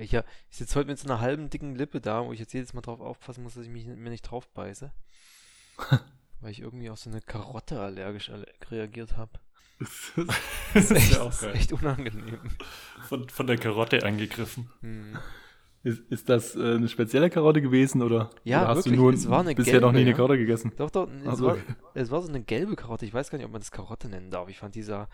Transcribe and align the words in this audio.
Ich, 0.00 0.12
ja, 0.12 0.22
ich 0.50 0.56
sitze 0.58 0.78
heute 0.78 0.88
mit 0.88 0.98
so 0.98 1.08
einer 1.08 1.20
halben 1.20 1.50
dicken 1.50 1.74
Lippe 1.74 2.00
da, 2.00 2.24
wo 2.24 2.32
ich 2.32 2.40
jetzt 2.40 2.52
jedes 2.54 2.72
Mal 2.72 2.80
drauf 2.82 3.00
aufpassen 3.00 3.42
muss, 3.42 3.54
dass 3.54 3.64
ich 3.64 3.70
mich, 3.70 3.86
mir 3.86 4.10
nicht 4.10 4.22
drauf 4.22 4.48
beiße. 4.48 4.92
weil 6.40 6.50
ich 6.50 6.60
irgendwie 6.60 6.90
auf 6.90 6.98
so 6.98 7.10
eine 7.10 7.20
Karotte 7.20 7.80
allergisch 7.80 8.30
alle- 8.30 8.46
reagiert 8.70 9.16
habe. 9.16 9.32
das 9.78 10.84
ist 10.84 10.90
Echt, 10.92 11.12
ja 11.12 11.20
auch 11.22 11.26
das 11.26 11.36
ist 11.36 11.42
geil. 11.42 11.54
echt 11.56 11.72
unangenehm. 11.72 12.38
Von, 13.08 13.28
von 13.28 13.46
der 13.46 13.56
Karotte 13.58 14.04
angegriffen. 14.04 14.70
Hm. 14.80 15.18
Ist, 15.84 15.98
ist 16.10 16.28
das 16.28 16.54
äh, 16.54 16.76
eine 16.76 16.88
spezielle 16.88 17.28
Karotte 17.28 17.60
gewesen 17.60 18.02
oder, 18.02 18.30
Ja, 18.44 18.60
oder 18.60 18.68
hast 18.68 18.76
wirklich, 18.78 18.94
du 18.94 19.00
nur 19.02 19.12
es 19.12 19.28
war 19.28 19.40
eine 19.40 19.54
bisher 19.56 19.80
noch 19.80 19.90
nie 19.90 19.98
gelbe, 20.04 20.10
eine. 20.10 20.16
Karotte 20.16 20.38
gegessen? 20.38 20.72
Doch, 20.76 20.90
doch, 20.90 21.08
es, 21.10 21.26
Ach 21.26 21.34
so, 21.36 21.46
war, 21.46 21.54
okay. 21.54 21.74
es 21.94 22.10
war 22.12 22.22
so 22.22 22.28
eine 22.28 22.40
gelbe 22.42 22.76
Karotte. 22.76 23.04
Ich 23.04 23.12
weiß 23.12 23.30
gar 23.30 23.38
nicht, 23.38 23.46
ob 23.46 23.50
man 23.52 23.60
das 23.60 23.72
Karotte 23.72 24.08
nennen 24.08 24.30
darf. 24.30 24.48
Ich 24.48 24.58
fand, 24.58 24.76
die 24.76 24.82
sah 24.84 25.08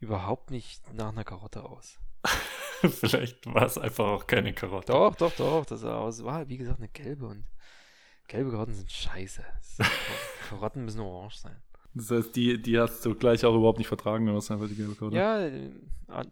überhaupt 0.00 0.50
nicht 0.50 0.94
nach 0.94 1.08
einer 1.10 1.24
Karotte 1.24 1.64
aus. 1.64 1.98
Vielleicht 2.82 3.46
war 3.46 3.64
es 3.66 3.78
einfach 3.78 4.06
auch 4.06 4.26
keine 4.26 4.52
Karotte. 4.52 4.92
Doch, 4.92 5.14
doch, 5.16 5.34
doch. 5.36 5.64
Das 5.66 5.82
war, 5.82 6.48
wie 6.48 6.56
gesagt, 6.58 6.78
eine 6.78 6.88
gelbe 6.88 7.26
und 7.26 7.44
gelbe 8.28 8.50
Karotten 8.50 8.74
sind 8.74 8.90
scheiße. 8.90 9.44
Karotten 10.48 10.84
müssen 10.84 11.00
orange 11.00 11.36
sein. 11.36 11.56
Das 11.94 12.10
heißt, 12.10 12.34
die, 12.34 12.60
die 12.60 12.78
hast 12.78 13.04
du 13.06 13.14
gleich 13.14 13.44
auch 13.44 13.54
überhaupt 13.54 13.78
nicht 13.78 13.88
vertragen, 13.88 14.24
oder 14.28 14.36
was 14.36 14.50
einfach 14.50 14.66
die 14.68 14.74
gelbe 14.74 14.96
Karotte? 14.96 15.16
Ja, 15.16 15.46
äh, 15.46 15.70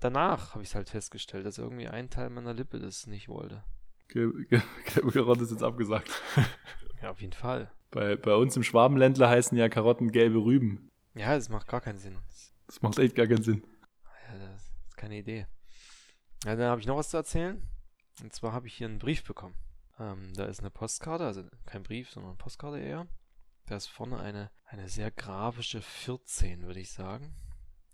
danach 0.00 0.54
habe 0.54 0.62
ich 0.64 0.70
es 0.70 0.74
halt 0.74 0.90
festgestellt, 0.90 1.46
dass 1.46 1.58
irgendwie 1.58 1.86
ein 1.86 2.10
Teil 2.10 2.30
meiner 2.30 2.52
Lippe 2.52 2.80
das 2.80 3.06
nicht 3.06 3.28
wollte. 3.28 3.62
Gelbe, 4.08 4.44
gelbe, 4.46 5.12
Karotte 5.12 5.44
ist 5.44 5.52
jetzt 5.52 5.62
abgesagt. 5.62 6.10
Ja, 7.00 7.10
auf 7.10 7.20
jeden 7.20 7.32
Fall. 7.32 7.70
Bei, 7.92 8.16
bei 8.16 8.34
uns 8.34 8.56
im 8.56 8.62
Schwabenländler 8.62 9.28
heißen 9.28 9.56
ja 9.56 9.68
Karotten 9.68 10.10
gelbe 10.10 10.38
Rüben. 10.38 10.88
Ja, 11.14 11.34
das 11.34 11.48
macht 11.48 11.68
gar 11.68 11.80
keinen 11.80 11.98
Sinn. 11.98 12.16
Das, 12.26 12.52
Das 12.66 12.82
macht 12.82 12.98
echt 12.98 13.14
gar 13.14 13.26
keinen 13.26 13.42
Sinn. 13.44 13.62
ja, 14.28 14.38
das 14.48 14.62
ist 14.88 14.96
keine 14.96 15.18
Idee. 15.18 15.46
Ja, 16.44 16.56
dann 16.56 16.70
habe 16.70 16.80
ich 16.80 16.86
noch 16.86 16.96
was 16.96 17.10
zu 17.10 17.16
erzählen. 17.16 17.62
Und 18.22 18.32
zwar 18.32 18.52
habe 18.52 18.66
ich 18.66 18.74
hier 18.74 18.88
einen 18.88 18.98
Brief 18.98 19.24
bekommen. 19.24 19.54
Ähm, 19.98 20.32
da 20.34 20.44
ist 20.46 20.60
eine 20.60 20.70
Postkarte, 20.70 21.24
also 21.24 21.44
kein 21.66 21.82
Brief, 21.82 22.10
sondern 22.10 22.32
eine 22.32 22.38
Postkarte 22.38 22.78
eher. 22.78 23.06
Da 23.66 23.76
ist 23.76 23.86
vorne 23.86 24.18
eine, 24.18 24.50
eine 24.66 24.88
sehr 24.88 25.10
grafische 25.10 25.80
14, 25.80 26.66
würde 26.66 26.80
ich 26.80 26.90
sagen. 26.90 27.34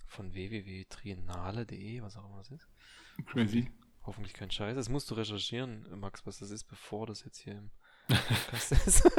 Von 0.07 0.33
www.triennale.de, 0.33 2.03
was 2.03 2.17
auch 2.17 2.25
immer 2.25 2.39
das 2.39 2.51
ist. 2.51 2.69
Crazy. 3.27 3.71
Hoffentlich 4.05 4.33
kein 4.33 4.51
Scheiß. 4.51 4.75
Das 4.75 4.89
musst 4.89 5.11
du 5.11 5.15
recherchieren, 5.15 5.87
Max, 6.01 6.25
was 6.25 6.39
das 6.39 6.51
ist, 6.51 6.65
bevor 6.65 7.07
das 7.07 7.25
jetzt 7.25 7.39
hier 7.39 7.59
im 7.59 7.71
Podcast 8.09 8.73
ist. 8.87 9.11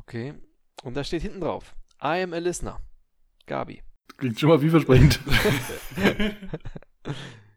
Okay. 0.00 0.34
Und 0.82 0.94
da 0.94 1.04
steht 1.04 1.22
hinten 1.22 1.40
drauf: 1.40 1.74
I 2.02 2.22
am 2.22 2.34
a 2.34 2.38
listener. 2.38 2.82
Gabi. 3.46 3.82
Klingt 4.16 4.38
schon 4.38 4.48
mal 4.50 4.58
vielversprechend. 4.58 5.18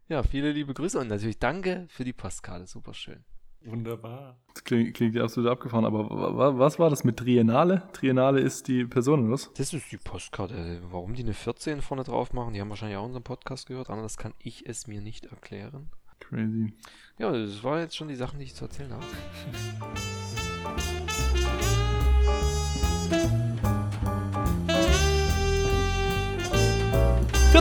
Ja, 0.07 0.21
viele 0.21 0.51
liebe 0.51 0.75
Grüße 0.75 0.99
und 0.99 1.07
natürlich 1.07 1.39
danke 1.39 1.87
für 1.89 2.03
die 2.03 2.13
Postkarte. 2.13 2.67
Super 2.67 2.93
schön. 2.93 3.23
Wunderbar. 3.63 4.37
Das 4.53 4.63
klingt, 4.63 4.93
klingt 4.93 5.15
ja 5.15 5.23
absolut 5.23 5.49
abgefahren, 5.49 5.83
aber 5.83 6.07
wa- 6.07 6.37
wa- 6.37 6.59
was 6.59 6.77
war 6.77 6.91
das 6.91 7.03
mit 7.03 7.17
Triennale? 7.17 7.89
Triennale 7.91 8.39
ist 8.39 8.67
die 8.67 8.85
Person, 8.85 9.23
oder 9.23 9.31
was? 9.33 9.51
Das 9.53 9.73
ist 9.73 9.91
die 9.91 9.97
Postkarte. 9.97 10.79
Warum 10.91 11.15
die 11.15 11.23
eine 11.23 11.33
14 11.33 11.81
vorne 11.81 12.03
drauf 12.03 12.33
machen, 12.33 12.53
die 12.53 12.61
haben 12.61 12.69
wahrscheinlich 12.69 12.97
auch 12.99 13.05
unseren 13.05 13.23
Podcast 13.23 13.65
gehört. 13.67 13.89
Anders 13.89 14.17
kann 14.17 14.35
ich 14.37 14.67
es 14.69 14.85
mir 14.85 15.01
nicht 15.01 15.25
erklären. 15.25 15.89
Crazy. 16.19 16.71
Ja, 17.17 17.31
das 17.31 17.63
waren 17.63 17.79
jetzt 17.79 17.95
schon 17.95 18.07
die 18.07 18.15
Sachen, 18.15 18.37
die 18.37 18.45
ich 18.45 18.53
zu 18.53 18.65
erzählen 18.65 18.93
habe. 18.93 19.03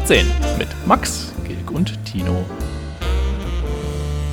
14 0.06 0.26
mit 0.58 0.68
Max, 0.86 1.32
Gilg 1.46 1.70
und 1.70 2.04
Tino. 2.04 2.44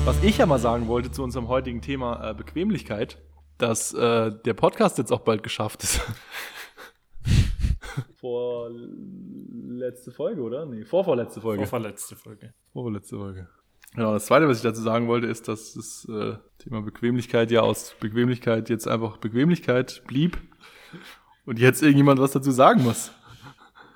Was 0.04 0.22
ich 0.22 0.36
ja 0.36 0.44
mal 0.44 0.58
sagen 0.58 0.86
wollte 0.86 1.10
zu 1.10 1.22
unserem 1.22 1.48
heutigen 1.48 1.80
Thema 1.80 2.30
äh, 2.30 2.34
Bequemlichkeit, 2.34 3.16
dass 3.56 3.94
äh, 3.94 4.32
der 4.44 4.52
Podcast 4.52 4.98
jetzt 4.98 5.10
auch 5.10 5.20
bald 5.20 5.42
geschafft 5.42 5.82
ist. 5.82 6.02
Vor 8.20 8.70
letzte 8.70 10.10
Folge, 10.10 10.42
oder? 10.42 10.66
Nee, 10.66 10.84
vorvorletzte 10.84 11.40
Folge. 11.40 11.62
Vorverletzte 11.62 12.16
Folge. 12.16 12.52
Vorletzte 12.74 13.16
Folge. 13.16 13.48
Genau, 13.94 14.12
das 14.12 14.26
zweite, 14.26 14.48
was 14.48 14.58
ich 14.58 14.62
dazu 14.62 14.82
sagen 14.82 15.08
wollte, 15.08 15.26
ist, 15.26 15.48
dass 15.48 15.72
das 15.72 16.06
äh, 16.10 16.34
Thema 16.58 16.82
Bequemlichkeit 16.82 17.50
ja 17.50 17.62
aus 17.62 17.96
Bequemlichkeit 17.98 18.68
jetzt 18.68 18.86
einfach 18.86 19.16
Bequemlichkeit 19.16 20.02
blieb 20.06 20.36
und 21.46 21.58
jetzt 21.58 21.82
irgendjemand 21.82 22.20
was 22.20 22.32
dazu 22.32 22.50
sagen 22.50 22.82
muss. 22.82 23.10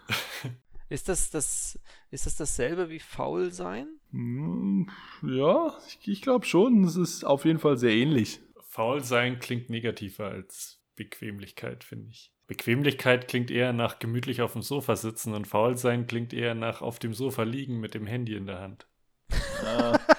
Ist 0.89 1.09
das, 1.09 1.31
das, 1.31 1.79
ist 2.11 2.27
das 2.27 2.37
dasselbe 2.37 2.91
wie 2.91 3.01
faul 3.01 3.51
sein? 3.53 3.89
Hm, 4.13 4.89
Ja, 5.23 5.77
ich, 5.89 6.07
ich 6.07 6.23
glaube 6.23 6.47
schon. 6.47 6.85
Es 6.85 6.97
ist 6.97 7.25
auf 7.25 7.45
jeden 7.45 7.59
Fall 7.59 7.77
sehr 7.77 7.93
ähnlich. 7.93 8.41
Faul 8.61 9.03
sein 9.03 9.39
klingt 9.39 9.69
negativer 9.69 10.27
als 10.29 10.81
Bequemlichkeit, 10.95 11.83
finde 11.83 12.11
ich. 12.11 12.33
Bequemlichkeit 12.47 13.27
klingt 13.27 13.51
eher 13.51 13.73
nach 13.73 13.99
gemütlich 13.99 14.43
auf 14.43 14.53
dem 14.53 14.63
Sofa 14.63 14.95
sitzen 14.95 15.35
und 15.35 15.47
faul 15.49 15.77
sein 15.77 16.07
klingt 16.07 16.33
eher 16.33 16.55
nach 16.55 16.81
auf 16.83 17.01
dem 17.01 17.13
Sofa 17.13 17.43
liegen 17.43 17.81
mit 17.81 17.95
dem 17.95 18.07
Handy 18.07 18.37
in 18.37 18.47
der 18.47 18.61
Hand. 18.61 18.87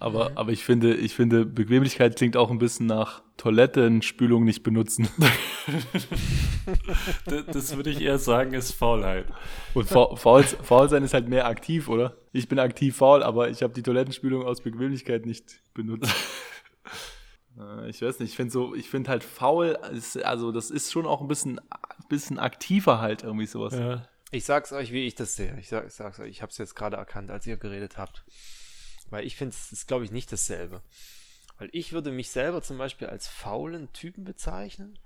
Aber, 0.00 0.32
aber 0.34 0.50
ich 0.50 0.64
finde, 0.64 0.94
ich 0.94 1.14
finde, 1.14 1.44
Bequemlichkeit 1.44 2.16
klingt 2.16 2.36
auch 2.36 2.50
ein 2.50 2.58
bisschen 2.58 2.86
nach 2.86 3.22
Toilettenspülung 3.36 4.44
nicht 4.44 4.62
benutzen. 4.62 5.08
Das 7.52 7.76
würde 7.76 7.90
ich 7.90 8.00
eher 8.00 8.18
sagen, 8.18 8.54
ist 8.54 8.72
Faulheit. 8.72 9.26
Und 9.74 9.88
faul, 9.88 10.16
faul, 10.16 10.42
faul 10.42 10.88
sein 10.88 11.04
ist 11.04 11.14
halt 11.14 11.28
mehr 11.28 11.46
aktiv, 11.46 11.88
oder? 11.88 12.16
Ich 12.32 12.48
bin 12.48 12.58
aktiv 12.58 12.96
faul, 12.96 13.22
aber 13.22 13.50
ich 13.50 13.62
habe 13.62 13.72
die 13.72 13.82
Toilettenspülung 13.82 14.44
aus 14.44 14.62
Bequemlichkeit 14.62 15.26
nicht 15.26 15.62
benutzt. 15.74 16.12
Äh, 17.58 17.90
ich 17.90 18.00
weiß 18.00 18.20
nicht, 18.20 18.30
ich 18.30 18.36
finde 18.36 18.52
so, 18.52 18.76
ich 18.76 18.88
finde 18.88 19.10
halt 19.10 19.24
faul, 19.24 19.76
ist, 19.92 20.24
also 20.24 20.52
das 20.52 20.70
ist 20.70 20.92
schon 20.92 21.04
auch 21.04 21.20
ein 21.20 21.26
bisschen, 21.26 21.60
bisschen 22.08 22.38
aktiver 22.38 23.00
halt 23.00 23.24
irgendwie 23.24 23.46
sowas. 23.46 23.74
Ja. 23.74 24.06
Ich 24.30 24.44
sag's 24.44 24.72
euch, 24.72 24.92
wie 24.92 25.04
ich 25.04 25.16
das 25.16 25.34
sehe. 25.34 25.58
Ich, 25.58 25.68
sag, 25.68 25.88
ich 25.88 25.92
sag's 25.92 26.20
euch, 26.20 26.30
ich 26.30 26.42
hab's 26.42 26.58
jetzt 26.58 26.76
gerade 26.76 26.96
erkannt, 26.96 27.28
als 27.28 27.48
ihr 27.48 27.56
geredet 27.56 27.98
habt. 27.98 28.24
Weil 29.10 29.26
ich 29.26 29.36
finde, 29.36 29.54
es 29.54 29.72
ist, 29.72 29.88
glaube 29.88 30.04
ich, 30.04 30.10
nicht 30.10 30.32
dasselbe. 30.32 30.82
Weil 31.58 31.68
ich 31.72 31.92
würde 31.92 32.10
mich 32.10 32.30
selber 32.30 32.62
zum 32.62 32.78
Beispiel 32.78 33.08
als 33.08 33.28
faulen 33.28 33.92
Typen 33.92 34.24
bezeichnen, 34.24 34.98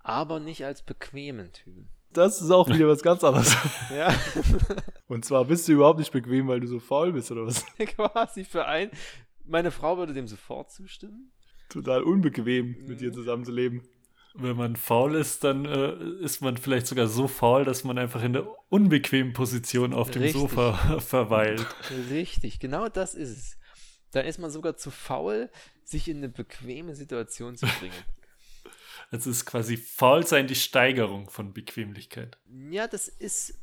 aber 0.00 0.40
nicht 0.40 0.64
als 0.64 0.82
bequemen 0.82 1.52
Typen. 1.52 1.88
Das 2.12 2.42
ist 2.42 2.50
auch 2.50 2.68
wieder 2.68 2.88
was 2.88 3.02
ganz 3.02 3.22
anderes. 3.22 3.56
Ja, 3.94 4.14
Und 5.06 5.24
zwar 5.24 5.44
bist 5.44 5.68
du 5.68 5.72
überhaupt 5.72 5.98
nicht 5.98 6.12
bequem, 6.12 6.48
weil 6.48 6.60
du 6.60 6.66
so 6.66 6.80
faul 6.80 7.12
bist 7.12 7.30
oder 7.30 7.46
was? 7.46 7.64
quasi 7.78 8.44
für 8.44 8.66
ein. 8.66 8.90
Meine 9.44 9.70
Frau 9.70 9.98
würde 9.98 10.12
dem 10.12 10.26
sofort 10.26 10.70
zustimmen. 10.70 11.30
Total 11.68 12.02
unbequem, 12.02 12.76
mit 12.86 13.00
dir 13.00 13.12
zusammenzuleben. 13.12 13.82
Wenn 14.34 14.56
man 14.56 14.76
faul 14.76 15.14
ist, 15.16 15.44
dann 15.44 15.66
äh, 15.66 15.94
ist 16.24 16.40
man 16.40 16.56
vielleicht 16.56 16.86
sogar 16.86 17.06
so 17.06 17.28
faul, 17.28 17.64
dass 17.64 17.84
man 17.84 17.98
einfach 17.98 18.22
in 18.22 18.32
der 18.32 18.46
unbequemen 18.70 19.32
Position 19.32 19.92
auf 19.92 20.10
dem 20.10 20.22
Richtig. 20.22 20.40
Sofa 20.40 21.00
verweilt. 21.00 21.66
Richtig, 22.10 22.58
genau 22.58 22.88
das 22.88 23.14
ist 23.14 23.30
es. 23.30 23.58
Dann 24.12 24.26
ist 24.26 24.38
man 24.38 24.50
sogar 24.50 24.76
zu 24.76 24.90
faul, 24.90 25.50
sich 25.84 26.08
in 26.08 26.18
eine 26.18 26.28
bequeme 26.28 26.94
Situation 26.94 27.56
zu 27.56 27.66
bringen. 27.66 27.94
Es 29.14 29.26
ist 29.26 29.44
quasi 29.44 29.76
faul 29.76 30.26
sein 30.26 30.46
die 30.46 30.54
Steigerung 30.54 31.28
von 31.28 31.52
Bequemlichkeit. 31.52 32.38
Ja, 32.70 32.88
das 32.88 33.08
ist. 33.08 33.58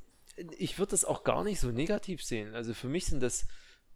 Ich 0.59 0.77
würde 0.77 0.91
das 0.91 1.05
auch 1.05 1.23
gar 1.23 1.43
nicht 1.43 1.59
so 1.59 1.71
negativ 1.71 2.23
sehen. 2.23 2.53
Also 2.53 2.75
für 2.75 2.87
mich 2.87 3.07
sind 3.07 3.23
das 3.23 3.47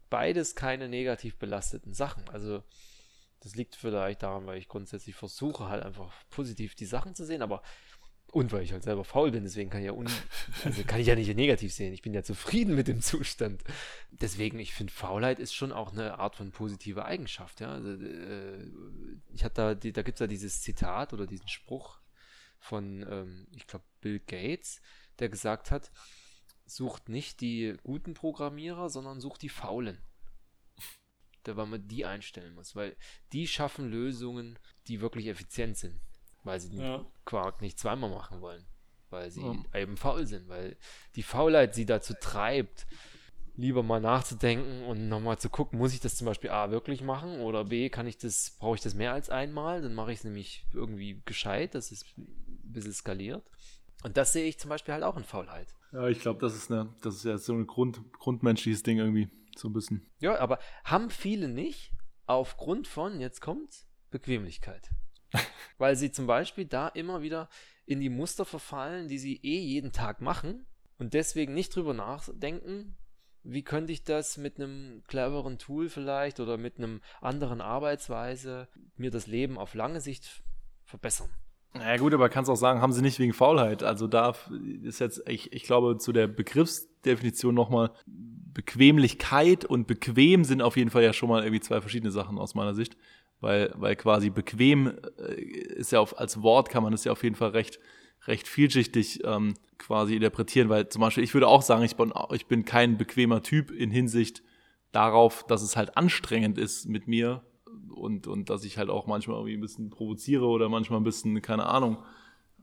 beides 0.09 0.55
keine 0.55 0.89
negativ 0.89 1.37
belasteten 1.37 1.93
Sachen. 1.93 2.27
Also 2.29 2.63
das 3.43 3.55
liegt 3.55 3.75
vielleicht 3.75 4.23
daran, 4.23 4.45
weil 4.45 4.57
ich 4.57 4.67
grundsätzlich 4.67 5.15
versuche, 5.15 5.67
halt 5.67 5.83
einfach 5.83 6.13
positiv 6.29 6.75
die 6.75 6.85
Sachen 6.85 7.13
zu 7.13 7.25
sehen, 7.25 7.41
aber 7.41 7.61
und 8.31 8.51
weil 8.51 8.63
ich 8.63 8.71
halt 8.71 8.81
selber 8.81 9.03
faul 9.03 9.29
bin, 9.29 9.43
deswegen 9.43 9.69
kann 9.69 9.81
ich 9.81 9.85
ja 9.85 9.93
also 10.65 10.83
kann 10.85 10.99
ich 10.99 11.05
ja 11.05 11.13
nicht 11.13 11.35
negativ 11.35 11.71
sehen. 11.71 11.93
Ich 11.93 12.01
bin 12.01 12.15
ja 12.15 12.23
zufrieden 12.23 12.73
mit 12.73 12.87
dem 12.87 12.99
Zustand. 12.99 13.63
Deswegen, 14.09 14.57
ich 14.57 14.73
finde, 14.73 14.91
Faulheit 14.91 15.39
ist 15.39 15.53
schon 15.53 15.71
auch 15.71 15.91
eine 15.91 16.17
Art 16.17 16.35
von 16.35 16.51
positive 16.51 17.05
Eigenschaft. 17.05 17.59
Ja? 17.59 17.73
Also, 17.73 17.91
äh, 17.91 18.71
ich 19.35 19.43
hatte 19.43 19.55
da, 19.55 19.75
die, 19.75 19.93
da 19.93 20.01
gibt 20.01 20.15
es 20.15 20.19
ja 20.19 20.25
dieses 20.25 20.61
Zitat 20.63 21.13
oder 21.13 21.27
diesen 21.27 21.47
Spruch 21.47 21.99
von, 22.57 23.05
ähm, 23.07 23.47
ich 23.55 23.67
glaube, 23.67 23.85
Bill 24.01 24.19
Gates, 24.19 24.81
der 25.19 25.29
gesagt 25.29 25.69
hat, 25.69 25.91
sucht 26.65 27.09
nicht 27.09 27.39
die 27.39 27.75
guten 27.83 28.15
Programmierer, 28.15 28.89
sondern 28.89 29.19
sucht 29.19 29.43
die 29.43 29.49
Faulen. 29.49 29.99
Da, 31.43 31.57
weil 31.57 31.65
man 31.65 31.87
die 31.87 32.05
einstellen 32.05 32.55
muss, 32.55 32.75
weil 32.75 32.95
die 33.33 33.47
schaffen 33.47 33.89
Lösungen, 33.89 34.57
die 34.87 35.01
wirklich 35.01 35.27
effizient 35.27 35.77
sind, 35.77 35.99
weil 36.43 36.59
sie 36.59 36.69
den 36.69 36.81
Ja. 36.81 37.05
Quark 37.25 37.61
nicht 37.61 37.77
zweimal 37.79 38.09
machen 38.09 38.39
wollen, 38.41 38.65
weil 39.09 39.29
sie 39.29 39.41
Ja. 39.41 39.55
eben 39.73 39.97
faul 39.97 40.25
sind, 40.25 40.47
weil 40.47 40.77
die 41.15 41.23
Faulheit 41.23 41.75
sie 41.75 41.85
dazu 41.85 42.13
treibt, 42.13 42.87
lieber 43.55 43.83
mal 43.83 43.99
nachzudenken 43.99 44.83
und 44.85 45.09
nochmal 45.09 45.37
zu 45.37 45.49
gucken, 45.49 45.77
muss 45.79 45.93
ich 45.93 45.99
das 45.99 46.15
zum 46.15 46.25
Beispiel 46.25 46.49
A 46.49 46.71
wirklich 46.71 47.01
machen 47.01 47.39
oder 47.41 47.65
B, 47.65 47.89
kann 47.89 48.07
ich 48.07 48.17
das, 48.17 48.55
brauche 48.57 48.75
ich 48.75 48.81
das 48.81 48.95
mehr 48.95 49.13
als 49.13 49.29
einmal, 49.29 49.81
dann 49.81 49.93
mache 49.93 50.11
ich 50.11 50.19
es 50.19 50.23
nämlich 50.23 50.65
irgendwie 50.73 51.21
gescheit, 51.25 51.75
dass 51.75 51.91
es 51.91 52.03
ein 52.17 52.25
bisschen 52.63 52.93
skaliert. 52.93 53.43
Und 54.03 54.17
das 54.17 54.33
sehe 54.33 54.47
ich 54.47 54.59
zum 54.59 54.69
Beispiel 54.69 54.93
halt 54.93 55.03
auch 55.03 55.17
in 55.17 55.23
Faulheit. 55.23 55.67
Ja, 55.91 56.07
ich 56.07 56.19
glaube, 56.19 56.39
das 56.39 56.55
ist 56.55 56.71
eine, 56.71 56.93
das 57.01 57.15
ist 57.15 57.25
ja 57.25 57.37
so 57.37 57.53
ein 57.53 57.67
Grund, 57.67 58.01
grundmenschliches 58.13 58.81
Ding 58.81 58.97
irgendwie. 58.97 59.29
So 59.57 59.69
ein 59.69 59.73
bisschen. 59.73 60.09
Ja, 60.19 60.39
aber 60.39 60.59
haben 60.83 61.09
viele 61.09 61.47
nicht 61.47 61.93
aufgrund 62.25 62.87
von, 62.87 63.19
jetzt 63.19 63.41
kommt's, 63.41 63.87
Bequemlichkeit. 64.09 64.89
Weil 65.77 65.95
sie 65.95 66.11
zum 66.11 66.27
Beispiel 66.27 66.65
da 66.65 66.87
immer 66.87 67.21
wieder 67.21 67.49
in 67.85 67.99
die 67.99 68.09
Muster 68.09 68.45
verfallen, 68.45 69.07
die 69.07 69.19
sie 69.19 69.37
eh 69.43 69.59
jeden 69.59 69.91
Tag 69.91 70.21
machen 70.21 70.65
und 70.97 71.13
deswegen 71.13 71.53
nicht 71.53 71.75
drüber 71.75 71.93
nachdenken, 71.93 72.95
wie 73.43 73.63
könnte 73.63 73.91
ich 73.91 74.03
das 74.03 74.37
mit 74.37 74.57
einem 74.57 75.03
cleveren 75.07 75.59
Tool 75.59 75.89
vielleicht 75.89 76.39
oder 76.39 76.57
mit 76.57 76.77
einem 76.77 77.01
anderen 77.19 77.59
Arbeitsweise 77.59 78.69
mir 78.95 79.11
das 79.11 79.27
Leben 79.27 79.57
auf 79.57 79.73
lange 79.73 79.99
Sicht 79.99 80.43
verbessern. 80.85 81.29
Ja 81.75 81.97
gut, 81.97 82.13
aber 82.13 82.29
kannst 82.29 82.51
auch 82.51 82.55
sagen, 82.55 82.81
haben 82.81 82.93
sie 82.93 83.01
nicht 83.01 83.19
wegen 83.19 83.33
Faulheit. 83.33 83.83
Also 83.83 84.07
da 84.07 84.33
ist 84.83 84.99
jetzt, 84.99 85.27
ich, 85.27 85.51
ich 85.53 85.63
glaube, 85.63 85.97
zu 85.97 86.11
der 86.11 86.27
Begriffsdefinition 86.27 87.55
nochmal, 87.55 87.91
Bequemlichkeit 88.05 89.65
und 89.65 89.87
bequem 89.87 90.43
sind 90.43 90.61
auf 90.61 90.77
jeden 90.77 90.91
Fall 90.91 91.03
ja 91.03 91.13
schon 91.13 91.29
mal 91.29 91.43
irgendwie 91.43 91.61
zwei 91.61 91.81
verschiedene 91.81 92.11
Sachen 92.11 92.37
aus 92.37 92.53
meiner 92.53 92.75
Sicht. 92.75 92.95
Weil, 93.39 93.73
weil 93.75 93.95
quasi 93.95 94.29
bequem 94.29 94.93
äh, 95.17 95.33
ist 95.41 95.91
ja 95.91 95.99
auf, 95.99 96.17
als 96.17 96.41
Wort 96.43 96.69
kann 96.69 96.83
man 96.83 96.91
das 96.91 97.03
ja 97.03 97.11
auf 97.11 97.23
jeden 97.23 97.35
Fall 97.35 97.49
recht, 97.49 97.79
recht 98.25 98.47
vielschichtig 98.47 99.21
ähm, 99.25 99.55
quasi 99.77 100.15
interpretieren, 100.15 100.69
weil 100.69 100.87
zum 100.87 101.01
Beispiel 101.01 101.23
ich 101.23 101.33
würde 101.33 101.47
auch 101.47 101.61
sagen, 101.61 101.83
ich 101.83 101.97
bin, 101.97 102.13
ich 102.31 102.45
bin 102.45 102.63
kein 102.63 102.97
bequemer 102.97 103.43
Typ 103.43 103.71
in 103.71 103.91
Hinsicht 103.91 104.43
darauf, 104.93 105.45
dass 105.47 105.61
es 105.61 105.75
halt 105.75 105.97
anstrengend 105.97 106.57
ist 106.57 106.87
mit 106.87 107.07
mir 107.07 107.43
und, 107.93 108.27
und 108.27 108.49
dass 108.49 108.63
ich 108.63 108.77
halt 108.77 108.89
auch 108.89 109.07
manchmal 109.07 109.37
irgendwie 109.37 109.55
ein 109.55 109.61
bisschen 109.61 109.89
provoziere 109.89 110.45
oder 110.45 110.69
manchmal 110.69 110.99
ein 110.99 111.03
bisschen, 111.03 111.41
keine 111.41 111.65
Ahnung, 111.65 111.97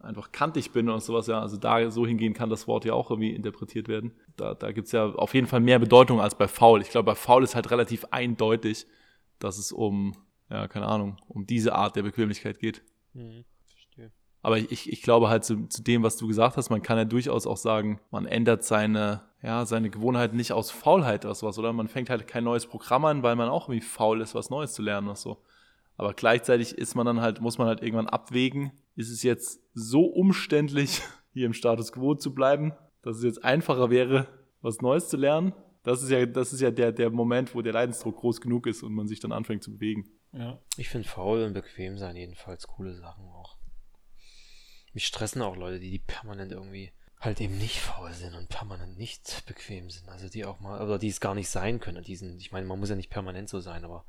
einfach 0.01 0.33
kantig 0.33 0.73
bin 0.73 0.89
oder 0.89 1.01
sowas, 1.01 1.27
ja. 1.27 1.41
Also 1.41 1.57
da 1.57 1.91
so 1.91 2.07
hingehen 2.07 2.35
kann 2.35 2.51
das 2.51 2.67
Wort 2.67 2.85
ja 2.85 2.95
auch 2.95 3.11
irgendwie 3.11 3.31
interpretiert 3.35 3.89
werden. 3.89 4.13
Da, 4.37 4.55
da 4.55 4.73
gibt 4.73 4.87
es 4.87 4.93
ja 4.93 5.07
auf 5.07 5.35
jeden 5.35 5.47
Fall 5.47 5.61
mehr 5.61 5.79
Bedeutung 5.79 6.21
als 6.21 6.35
bei 6.35 6.49
faul. 6.49 6.81
Ich 6.81 6.91
glaube, 6.91 7.07
bei 7.07 7.15
faul 7.15 7.45
ist 7.45 7.55
halt 7.55 7.71
relativ 7.71 8.07
eindeutig, 8.11 8.87
dass 9.39 9.59
es 9.59 9.73
um, 9.73 10.17
ja, 10.49 10.69
keine 10.69 10.87
Ahnung, 10.87 11.19
um 11.29 11.47
diese 11.47 11.75
Art 11.75 11.97
der 11.97 12.03
Bequemlichkeit 12.03 12.59
geht. 12.59 12.83
Mhm. 13.15 13.45
Aber 14.43 14.59
ich, 14.59 14.91
ich 14.91 15.03
glaube 15.03 15.29
halt 15.29 15.45
zu, 15.45 15.67
zu 15.67 15.83
dem, 15.83 16.03
was 16.03 16.17
du 16.17 16.27
gesagt 16.27 16.57
hast, 16.57 16.71
man 16.71 16.83
kann 16.83 16.97
ja 16.97 17.05
durchaus 17.05 17.47
auch 17.47 17.59
sagen, 17.59 18.01
man 18.11 18.27
ändert 18.27 18.65
seine, 18.65 19.23
ja, 19.43 19.67
seine 19.67 19.91
Gewohnheiten 19.91 20.37
nicht 20.37 20.53
aus 20.53 20.71
Faulheit 20.71 21.25
oder 21.25 21.35
sowas, 21.35 21.59
oder? 21.59 21.73
Man 21.73 21.89
fängt 21.89 22.09
halt 22.09 22.27
kein 22.27 22.45
neues 22.45 22.67
Programm 22.67 23.05
an, 23.05 23.23
weil 23.23 23.37
man 23.37 23.49
auch 23.49 23.69
irgendwie 23.69 23.87
faul 23.87 24.21
ist, 24.21 24.35
was 24.35 24.51
Neues 24.51 24.73
zu 24.73 24.83
lernen 24.83 25.09
oder 25.09 25.17
so. 25.17 25.43
Aber 25.97 26.15
gleichzeitig 26.15 26.79
ist 26.79 26.95
man 26.95 27.05
dann 27.05 27.21
halt, 27.21 27.43
muss 27.43 27.59
man 27.59 27.67
halt 27.67 27.83
irgendwann 27.83 28.09
abwägen, 28.09 28.73
ist 28.97 29.11
es 29.11 29.23
jetzt 29.23 29.61
so 29.75 30.05
umständlich, 30.05 31.03
hier 31.33 31.47
im 31.47 31.53
Status 31.53 31.93
quo 31.93 32.15
zu 32.15 32.35
bleiben, 32.35 32.73
dass 33.03 33.19
es 33.19 33.23
jetzt 33.23 33.45
einfacher 33.45 33.91
wäre, 33.91 34.27
was 34.63 34.81
Neues 34.81 35.09
zu 35.09 35.19
lernen? 35.19 35.53
Das 35.83 36.03
ist 36.03 36.11
ja, 36.11 36.25
das 36.27 36.53
ist 36.53 36.61
ja 36.61 36.71
der, 36.71 36.93
der 36.93 37.11
Moment, 37.11 37.55
wo 37.55 37.63
der 37.63 37.73
Leidensdruck 37.73 38.17
groß 38.17 38.41
genug 38.41 38.67
ist 38.67 38.83
und 38.83 38.95
man 38.95 39.09
sich 39.09 39.21
dann 39.21 39.33
anfängt 39.33 39.63
zu 39.63 39.73
bewegen. 39.73 40.11
Ja. 40.33 40.59
Ich 40.77 40.89
finde 40.89 41.09
faul 41.09 41.43
und 41.43 41.55
bequem 41.55 41.99
sein 41.99 42.17
jedenfalls 42.17 42.67
coole 42.67 42.95
Sachen 42.95 43.25
auch. 43.29 43.57
Mich 44.93 45.07
stressen 45.07 45.43
auch 45.43 45.57
Leute, 45.57 45.81
die, 45.81 45.91
die 45.91 45.99
permanent 45.99 46.53
irgendwie 46.53 46.93
halt 47.21 47.41
eben 47.41 47.59
nicht 47.59 47.81
faul 47.81 48.13
sind 48.13 48.35
und 48.35 48.49
permanent 48.49 48.97
nicht 48.97 49.45
bequem 49.47 49.91
sind. 49.91 50.09
Also 50.09 50.29
die 50.29 50.45
auch 50.45 50.61
mal, 50.61 50.81
oder 50.81 50.99
die 50.99 51.09
es 51.09 51.21
gar 51.21 51.35
nicht 51.35 51.51
sein 51.51 51.79
können. 51.79 52.03
Die 52.03 52.17
sind, 52.17 52.41
ich 52.41 52.51
meine, 52.51 52.67
man 52.67 52.81
muss 52.81 52.89
ja 52.89 52.97
nicht 52.97 53.11
permanent 53.11 53.49
so 53.49 53.61
sein, 53.61 53.85
aber 53.85 54.05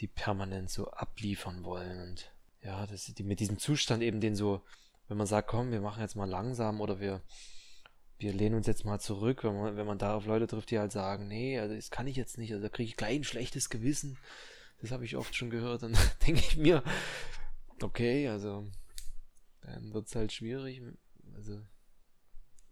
die 0.00 0.08
permanent 0.08 0.68
so 0.68 0.90
abliefern 0.90 1.62
wollen 1.62 2.00
und 2.00 2.32
ja, 2.60 2.86
das, 2.86 3.04
die 3.06 3.22
mit 3.22 3.40
diesem 3.40 3.58
Zustand 3.58 4.02
eben 4.02 4.20
den 4.20 4.34
so, 4.34 4.62
wenn 5.06 5.16
man 5.16 5.26
sagt, 5.26 5.48
komm, 5.48 5.70
wir 5.70 5.80
machen 5.80 6.00
jetzt 6.00 6.16
mal 6.16 6.28
langsam 6.28 6.80
oder 6.80 6.98
wir, 6.98 7.22
wir 8.18 8.32
lehnen 8.32 8.56
uns 8.56 8.66
jetzt 8.66 8.84
mal 8.84 8.98
zurück, 8.98 9.44
wenn 9.44 9.54
man, 9.54 9.76
wenn 9.76 9.86
man 9.86 9.98
da 9.98 10.16
auf 10.16 10.26
Leute 10.26 10.46
trifft, 10.46 10.70
die 10.70 10.78
halt 10.78 10.90
sagen, 10.90 11.28
nee, 11.28 11.58
also 11.58 11.74
das 11.74 11.90
kann 11.90 12.06
ich 12.06 12.16
jetzt 12.16 12.38
nicht, 12.38 12.52
also 12.52 12.62
da 12.62 12.68
kriege 12.68 12.88
ich 12.88 12.96
gleich 12.96 13.16
ein 13.16 13.24
schlechtes 13.24 13.68
Gewissen. 13.70 14.18
Das 14.80 14.90
habe 14.90 15.04
ich 15.04 15.16
oft 15.16 15.34
schon 15.36 15.50
gehört. 15.50 15.82
Dann 15.82 15.96
denke 16.26 16.40
ich 16.40 16.56
mir, 16.56 16.82
okay, 17.82 18.28
also 18.28 18.66
dann 19.64 19.92
wird 19.92 20.06
es 20.06 20.14
halt 20.14 20.32
schwierig. 20.32 20.82
Also 21.34 21.60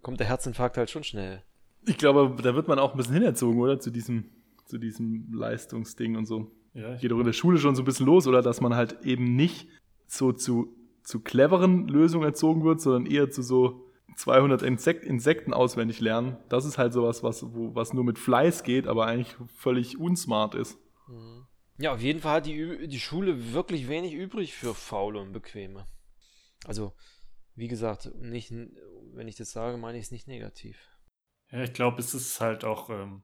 kommt 0.02 0.20
der 0.20 0.28
Herzinfarkt 0.28 0.76
halt 0.76 0.90
schon 0.90 1.04
schnell. 1.04 1.42
Ich 1.86 1.98
glaube, 1.98 2.40
da 2.42 2.54
wird 2.54 2.68
man 2.68 2.78
auch 2.78 2.92
ein 2.92 2.96
bisschen 2.96 3.14
hinerzogen, 3.14 3.60
oder? 3.60 3.80
Zu 3.80 3.90
diesem, 3.90 4.30
zu 4.66 4.78
diesem 4.78 5.32
Leistungsding 5.32 6.16
und 6.16 6.26
so. 6.26 6.52
Ja, 6.74 6.96
Geht 6.96 7.10
doch 7.10 7.18
in 7.18 7.26
der 7.26 7.32
Schule 7.32 7.58
schon 7.58 7.74
so 7.74 7.82
ein 7.82 7.84
bisschen 7.84 8.06
los, 8.06 8.26
oder? 8.26 8.40
Dass 8.40 8.60
man 8.60 8.74
halt 8.74 9.04
eben 9.04 9.36
nicht 9.36 9.68
so 10.06 10.32
zu, 10.32 10.74
zu 11.02 11.20
cleveren 11.20 11.88
Lösungen 11.88 12.24
erzogen 12.24 12.64
wird, 12.64 12.80
sondern 12.80 13.10
eher 13.10 13.30
zu 13.30 13.42
so 13.42 13.90
200 14.16 14.62
Insek 14.62 15.02
Insekten 15.02 15.52
auswendig 15.52 16.00
lernen. 16.00 16.36
Das 16.48 16.64
ist 16.64 16.78
halt 16.78 16.92
sowas, 16.92 17.22
was, 17.22 17.54
wo, 17.54 17.74
was 17.74 17.92
nur 17.92 18.04
mit 18.04 18.18
Fleiß 18.18 18.62
geht, 18.62 18.86
aber 18.86 19.06
eigentlich 19.06 19.36
völlig 19.54 19.98
unsmart 19.98 20.54
ist. 20.54 20.78
Mhm. 21.08 21.46
Ja, 21.78 21.92
auf 21.92 22.00
jeden 22.00 22.20
Fall 22.20 22.36
hat 22.36 22.46
die, 22.46 22.86
die 22.86 23.00
Schule 23.00 23.52
wirklich 23.54 23.88
wenig 23.88 24.14
übrig 24.14 24.54
für 24.54 24.74
Faule 24.74 25.20
und 25.20 25.32
Bequeme. 25.32 25.86
Also, 26.64 26.94
wie 27.54 27.68
gesagt, 27.68 28.14
nicht, 28.14 28.50
wenn 28.50 29.28
ich 29.28 29.36
das 29.36 29.50
sage, 29.50 29.76
meine 29.76 29.98
ich 29.98 30.04
es 30.04 30.10
nicht 30.10 30.28
negativ. 30.28 30.78
Ja, 31.50 31.62
ich 31.62 31.72
glaube, 31.72 32.00
es 32.00 32.14
ist 32.14 32.40
halt 32.40 32.64
auch 32.64 32.88
ähm, 32.88 33.22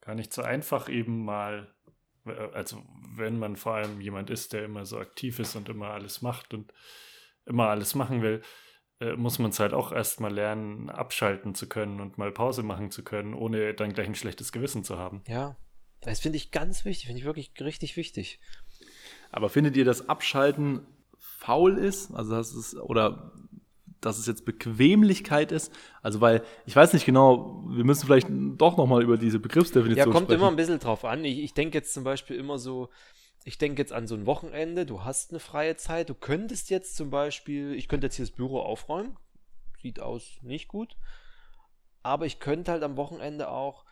gar 0.00 0.14
nicht 0.14 0.32
so 0.32 0.42
einfach, 0.42 0.88
eben 0.88 1.24
mal, 1.24 1.74
äh, 2.24 2.30
also 2.52 2.82
wenn 3.14 3.38
man 3.38 3.56
vor 3.56 3.74
allem 3.74 4.00
jemand 4.00 4.30
ist, 4.30 4.52
der 4.52 4.64
immer 4.64 4.86
so 4.86 4.98
aktiv 4.98 5.38
ist 5.38 5.56
und 5.56 5.68
immer 5.68 5.90
alles 5.90 6.22
macht 6.22 6.54
und 6.54 6.72
immer 7.44 7.68
alles 7.68 7.94
machen 7.94 8.22
will, 8.22 8.42
äh, 9.00 9.14
muss 9.14 9.38
man 9.38 9.50
es 9.50 9.60
halt 9.60 9.74
auch 9.74 9.92
erstmal 9.92 10.32
lernen, 10.32 10.88
abschalten 10.88 11.54
zu 11.54 11.68
können 11.68 12.00
und 12.00 12.18
mal 12.18 12.32
Pause 12.32 12.62
machen 12.62 12.90
zu 12.90 13.02
können, 13.02 13.34
ohne 13.34 13.74
dann 13.74 13.92
gleich 13.92 14.06
ein 14.06 14.14
schlechtes 14.14 14.52
Gewissen 14.52 14.84
zu 14.84 14.96
haben. 14.96 15.22
Ja, 15.26 15.56
das 16.00 16.20
finde 16.20 16.36
ich 16.36 16.52
ganz 16.52 16.84
wichtig, 16.84 17.06
finde 17.06 17.20
ich 17.20 17.26
wirklich 17.26 17.52
richtig 17.60 17.96
wichtig. 17.96 18.40
Aber 19.30 19.48
findet 19.48 19.76
ihr 19.76 19.84
das 19.84 20.08
Abschalten 20.08 20.86
faul 21.46 21.78
ist, 21.78 22.12
also 22.12 22.34
dass 22.34 22.52
es 22.52 22.76
oder 22.76 23.32
dass 24.00 24.18
es 24.18 24.26
jetzt 24.26 24.44
Bequemlichkeit 24.44 25.52
ist, 25.52 25.72
also 26.02 26.20
weil 26.20 26.42
ich 26.66 26.74
weiß 26.74 26.92
nicht 26.92 27.06
genau, 27.06 27.64
wir 27.68 27.84
müssen 27.84 28.06
vielleicht 28.06 28.28
doch 28.28 28.76
noch 28.76 28.86
mal 28.86 29.02
über 29.02 29.16
diese 29.16 29.38
Begriffsdefinition 29.38 29.94
sprechen. 29.94 30.08
Ja, 30.08 30.12
kommt 30.12 30.26
sprechen. 30.26 30.40
immer 30.40 30.50
ein 30.50 30.56
bisschen 30.56 30.80
drauf 30.80 31.04
an. 31.04 31.24
Ich, 31.24 31.38
ich 31.38 31.54
denke 31.54 31.78
jetzt 31.78 31.94
zum 31.94 32.02
Beispiel 32.02 32.36
immer 32.36 32.58
so, 32.58 32.88
ich 33.44 33.58
denke 33.58 33.80
jetzt 33.80 33.92
an 33.92 34.08
so 34.08 34.16
ein 34.16 34.26
Wochenende, 34.26 34.86
du 34.86 35.04
hast 35.04 35.30
eine 35.30 35.38
freie 35.38 35.76
Zeit, 35.76 36.08
du 36.08 36.14
könntest 36.14 36.68
jetzt 36.70 36.96
zum 36.96 37.10
Beispiel, 37.10 37.74
ich 37.74 37.86
könnte 37.86 38.08
jetzt 38.08 38.16
hier 38.16 38.24
das 38.24 38.34
Büro 38.34 38.58
aufräumen, 38.60 39.16
sieht 39.80 40.00
aus 40.00 40.38
nicht 40.42 40.66
gut, 40.66 40.96
aber 42.02 42.26
ich 42.26 42.40
könnte 42.40 42.72
halt 42.72 42.82
am 42.82 42.96
Wochenende 42.96 43.48
auch 43.48 43.84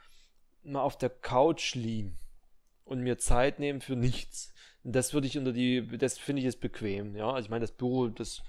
mal 0.65 0.83
auf 0.83 0.99
der 0.99 1.11
Couch 1.11 1.77
liegen 1.77 2.19
und 2.85 3.01
mir 3.01 3.19
Zeit 3.19 3.61
nehmen 3.61 3.81
für 3.81 3.97
nichts. 3.97 4.54
Das 4.85 5.15
würde 5.15 5.27
ich 5.27 5.39
unter 5.39 5.53
die, 5.53 5.87
das 5.99 6.19
finde 6.19 6.41
ich 6.41 6.47
ist 6.47 6.61
bequem, 6.61 7.17
ja. 7.17 7.31
Also 7.31 7.47
ich 7.47 7.51
meine, 7.51 7.63
das 7.63 7.73
Büro, 7.73 8.09
das 8.09 8.43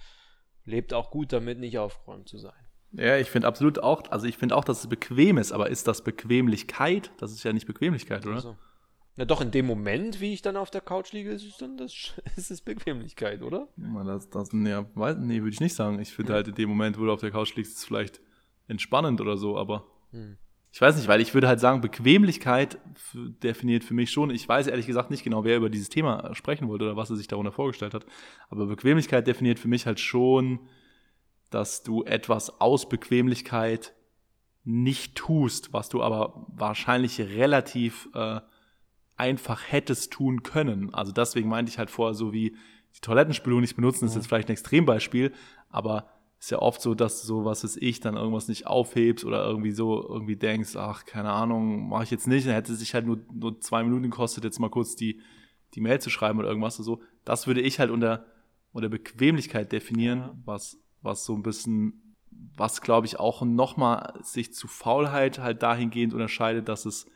lebt 0.66 0.94
auch 0.94 1.10
gut 1.10 1.32
damit, 1.32 1.60
nicht 1.60 1.78
aufgeräumt 1.78 2.28
zu 2.28 2.38
sein. 2.38 2.54
Ja, 2.92 3.18
ich 3.18 3.30
finde 3.30 3.48
absolut 3.48 3.80
auch, 3.80 4.10
also 4.12 4.26
ich 4.28 4.38
finde 4.38 4.56
auch, 4.56 4.64
dass 4.64 4.80
es 4.80 4.88
bequem 4.88 5.38
ist, 5.38 5.52
aber 5.52 5.70
ist 5.70 5.88
das 5.88 6.04
Bequemlichkeit? 6.04 7.12
Das 7.18 7.32
ist 7.32 7.44
ja 7.44 7.54
nicht 7.54 7.68
Bequemlichkeit, 7.68 8.26
oder? 8.26 8.36
Also. 8.36 8.58
Na 9.18 9.24
doch, 9.24 9.40
in 9.40 9.52
dem 9.52 9.66
Moment, 9.66 10.20
wie 10.20 10.34
ich 10.34 10.42
dann 10.42 10.58
auf 10.58 10.72
der 10.72 10.82
Couch 10.82 11.14
liege, 11.14 11.32
ist 11.32 11.46
es 11.46 11.58
dann 11.58 11.78
das, 11.78 12.14
ist 12.36 12.52
es 12.52 12.62
Bequemlichkeit, 12.62 13.42
oder? 13.42 13.70
Ja, 13.78 14.04
das, 14.04 14.30
das, 14.30 14.50
weiß, 14.54 15.18
nee, 15.20 15.42
würde 15.42 15.54
ich 15.54 15.62
nicht 15.62 15.76
sagen. 15.76 16.00
Ich 16.00 16.14
finde 16.14 16.30
hm. 16.30 16.36
halt 16.36 16.48
in 16.50 16.56
dem 16.56 16.70
Moment, 16.70 17.00
wo 17.00 17.06
du 17.06 17.12
auf 17.12 17.22
der 17.22 17.32
Couch 17.32 17.56
liegst, 17.56 17.74
ist 17.74 17.78
es 17.80 17.86
vielleicht 17.86 18.22
entspannend 18.68 19.22
oder 19.22 19.38
so, 19.38 19.58
aber. 19.58 19.86
Hm 20.12 20.38
ich 20.76 20.82
weiß 20.82 20.98
nicht, 20.98 21.08
weil 21.08 21.22
ich 21.22 21.34
würde 21.34 21.48
halt 21.48 21.62
sagen, 21.62 21.80
Bequemlichkeit 21.80 22.80
definiert 23.14 23.86
für 23.86 23.94
mich 23.94 24.12
schon, 24.12 24.30
ich 24.30 24.46
weiß 24.46 24.68
ehrlich 24.68 24.86
gesagt 24.86 25.10
nicht 25.10 25.24
genau, 25.24 25.46
wer 25.46 25.56
über 25.56 25.70
dieses 25.70 25.88
Thema 25.88 26.36
sprechen 26.36 26.68
wollte 26.68 26.84
oder 26.84 26.98
was 26.98 27.10
er 27.10 27.16
sich 27.16 27.30
darunter 27.30 27.54
vorgestellt 27.54 27.94
hat, 27.94 28.06
aber 28.50 28.66
Bequemlichkeit 28.66 29.26
definiert 29.26 29.58
für 29.58 29.70
mich 29.70 29.86
halt 29.86 30.02
schon, 30.02 30.60
dass 31.50 31.84
du 31.84 32.04
etwas 32.04 32.60
aus 32.60 32.90
Bequemlichkeit 32.90 33.94
nicht 34.66 35.16
tust, 35.16 35.72
was 35.72 35.88
du 35.88 36.04
aber 36.04 36.46
wahrscheinlich 36.50 37.22
relativ 37.22 38.10
äh, 38.14 38.42
einfach 39.16 39.62
hättest 39.70 40.12
tun 40.12 40.44
können. 40.44 40.94
Also 40.94 41.14
deswegen 41.14 41.48
meinte 41.48 41.70
ich 41.70 41.78
halt 41.78 41.90
vorher 41.90 42.16
so 42.16 42.34
wie 42.34 42.54
die 42.98 43.00
Toilettenspülung 43.00 43.62
nicht 43.62 43.78
benutzen, 43.78 44.04
das 44.04 44.12
ist 44.12 44.18
jetzt 44.18 44.28
vielleicht 44.28 44.50
ein 44.50 44.54
Extrembeispiel, 44.54 45.32
aber 45.70 46.10
ist 46.46 46.52
ja 46.52 46.60
oft 46.60 46.80
so, 46.80 46.94
dass 46.94 47.22
du 47.22 47.26
so, 47.26 47.44
was 47.44 47.64
ist 47.64 47.82
ich, 47.82 48.02
dann 48.02 48.18
irgendwas 48.18 48.48
nicht 48.48 48.68
aufhebst 48.68 49.26
oder 49.26 49.44
irgendwie 49.44 49.72
so 49.72 50.08
irgendwie 50.08 50.36
denkst, 50.36 50.76
ach, 50.76 51.04
keine 51.06 51.32
Ahnung, 51.32 51.90
mache 51.90 52.04
ich 52.04 52.12
jetzt 52.12 52.28
nicht, 52.28 52.46
dann 52.46 52.54
hätte 52.54 52.72
es 52.72 52.78
sich 52.78 52.94
halt 52.94 53.08
nur, 53.08 53.18
nur 53.34 53.60
zwei 53.62 53.82
Minuten 53.82 54.04
gekostet, 54.04 54.44
jetzt 54.44 54.60
mal 54.60 54.70
kurz 54.70 54.96
die, 54.96 55.22
die 55.74 55.82
Mail 55.82 56.00
zu 56.00 56.12
schreiben 56.12 56.38
oder 56.38 56.48
irgendwas 56.48 56.78
oder 56.78 56.84
so. 56.84 57.02
Das 57.24 57.48
würde 57.48 57.62
ich 57.62 57.80
halt 57.80 57.90
unter, 57.90 58.28
unter 58.74 58.90
Bequemlichkeit 58.90 59.72
definieren, 59.72 60.20
ja. 60.20 60.38
was, 60.46 60.78
was 61.02 61.26
so 61.26 61.34
ein 61.34 61.42
bisschen, 61.42 62.16
was 62.56 62.82
glaube 62.82 63.08
ich 63.08 63.20
auch 63.20 63.42
nochmal 63.42 64.14
sich 64.22 64.54
zu 64.54 64.68
Faulheit 64.68 65.40
halt 65.40 65.64
dahingehend 65.64 66.14
unterscheidet, 66.14 66.70
dass 66.70 66.86
es 66.86 67.08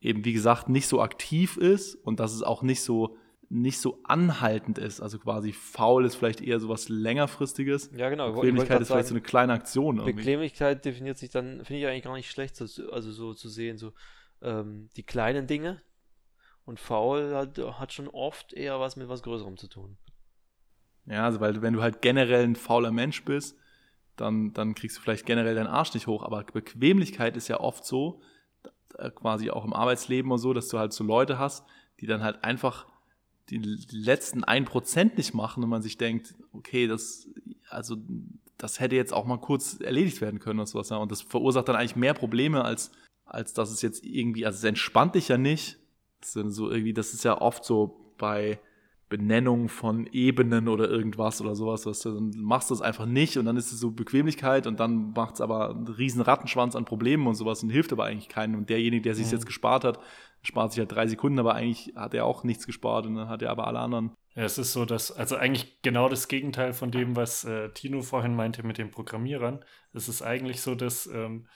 eben, 0.00 0.24
wie 0.24 0.32
gesagt, 0.32 0.68
nicht 0.68 0.88
so 0.88 1.00
aktiv 1.00 1.56
ist 1.56 1.94
und 1.94 2.18
dass 2.18 2.32
es 2.32 2.42
auch 2.42 2.62
nicht 2.62 2.82
so 2.82 3.16
nicht 3.48 3.78
so 3.78 4.00
anhaltend 4.04 4.78
ist. 4.78 5.00
Also 5.00 5.18
quasi 5.18 5.52
faul 5.52 6.04
ist 6.04 6.16
vielleicht 6.16 6.40
eher 6.40 6.60
so 6.60 6.68
was 6.68 6.88
längerfristiges. 6.88 7.90
Ja, 7.96 8.08
genau. 8.08 8.32
Bequemlichkeit 8.32 8.80
ist 8.80 8.88
vielleicht 8.88 9.08
so 9.08 9.14
eine 9.14 9.22
kleine 9.22 9.52
Aktion. 9.52 9.98
Irgendwie. 9.98 10.14
Bequemlichkeit 10.14 10.84
definiert 10.84 11.18
sich 11.18 11.30
dann, 11.30 11.64
finde 11.64 11.80
ich 11.80 11.86
eigentlich 11.86 12.04
gar 12.04 12.14
nicht 12.14 12.30
schlecht, 12.30 12.60
also 12.60 13.12
so 13.12 13.34
zu 13.34 13.48
sehen. 13.48 13.78
So, 13.78 13.92
ähm, 14.42 14.90
die 14.96 15.02
kleinen 15.02 15.46
Dinge 15.46 15.82
und 16.64 16.80
faul 16.80 17.34
hat, 17.34 17.58
hat 17.58 17.92
schon 17.92 18.08
oft 18.08 18.52
eher 18.52 18.80
was 18.80 18.96
mit 18.96 19.08
was 19.08 19.22
Größerem 19.22 19.56
zu 19.56 19.68
tun. 19.68 19.96
Ja, 21.06 21.24
also 21.24 21.40
weil 21.40 21.60
wenn 21.60 21.74
du 21.74 21.82
halt 21.82 22.00
generell 22.00 22.44
ein 22.44 22.56
fauler 22.56 22.90
Mensch 22.90 23.24
bist, 23.24 23.58
dann, 24.16 24.52
dann 24.52 24.74
kriegst 24.74 24.96
du 24.96 25.00
vielleicht 25.00 25.26
generell 25.26 25.54
deinen 25.54 25.66
Arsch 25.66 25.92
nicht 25.94 26.06
hoch. 26.06 26.22
Aber 26.22 26.42
Bequemlichkeit 26.44 27.36
ist 27.36 27.48
ja 27.48 27.60
oft 27.60 27.84
so, 27.84 28.20
äh, 28.98 29.10
quasi 29.10 29.50
auch 29.50 29.64
im 29.64 29.72
Arbeitsleben 29.72 30.30
und 30.30 30.38
so, 30.38 30.54
dass 30.54 30.68
du 30.68 30.78
halt 30.78 30.92
so 30.92 31.04
Leute 31.04 31.38
hast, 31.38 31.66
die 32.00 32.06
dann 32.06 32.22
halt 32.22 32.44
einfach 32.44 32.86
die 33.50 33.58
letzten 33.90 34.44
ein 34.44 34.64
Prozent 34.64 35.16
nicht 35.18 35.34
machen 35.34 35.62
und 35.62 35.70
man 35.70 35.82
sich 35.82 35.98
denkt, 35.98 36.34
okay, 36.52 36.86
das, 36.86 37.28
also, 37.68 37.96
das 38.56 38.80
hätte 38.80 38.96
jetzt 38.96 39.12
auch 39.12 39.26
mal 39.26 39.38
kurz 39.38 39.80
erledigt 39.80 40.20
werden 40.20 40.40
können 40.40 40.60
oder 40.60 40.66
sowas. 40.66 40.90
Und 40.90 41.12
das 41.12 41.22
verursacht 41.22 41.68
dann 41.68 41.76
eigentlich 41.76 41.96
mehr 41.96 42.14
Probleme, 42.14 42.64
als, 42.64 42.90
als 43.26 43.52
dass 43.52 43.70
es 43.70 43.82
jetzt 43.82 44.04
irgendwie, 44.04 44.46
also 44.46 44.56
es 44.56 44.64
entspannt 44.64 45.14
dich 45.14 45.28
ja 45.28 45.38
nicht. 45.38 45.78
Das 46.20 46.36
ist 46.36 46.54
so 46.54 46.70
irgendwie, 46.70 46.94
das 46.94 47.12
ist 47.12 47.24
ja 47.24 47.40
oft 47.40 47.64
so 47.64 48.14
bei, 48.16 48.58
Benennung 49.16 49.68
von 49.68 50.08
Ebenen 50.10 50.66
oder 50.66 50.90
irgendwas 50.90 51.40
oder 51.40 51.54
sowas. 51.54 51.86
Was, 51.86 52.00
dann 52.00 52.32
machst 52.36 52.70
du 52.70 52.74
es 52.74 52.80
einfach 52.80 53.06
nicht 53.06 53.36
und 53.36 53.44
dann 53.44 53.56
ist 53.56 53.70
es 53.70 53.78
so 53.78 53.92
Bequemlichkeit 53.92 54.66
und 54.66 54.80
dann 54.80 55.12
macht 55.12 55.34
es 55.34 55.40
aber 55.40 55.70
einen 55.70 55.86
riesen 55.86 56.20
Rattenschwanz 56.20 56.74
an 56.74 56.84
Problemen 56.84 57.28
und 57.28 57.36
sowas 57.36 57.62
und 57.62 57.70
hilft 57.70 57.92
aber 57.92 58.06
eigentlich 58.06 58.28
keinen. 58.28 58.56
Und 58.56 58.70
derjenige, 58.70 59.02
der 59.02 59.14
sich 59.14 59.26
mhm. 59.26 59.32
jetzt 59.32 59.46
gespart 59.46 59.84
hat, 59.84 60.00
spart 60.42 60.72
sich 60.72 60.80
halt 60.80 60.90
drei 60.90 61.06
Sekunden, 61.06 61.38
aber 61.38 61.54
eigentlich 61.54 61.92
hat 61.94 62.12
er 62.12 62.24
auch 62.24 62.42
nichts 62.42 62.66
gespart 62.66 63.06
und 63.06 63.14
dann 63.14 63.28
hat 63.28 63.42
er 63.42 63.50
aber 63.50 63.68
alle 63.68 63.78
anderen. 63.78 64.10
Ja, 64.34 64.42
es 64.42 64.58
ist 64.58 64.72
so, 64.72 64.84
dass, 64.84 65.12
also 65.12 65.36
eigentlich 65.36 65.80
genau 65.82 66.08
das 66.08 66.26
Gegenteil 66.26 66.72
von 66.72 66.90
dem, 66.90 67.14
was 67.14 67.44
äh, 67.44 67.70
Tino 67.70 68.02
vorhin 68.02 68.34
meinte 68.34 68.66
mit 68.66 68.78
den 68.78 68.90
Programmierern. 68.90 69.64
Es 69.92 70.08
ist 70.08 70.22
eigentlich 70.22 70.60
so, 70.60 70.74
dass 70.74 71.06
ähm, 71.06 71.46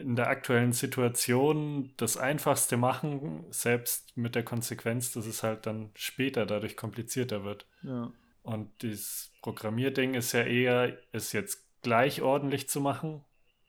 in 0.00 0.16
der 0.16 0.28
aktuellen 0.28 0.72
Situation 0.72 1.92
das 1.96 2.16
Einfachste 2.16 2.76
machen, 2.76 3.44
selbst 3.50 4.16
mit 4.16 4.34
der 4.34 4.44
Konsequenz, 4.44 5.12
dass 5.12 5.26
es 5.26 5.42
halt 5.42 5.66
dann 5.66 5.90
später 5.94 6.46
dadurch 6.46 6.76
komplizierter 6.76 7.44
wird. 7.44 7.66
Ja. 7.82 8.12
Und 8.42 8.70
das 8.82 9.32
Programmierding 9.42 10.14
ist 10.14 10.32
ja 10.32 10.42
eher, 10.42 10.96
es 11.12 11.32
jetzt 11.32 11.64
gleich 11.82 12.22
ordentlich 12.22 12.68
zu 12.68 12.80
machen 12.80 13.24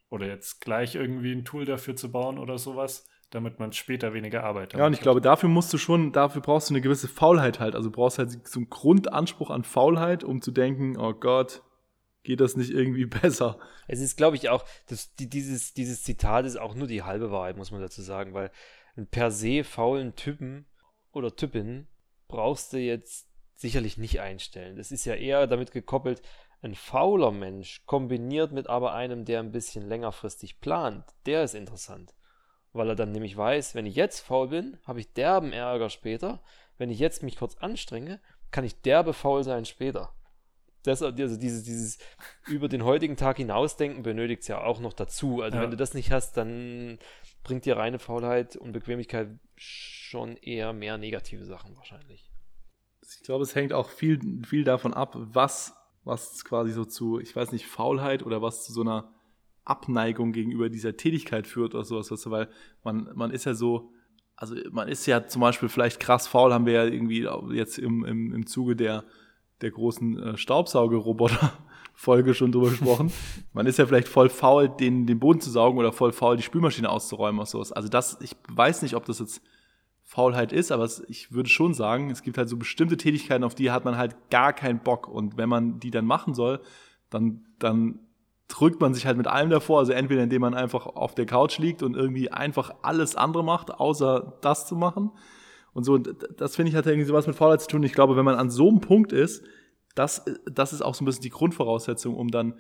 oder 0.10 0.28
jetzt 0.28 0.62
gleich 0.62 0.96
irgendwie 0.96 1.34
ein 1.34 1.46
Tool 1.46 1.66
dafür 1.66 1.96
zu 1.96 2.12
bauen 2.12 2.38
oder 2.38 2.58
sowas, 2.58 3.08
damit 3.30 3.60
man 3.60 3.74
später 3.74 4.14
weniger 4.14 4.44
Arbeit 4.44 4.74
hat. 4.74 4.80
Ja, 4.80 4.86
und 4.86 4.94
ich 4.94 5.02
glaube, 5.02 5.22
dafür 5.22 5.50
musst 5.50 5.74
du 5.74 5.78
schon, 5.78 6.12
dafür 6.12 6.42
brauchst 6.42 6.70
du 6.70 6.74
eine 6.74 6.82
gewisse 6.82 7.08
Faulheit 7.08 7.60
halt. 7.60 7.76
Also 7.76 7.90
du 7.90 7.96
brauchst 7.96 8.20
halt 8.20 8.48
so 8.48 8.60
einen 8.60 8.70
Grundanspruch 8.70 9.50
an 9.50 9.64
Faulheit, 9.64 10.24
um 10.24 10.42
zu 10.42 10.52
denken, 10.52 10.98
oh 10.98 11.14
Gott, 11.14 11.62
geht 12.28 12.42
das 12.42 12.58
nicht 12.58 12.72
irgendwie 12.72 13.06
besser. 13.22 13.58
Es 13.88 14.02
ist, 14.02 14.18
glaube 14.18 14.36
ich, 14.36 14.50
auch, 14.50 14.66
das, 14.88 15.16
die, 15.16 15.30
dieses, 15.30 15.74
dieses 15.74 16.04
Zitat 16.04 16.46
ist 16.46 16.58
auch 16.58 16.76
nur 16.76 16.86
die 16.86 17.04
halbe 17.04 17.32
Wahrheit, 17.32 17.56
muss 17.56 17.72
man 17.72 17.82
dazu 17.82 18.02
sagen, 18.02 18.34
weil 18.34 18.52
einen 18.96 19.08
per 19.08 19.32
se 19.32 19.64
faulen 19.64 20.14
Typen 20.16 20.68
oder 21.14 21.36
Typin 21.36 21.88
brauchst 22.28 22.74
du 22.74 22.80
jetzt 22.80 23.30
sicherlich 23.56 23.98
nicht 23.98 24.20
einstellen. 24.20 24.76
Das 24.76 24.92
ist 24.92 25.06
ja 25.06 25.16
eher 25.16 25.48
damit 25.48 25.72
gekoppelt, 25.72 26.22
ein 26.62 26.76
fauler 26.76 27.32
Mensch 27.32 27.86
kombiniert 27.86 28.52
mit 28.52 28.68
aber 28.68 28.94
einem, 28.94 29.24
der 29.24 29.40
ein 29.40 29.54
bisschen 29.54 29.88
längerfristig 29.88 30.60
plant, 30.60 31.06
der 31.26 31.44
ist 31.44 31.56
interessant. 31.56 32.14
Weil 32.74 32.90
er 32.90 32.96
dann 32.96 33.14
nämlich 33.14 33.38
weiß, 33.38 33.74
wenn 33.74 33.86
ich 33.86 33.96
jetzt 33.96 34.20
faul 34.20 34.50
bin, 34.50 34.78
habe 34.84 35.00
ich 35.00 35.14
derben 35.14 35.54
Ärger 35.54 35.90
später. 35.90 36.44
Wenn 36.78 36.90
ich 36.90 37.00
jetzt 37.00 37.24
mich 37.24 37.38
kurz 37.38 37.56
anstrenge, 37.56 38.20
kann 38.52 38.66
ich 38.66 38.82
derbe 38.82 39.14
faul 39.14 39.44
sein 39.44 39.64
später 39.64 40.17
das, 40.84 41.02
also 41.02 41.38
dieses, 41.38 41.64
dieses 41.64 41.98
über 42.48 42.68
den 42.68 42.84
heutigen 42.84 43.18
Tag 43.18 43.38
hinausdenken 43.38 44.04
benötigt 44.04 44.44
es 44.44 44.48
ja 44.48 44.64
auch 44.64 44.80
noch 44.80 44.94
dazu. 44.94 45.42
Also 45.42 45.58
ja. 45.58 45.64
wenn 45.64 45.72
du 45.72 45.78
das 45.78 45.94
nicht 45.94 46.12
hast, 46.12 46.38
dann 46.38 47.00
bringt 47.44 47.66
dir 47.66 47.78
reine 47.78 48.00
Faulheit 48.00 48.56
und 48.56 48.74
Bequemlichkeit 48.74 49.30
schon 49.56 50.38
eher 50.38 50.74
mehr 50.74 50.98
negative 50.98 51.46
Sachen 51.46 51.76
wahrscheinlich. 51.76 52.32
Ich 53.02 53.24
glaube, 53.24 53.44
es 53.44 53.56
hängt 53.56 53.74
auch 53.74 53.90
viel, 53.90 54.20
viel 54.46 54.64
davon 54.64 54.94
ab, 54.94 55.16
was, 55.16 55.74
was 56.04 56.44
quasi 56.44 56.72
so 56.72 56.86
zu, 56.86 57.20
ich 57.20 57.36
weiß 57.36 57.52
nicht, 57.52 57.66
Faulheit 57.66 58.24
oder 58.24 58.42
was 58.42 58.66
zu 58.66 58.74
so 58.74 58.82
einer 58.82 59.14
Abneigung 59.66 60.32
gegenüber 60.32 60.70
dieser 60.70 60.96
Tätigkeit 60.96 61.48
führt 61.48 61.76
oder 61.76 61.84
sowas, 61.84 62.12
weißt 62.12 62.26
du, 62.26 62.32
weil 62.32 62.50
man, 62.84 63.10
man 63.16 63.32
ist 63.32 63.46
ja 63.46 63.54
so, 63.54 63.92
also 64.36 64.56
man 64.72 64.88
ist 64.88 65.06
ja 65.06 65.28
zum 65.28 65.42
Beispiel 65.42 65.68
vielleicht 65.68 66.00
krass 66.00 66.28
faul, 66.28 66.54
haben 66.54 66.66
wir 66.66 66.74
ja 66.74 66.86
irgendwie 66.86 67.28
jetzt 67.54 67.78
im, 67.78 68.06
im, 68.06 68.34
im 68.34 68.46
Zuge 68.46 68.76
der 68.76 69.04
der 69.62 69.72
großen 69.72 70.20
äh, 70.22 70.38
Staubsaugerroboter-Folge 70.38 72.34
schon 72.34 72.52
drüber 72.52 72.70
gesprochen. 72.70 73.12
Man 73.54 73.66
ist 73.66 73.80
ja 73.80 73.86
vielleicht 73.86 74.08
voll 74.08 74.30
faul, 74.30 74.70
den, 74.70 75.06
den 75.06 75.20
Boden 75.20 75.42
zu 75.42 75.50
saugen 75.50 75.78
oder 75.78 75.92
voll 75.92 76.12
faul, 76.12 76.38
die 76.38 76.44
Spülmaschine 76.44 76.90
auszuräumen 76.90 77.40
oder 77.40 77.48
sowas. 77.48 77.72
Also 77.72 77.90
das, 77.90 78.18
ich 78.22 78.36
weiß 78.50 78.82
nicht, 78.82 78.96
ob 78.96 79.06
das 79.06 79.20
jetzt 79.20 79.42
Faulheit 80.04 80.54
ist, 80.54 80.72
aber 80.72 80.84
es, 80.84 81.04
ich 81.10 81.32
würde 81.32 81.50
schon 81.50 81.74
sagen, 81.74 82.10
es 82.10 82.22
gibt 82.22 82.38
halt 82.38 82.50
so 82.50 82.58
bestimmte 82.58 82.98
Tätigkeiten, 82.98 83.44
auf 83.44 83.56
die 83.56 83.72
hat 83.72 83.84
man 83.84 83.98
halt 83.98 84.16
gar 84.30 84.54
keinen 84.54 84.80
Bock. 84.80 85.08
Und 85.08 85.38
wenn 85.38 85.50
man 85.50 85.80
die 85.80 85.92
dann 85.92 86.06
machen 86.06 86.34
soll, 86.34 86.62
dann, 87.10 87.46
dann 87.60 88.00
drückt 88.48 88.80
man 88.80 88.94
sich 88.94 89.06
halt 89.06 89.18
mit 89.18 89.28
allem 89.28 89.50
davor. 89.50 89.80
Also 89.80 89.92
entweder 89.92 90.24
indem 90.24 90.42
man 90.42 90.54
einfach 90.54 90.86
auf 90.86 91.16
der 91.16 91.26
Couch 91.26 91.58
liegt 91.58 91.84
und 91.84 91.96
irgendwie 91.96 92.32
einfach 92.32 92.74
alles 92.84 93.16
andere 93.16 93.44
macht, 93.44 93.72
außer 93.72 94.38
das 94.42 94.68
zu 94.68 94.76
machen 94.76 95.12
und 95.78 95.84
so. 95.84 95.94
Und 95.94 96.10
das 96.38 96.56
finde 96.56 96.72
ich 96.72 96.76
hat 96.76 96.88
irgendwie 96.88 97.06
sowas 97.06 97.28
mit 97.28 97.36
Faulheit 97.36 97.62
zu 97.62 97.68
tun. 97.68 97.84
Ich 97.84 97.94
glaube, 97.94 98.18
wenn 98.18 98.26
man 98.26 98.34
an 98.34 98.50
so 98.50 98.68
einem 98.68 98.82
Punkt 98.82 99.12
ist, 99.12 99.46
das, 99.94 100.26
das 100.52 100.74
ist 100.74 100.82
auch 100.82 100.96
so 100.96 101.04
ein 101.04 101.06
bisschen 101.06 101.22
die 101.22 101.30
Grundvoraussetzung, 101.30 102.16
um 102.16 102.30
dann 102.30 102.56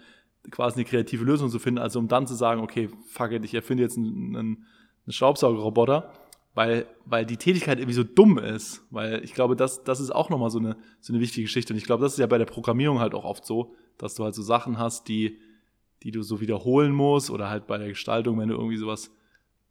quasi 0.51 0.75
eine 0.75 0.85
kreative 0.85 1.25
Lösung 1.25 1.49
zu 1.49 1.57
finden. 1.57 1.79
Also 1.79 1.97
um 1.97 2.07
dann 2.07 2.27
zu 2.27 2.35
sagen, 2.35 2.61
okay, 2.61 2.89
fuck 3.07 3.31
it, 3.31 3.43
ich 3.43 3.55
erfinde 3.55 3.81
jetzt 3.81 3.97
einen, 3.97 4.35
einen, 4.35 4.65
Staubsaugerroboter, 5.07 6.13
weil, 6.53 6.85
weil 7.05 7.25
die 7.25 7.37
Tätigkeit 7.37 7.79
irgendwie 7.79 7.95
so 7.95 8.03
dumm 8.03 8.37
ist. 8.37 8.85
Weil 8.91 9.23
ich 9.23 9.33
glaube, 9.33 9.55
das, 9.55 9.83
das 9.83 9.99
ist 9.99 10.11
auch 10.11 10.29
nochmal 10.29 10.51
so 10.51 10.59
eine, 10.59 10.77
so 10.99 11.11
eine 11.11 11.19
wichtige 11.19 11.45
Geschichte. 11.45 11.73
Und 11.73 11.77
ich 11.77 11.85
glaube, 11.85 12.03
das 12.03 12.13
ist 12.13 12.19
ja 12.19 12.27
bei 12.27 12.37
der 12.37 12.45
Programmierung 12.45 12.99
halt 12.99 13.15
auch 13.15 13.25
oft 13.25 13.47
so, 13.47 13.73
dass 13.97 14.13
du 14.13 14.25
halt 14.25 14.35
so 14.35 14.43
Sachen 14.43 14.77
hast, 14.77 15.07
die, 15.07 15.39
die 16.03 16.11
du 16.11 16.21
so 16.21 16.39
wiederholen 16.39 16.91
musst 16.91 17.31
oder 17.31 17.49
halt 17.49 17.65
bei 17.65 17.79
der 17.79 17.87
Gestaltung, 17.87 18.37
wenn 18.37 18.49
du 18.49 18.55
irgendwie 18.55 18.77
sowas 18.77 19.09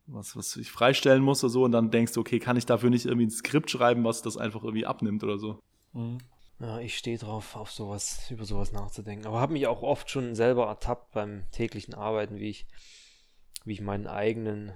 was, 0.07 0.37
was 0.37 0.57
ich 0.57 0.71
freistellen 0.71 1.23
muss 1.23 1.43
oder 1.43 1.51
so 1.51 1.65
und 1.65 1.73
dann 1.73 1.91
denkst 1.91 2.13
du, 2.13 2.21
okay, 2.21 2.39
kann 2.39 2.57
ich 2.57 2.67
dafür 2.67 2.91
nicht 2.91 3.07
irgendwie 3.07 3.27
ein 3.27 3.31
Skript 3.31 3.71
schreiben, 3.71 4.05
was 4.05 4.23
das 4.23 4.37
einfach 4.37 4.63
irgendwie 4.63 4.87
abnimmt 4.87 5.23
oder 5.25 5.39
so. 5.39 5.61
Mhm. 5.93 6.19
Ja, 6.59 6.79
ich 6.79 6.97
stehe 6.97 7.19
drauf, 7.19 7.55
auf 7.55 7.71
sowas, 7.71 8.31
über 8.31 8.47
sowas 8.47 8.73
nachzudenken. 8.73 9.27
Aber 9.27 9.41
habe 9.41 9.53
mich 9.53 9.67
auch 9.67 9.83
oft 9.83 10.09
schon 10.09 10.35
selber 10.35 10.67
ertappt 10.67 11.13
beim 11.13 11.45
täglichen 11.51 11.93
Arbeiten, 11.93 12.37
wie 12.37 12.49
ich, 12.49 12.67
wie 13.65 13.75
ich 13.75 13.83
meinen 13.83 14.07
eigenen, 14.07 14.73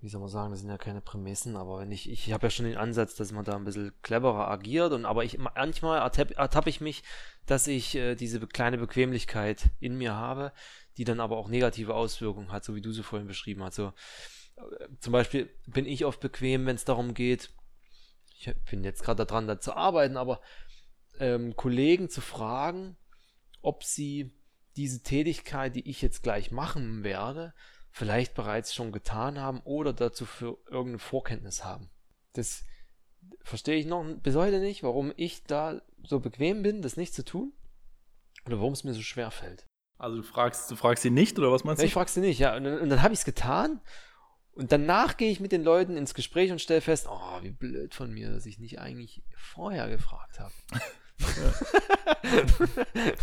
wie 0.00 0.08
soll 0.08 0.20
man 0.20 0.30
sagen, 0.30 0.50
das 0.50 0.60
sind 0.60 0.70
ja 0.70 0.78
keine 0.78 1.00
Prämissen, 1.00 1.56
aber 1.56 1.78
wenn 1.78 1.92
ich, 1.92 2.10
ich 2.10 2.32
habe 2.32 2.46
ja 2.46 2.50
schon 2.50 2.64
den 2.64 2.76
Ansatz, 2.76 3.14
dass 3.14 3.30
man 3.30 3.44
da 3.44 3.54
ein 3.54 3.64
bisschen 3.64 3.92
cleverer 4.02 4.50
agiert 4.50 4.92
und 4.92 5.04
aber 5.04 5.22
ich 5.22 5.38
manchmal 5.38 6.00
ertappe 6.00 6.36
ertapp 6.36 6.66
ich 6.66 6.80
mich, 6.80 7.04
dass 7.46 7.68
ich 7.68 7.94
äh, 7.94 8.16
diese 8.16 8.40
kleine 8.46 8.78
Bequemlichkeit 8.78 9.70
in 9.78 9.98
mir 9.98 10.14
habe, 10.14 10.52
die 10.96 11.04
dann 11.04 11.20
aber 11.20 11.36
auch 11.36 11.48
negative 11.48 11.94
Auswirkungen 11.94 12.50
hat, 12.50 12.64
so 12.64 12.74
wie 12.74 12.80
du 12.80 12.92
sie 12.92 13.04
vorhin 13.04 13.28
beschrieben 13.28 13.62
hast. 13.62 13.76
So, 13.76 13.92
zum 15.00 15.12
Beispiel 15.12 15.50
bin 15.66 15.86
ich 15.86 16.04
oft 16.04 16.20
bequem, 16.20 16.66
wenn 16.66 16.76
es 16.76 16.84
darum 16.84 17.14
geht, 17.14 17.50
ich 18.38 18.54
bin 18.70 18.84
jetzt 18.84 19.02
gerade 19.02 19.26
daran, 19.26 19.46
da 19.46 19.60
zu 19.60 19.74
arbeiten, 19.74 20.16
aber 20.16 20.40
ähm, 21.18 21.56
Kollegen 21.56 22.08
zu 22.08 22.20
fragen, 22.20 22.96
ob 23.60 23.84
sie 23.84 24.32
diese 24.76 25.02
Tätigkeit, 25.02 25.76
die 25.76 25.88
ich 25.88 26.00
jetzt 26.00 26.22
gleich 26.22 26.50
machen 26.50 27.04
werde, 27.04 27.52
vielleicht 27.90 28.34
bereits 28.34 28.74
schon 28.74 28.92
getan 28.92 29.38
haben 29.38 29.60
oder 29.64 29.92
dazu 29.92 30.24
für 30.24 30.58
irgendeine 30.66 31.00
Vorkenntnis 31.00 31.64
haben. 31.64 31.90
Das 32.32 32.64
verstehe 33.42 33.76
ich 33.76 33.86
noch 33.86 34.04
bis 34.22 34.36
heute 34.36 34.60
nicht, 34.60 34.82
warum 34.82 35.12
ich 35.16 35.44
da 35.44 35.82
so 36.04 36.20
bequem 36.20 36.62
bin, 36.62 36.82
das 36.82 36.96
nicht 36.96 37.14
zu 37.14 37.24
tun 37.24 37.52
oder 38.46 38.58
warum 38.58 38.72
es 38.72 38.84
mir 38.84 38.94
so 38.94 39.02
schwer 39.02 39.30
fällt. 39.30 39.66
Also 39.98 40.16
du 40.16 40.22
fragst, 40.22 40.70
du 40.70 40.76
fragst 40.76 41.02
sie 41.02 41.10
nicht 41.10 41.38
oder 41.38 41.52
was 41.52 41.64
meinst 41.64 41.82
du? 41.82 41.86
ich 41.86 41.92
frage 41.92 42.10
sie 42.10 42.20
nicht, 42.20 42.38
ja. 42.38 42.56
Und, 42.56 42.66
und 42.66 42.88
dann 42.88 43.02
habe 43.02 43.12
ich 43.12 43.20
es 43.20 43.24
getan 43.26 43.80
und 44.60 44.72
danach 44.72 45.16
gehe 45.16 45.30
ich 45.30 45.40
mit 45.40 45.52
den 45.52 45.64
Leuten 45.64 45.96
ins 45.96 46.12
Gespräch 46.12 46.52
und 46.52 46.60
stelle 46.60 46.82
fest, 46.82 47.06
oh, 47.08 47.42
wie 47.42 47.50
blöd 47.50 47.94
von 47.94 48.12
mir, 48.12 48.30
dass 48.30 48.44
ich 48.44 48.58
nicht 48.58 48.78
eigentlich 48.78 49.22
vorher 49.34 49.88
gefragt 49.88 50.38
habe. 50.38 50.52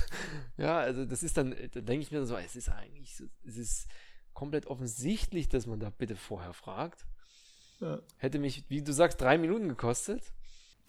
ja, 0.57 0.79
also 0.79 1.05
das 1.05 1.21
ist 1.21 1.37
dann, 1.37 1.51
da 1.51 1.81
denke 1.81 2.01
ich 2.01 2.11
mir 2.11 2.25
so, 2.25 2.35
es 2.37 2.55
ist 2.55 2.69
eigentlich, 2.69 3.15
so, 3.15 3.25
es 3.45 3.55
ist 3.55 3.87
komplett 4.33 4.65
offensichtlich, 4.65 5.47
dass 5.47 5.67
man 5.67 5.79
da 5.79 5.91
bitte 5.91 6.15
vorher 6.15 6.53
fragt. 6.53 7.05
Ja. 7.81 7.99
Hätte 8.17 8.39
mich, 8.39 8.63
wie 8.69 8.81
du 8.81 8.91
sagst, 8.91 9.21
drei 9.21 9.37
Minuten 9.37 9.69
gekostet. 9.69 10.33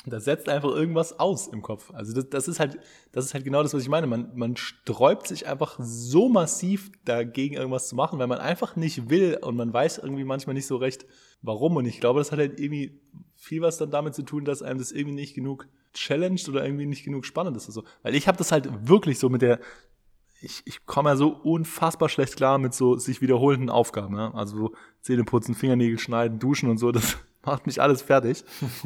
Das 0.06 0.24
setzt 0.24 0.48
einfach 0.48 0.70
irgendwas 0.70 1.18
aus 1.18 1.48
im 1.48 1.60
Kopf. 1.60 1.90
Also 1.92 2.12
das, 2.12 2.30
das, 2.30 2.48
ist 2.48 2.60
halt, 2.60 2.78
das 3.12 3.26
ist 3.26 3.34
halt 3.34 3.44
genau 3.44 3.62
das, 3.62 3.74
was 3.74 3.82
ich 3.82 3.88
meine. 3.88 4.06
Man, 4.06 4.30
man 4.34 4.56
sträubt 4.56 5.26
sich 5.26 5.46
einfach 5.46 5.76
so 5.80 6.28
massiv 6.28 6.90
dagegen, 7.04 7.56
irgendwas 7.56 7.88
zu 7.88 7.96
machen, 7.96 8.18
weil 8.18 8.28
man 8.28 8.38
einfach 8.38 8.76
nicht 8.76 9.10
will 9.10 9.38
und 9.42 9.56
man 9.56 9.72
weiß 9.72 9.98
irgendwie 9.98 10.24
manchmal 10.24 10.54
nicht 10.54 10.66
so 10.66 10.76
recht, 10.76 11.04
warum. 11.42 11.76
Und 11.76 11.86
ich 11.86 12.00
glaube, 12.00 12.20
das 12.20 12.30
hat 12.30 12.38
halt 12.38 12.60
irgendwie 12.60 13.00
viel 13.34 13.60
was 13.60 13.78
dann 13.78 13.90
damit 13.90 14.14
zu 14.14 14.22
tun, 14.22 14.44
dass 14.44 14.62
einem 14.62 14.78
das 14.78 14.92
irgendwie 14.92 15.16
nicht 15.16 15.34
genug 15.34 15.66
challenged 15.94 16.48
oder 16.48 16.64
irgendwie 16.64 16.86
nicht 16.86 17.04
genug 17.04 17.24
spannend 17.24 17.56
ist. 17.56 17.66
Also, 17.66 17.82
weil 18.02 18.14
ich 18.14 18.28
habe 18.28 18.38
das 18.38 18.52
halt 18.52 18.88
wirklich 18.88 19.18
so 19.18 19.28
mit 19.28 19.42
der, 19.42 19.58
ich, 20.40 20.62
ich 20.64 20.86
komme 20.86 21.10
ja 21.10 21.16
so 21.16 21.28
unfassbar 21.28 22.08
schlecht 22.08 22.36
klar 22.36 22.58
mit 22.58 22.72
so 22.74 22.96
sich 22.96 23.20
wiederholenden 23.20 23.70
Aufgaben. 23.70 24.16
Ja? 24.16 24.32
Also 24.34 24.56
so 24.56 24.72
Zähne 25.00 25.24
putzen, 25.24 25.54
Fingernägel 25.54 25.98
schneiden, 25.98 26.38
duschen 26.38 26.70
und 26.70 26.78
so, 26.78 26.92
das 26.92 27.16
macht 27.48 27.66
mich 27.66 27.80
alles 27.80 28.02
fertig. 28.02 28.44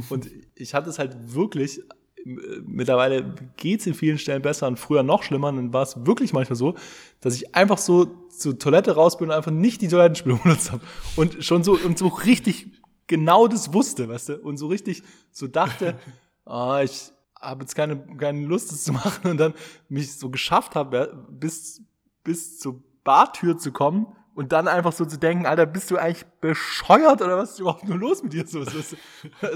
und 0.09 0.31
ich 0.55 0.75
hatte 0.75 0.91
es 0.91 0.99
halt 0.99 1.17
wirklich, 1.35 1.83
mittlerweile 2.25 3.35
geht 3.57 3.81
es 3.81 3.87
in 3.87 3.95
vielen 3.95 4.19
Stellen 4.19 4.43
besser 4.43 4.67
und 4.67 4.79
früher 4.79 5.03
noch 5.03 5.23
schlimmer, 5.23 5.53
dann 5.53 5.73
war 5.73 5.83
es 5.83 6.07
wirklich 6.07 6.33
manchmal 6.33 6.57
so, 6.57 6.75
dass 7.21 7.35
ich 7.35 7.55
einfach 7.55 7.79
so 7.79 8.07
zur 8.29 8.59
Toilette 8.59 8.93
raus 8.93 9.19
bin 9.19 9.29
und 9.29 9.35
einfach 9.35 9.51
nicht 9.51 9.83
die 9.83 9.89
Toilettenspülung 9.89 10.41
benutzt 10.43 10.73
habe. 10.73 10.83
Und 11.17 11.45
schon 11.45 11.65
so, 11.65 11.73
und 11.73 11.99
so 11.99 12.09
richtig 12.09 12.69
genau 13.07 13.49
das 13.49 13.73
wusste, 13.75 14.09
weißt 14.09 14.29
du, 14.31 14.39
und 14.39 14.57
so 14.57 14.69
richtig 14.69 15.03
so 15.31 15.47
dachte, 15.47 15.99
ah, 16.45 16.81
ich 16.83 17.13
habe 17.41 17.63
jetzt 17.63 17.75
keine, 17.75 17.97
keine 18.17 18.47
Lust, 18.47 18.71
das 18.71 18.85
zu 18.85 18.93
machen 18.93 19.31
und 19.31 19.39
dann 19.39 19.55
mich 19.89 20.15
so 20.15 20.31
geschafft 20.31 20.77
habe, 20.77 21.27
bis, 21.29 21.83
bis 22.23 22.59
zur 22.59 22.83
Bartür 23.03 23.59
zu 23.59 23.73
kommen 23.73 24.07
und 24.35 24.53
dann 24.53 24.69
einfach 24.69 24.93
so 24.93 25.05
zu 25.05 25.19
denken, 25.19 25.47
Alter, 25.47 25.67
bist 25.67 25.91
du 25.91 25.97
eigentlich 25.97 26.27
bescheuert 26.41 27.21
oder 27.21 27.37
was 27.37 27.53
ist 27.53 27.61
überhaupt 27.61 27.87
nur 27.87 27.99
los 27.99 28.23
mit 28.23 28.33
dir? 28.33 28.47
So, 28.47 28.65
so, 28.65 28.81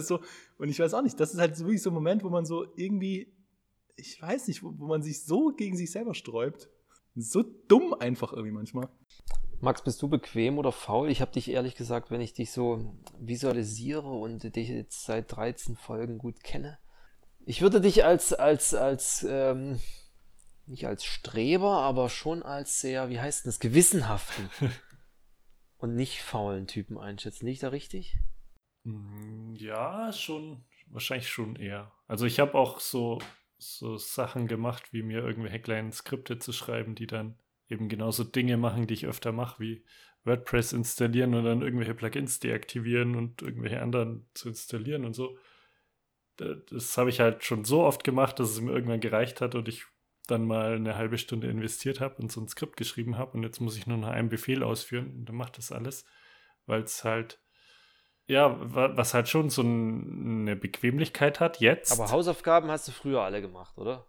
so, 0.01 0.21
und 0.59 0.69
ich 0.69 0.79
weiß 0.79 0.95
auch 0.95 1.03
nicht, 1.03 1.19
das 1.19 1.33
ist 1.33 1.41
halt 1.41 1.59
wirklich 1.59 1.83
so 1.83 1.91
ein 1.91 1.95
Moment, 1.95 2.25
wo 2.25 2.29
man 2.29 2.45
so 2.45 2.67
irgendwie, 2.77 3.33
ich 3.97 4.21
weiß 4.21 4.49
nicht, 4.49 4.63
wo, 4.63 4.75
wo 4.77 4.87
man 4.87 5.03
sich 5.03 5.25
so 5.25 5.53
gegen 5.57 5.77
sich 5.77 5.91
selber 5.91 6.15
sträubt. 6.15 6.69
So 7.15 7.43
dumm 7.43 7.95
einfach 7.95 8.33
irgendwie 8.33 8.53
manchmal. 8.53 8.91
Max, 9.61 9.83
bist 9.83 10.03
du 10.03 10.09
bequem 10.09 10.59
oder 10.59 10.71
faul? 10.71 11.09
Ich 11.09 11.23
habe 11.23 11.33
dich 11.33 11.51
ehrlich 11.51 11.75
gesagt, 11.75 12.11
wenn 12.11 12.21
ich 12.21 12.35
dich 12.35 12.51
so 12.51 12.95
visualisiere 13.19 14.11
und 14.11 14.55
dich 14.55 14.69
jetzt 14.69 15.05
seit 15.05 15.35
13 15.35 15.77
Folgen 15.77 16.19
gut 16.19 16.45
kenne, 16.45 16.79
ich 17.47 17.63
würde 17.63 17.81
dich 17.81 18.05
als, 18.05 18.35
als, 18.35 18.75
als, 18.75 19.25
ähm, 19.27 19.79
nicht 20.67 20.87
als 20.87 21.05
Streber, 21.05 21.81
aber 21.83 22.09
schon 22.09 22.43
als 22.43 22.81
sehr, 22.81 23.09
wie 23.09 23.21
heißt 23.21 23.45
denn 23.45 23.49
das, 23.51 23.61
gewissenhaften 23.61 24.51
und 25.79 25.95
nicht 25.95 26.23
faulen 26.23 26.67
Typen 26.67 26.99
einschätzen. 26.99 27.47
Liege 27.47 27.55
ich 27.55 27.61
da 27.61 27.69
richtig? 27.69 28.17
Mm, 28.85 29.55
ja, 29.55 30.13
schon, 30.13 30.65
wahrscheinlich 30.89 31.29
schon 31.29 31.57
eher. 31.57 31.93
Also 32.07 32.27
ich 32.27 32.41
habe 32.41 32.55
auch 32.55 32.81
so, 32.81 33.21
so 33.59 33.97
Sachen 33.97 34.49
gemacht, 34.49 34.93
wie 34.93 35.03
mir 35.03 35.21
irgendwelche 35.21 35.61
kleinen 35.61 35.93
Skripte 35.93 36.39
zu 36.39 36.53
schreiben, 36.53 36.95
die 36.95 37.07
dann 37.07 37.39
eben 37.69 37.89
genauso 37.89 38.25
Dinge 38.25 38.57
machen, 38.57 38.87
die 38.87 38.95
ich 38.95 39.07
öfter 39.07 39.33
mache, 39.33 39.61
wie 39.61 39.85
WordPress 40.25 40.73
installieren 40.73 41.35
und 41.35 41.45
dann 41.45 41.63
irgendwelche 41.63 41.95
Plugins 41.95 42.41
deaktivieren 42.41 43.15
und 43.15 43.43
irgendwelche 43.43 43.81
anderen 43.81 44.29
zu 44.35 44.49
installieren 44.49 45.05
und 45.05 45.15
so 45.15 45.39
das 46.37 46.99
habe 46.99 47.11
ich 47.11 47.21
halt 47.21 47.45
schon 47.45 47.65
so 47.65 47.83
oft 47.83 48.05
gemacht, 48.05 48.39
dass 48.39 48.51
es 48.51 48.61
mir 48.61 48.73
irgendwann 48.73 49.01
gereicht 49.01 49.41
hat 49.41 49.55
und 49.55 49.69
ich 49.69 49.87
dann 50.27 50.45
mal 50.45 50.77
eine 50.77 50.97
halbe 50.97 51.19
Stunde 51.19 51.49
investiert 51.49 52.01
habe 52.01 52.17
und 52.17 52.33
so 52.33 52.41
ein 52.41 52.49
Skript 52.49 52.77
geschrieben 52.77 53.17
habe 53.19 53.37
und 53.37 53.43
jetzt 53.43 53.61
muss 53.61 53.77
ich 53.77 53.87
nur 53.87 53.97
noch 53.97 54.09
einen 54.09 54.29
Befehl 54.29 54.63
ausführen 54.63 55.13
und 55.15 55.25
dann 55.27 55.37
macht 55.37 55.59
das 55.59 55.73
alles, 55.73 56.05
weil 56.67 56.83
es 56.83 57.05
halt 57.05 57.41
ja, 58.29 58.57
was 58.59 59.15
halt 59.15 59.29
schon 59.29 59.51
so 59.51 59.63
eine 59.63 60.57
Bequemlichkeit 60.57 61.39
hat 61.39 61.61
jetzt. 61.61 61.93
Aber 61.93 62.11
Hausaufgaben 62.11 62.71
hast 62.71 62.89
du 62.89 62.93
früher 62.93 63.23
alle 63.23 63.41
gemacht, 63.41 63.79
oder? 63.79 64.07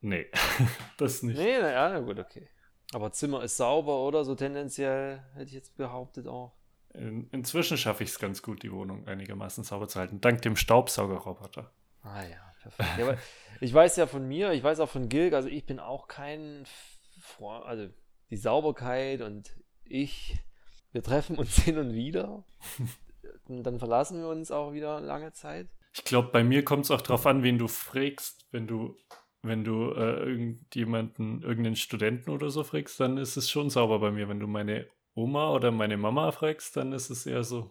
Nee, 0.00 0.26
das 0.96 1.22
nicht. 1.22 1.38
Nee, 1.38 1.60
naja, 1.60 1.90
na 1.90 2.00
gut, 2.00 2.18
okay. 2.18 2.48
Aber 2.92 3.12
Zimmer 3.12 3.42
ist 3.42 3.56
sauber, 3.58 4.00
oder? 4.00 4.24
So 4.24 4.34
tendenziell 4.34 5.22
hätte 5.34 5.46
ich 5.46 5.52
jetzt 5.52 5.76
behauptet 5.76 6.26
auch. 6.26 6.56
In, 6.94 7.28
inzwischen 7.30 7.76
schaffe 7.76 8.02
ich 8.02 8.10
es 8.10 8.18
ganz 8.18 8.42
gut, 8.42 8.62
die 8.62 8.72
Wohnung 8.72 9.06
einigermaßen 9.06 9.62
sauber 9.62 9.88
zu 9.88 10.00
halten, 10.00 10.20
dank 10.20 10.42
dem 10.42 10.56
Staubsaugerroboter. 10.56 11.70
Ah 12.02 12.22
ja. 12.22 12.49
Ja, 12.98 13.16
ich 13.60 13.72
weiß 13.72 13.96
ja 13.96 14.06
von 14.06 14.26
mir, 14.26 14.52
ich 14.52 14.62
weiß 14.62 14.80
auch 14.80 14.88
von 14.88 15.08
Gilg, 15.08 15.34
also 15.34 15.48
ich 15.48 15.66
bin 15.66 15.78
auch 15.78 16.08
kein 16.08 16.64
Freund, 17.20 17.64
also 17.64 17.88
die 18.30 18.36
Sauberkeit 18.36 19.20
und 19.20 19.50
ich, 19.84 20.38
wir 20.92 21.02
treffen 21.02 21.36
uns 21.36 21.56
hin 21.62 21.78
und 21.78 21.94
wieder. 21.94 22.44
und 23.48 23.62
dann 23.64 23.78
verlassen 23.78 24.20
wir 24.20 24.28
uns 24.28 24.50
auch 24.50 24.72
wieder 24.72 25.00
lange 25.00 25.32
Zeit. 25.32 25.68
Ich 25.92 26.04
glaube, 26.04 26.28
bei 26.28 26.44
mir 26.44 26.64
kommt 26.64 26.84
es 26.84 26.90
auch 26.90 27.00
darauf 27.00 27.26
an, 27.26 27.42
wen 27.42 27.58
du 27.58 27.66
fragst. 27.66 28.46
Wenn 28.52 28.66
du, 28.66 28.96
wenn 29.42 29.64
du 29.64 29.92
äh, 29.92 30.20
irgendjemanden, 30.20 31.42
irgendeinen 31.42 31.76
Studenten 31.76 32.30
oder 32.30 32.50
so 32.50 32.62
fragst, 32.62 33.00
dann 33.00 33.16
ist 33.16 33.36
es 33.36 33.50
schon 33.50 33.70
sauber 33.70 33.98
bei 33.98 34.12
mir. 34.12 34.28
Wenn 34.28 34.38
du 34.38 34.46
meine 34.46 34.86
Oma 35.14 35.50
oder 35.52 35.72
meine 35.72 35.96
Mama 35.96 36.30
fragst, 36.30 36.76
dann 36.76 36.92
ist 36.92 37.10
es 37.10 37.26
eher 37.26 37.42
so, 37.42 37.68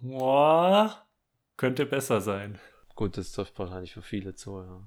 könnte 1.56 1.86
besser 1.86 2.20
sein. 2.20 2.60
Gut, 3.00 3.18
das 3.18 3.32
trifft 3.32 3.58
wahrscheinlich 3.58 3.94
für 3.94 4.02
viele 4.02 4.36
zu, 4.36 4.60
ja. 4.60 4.86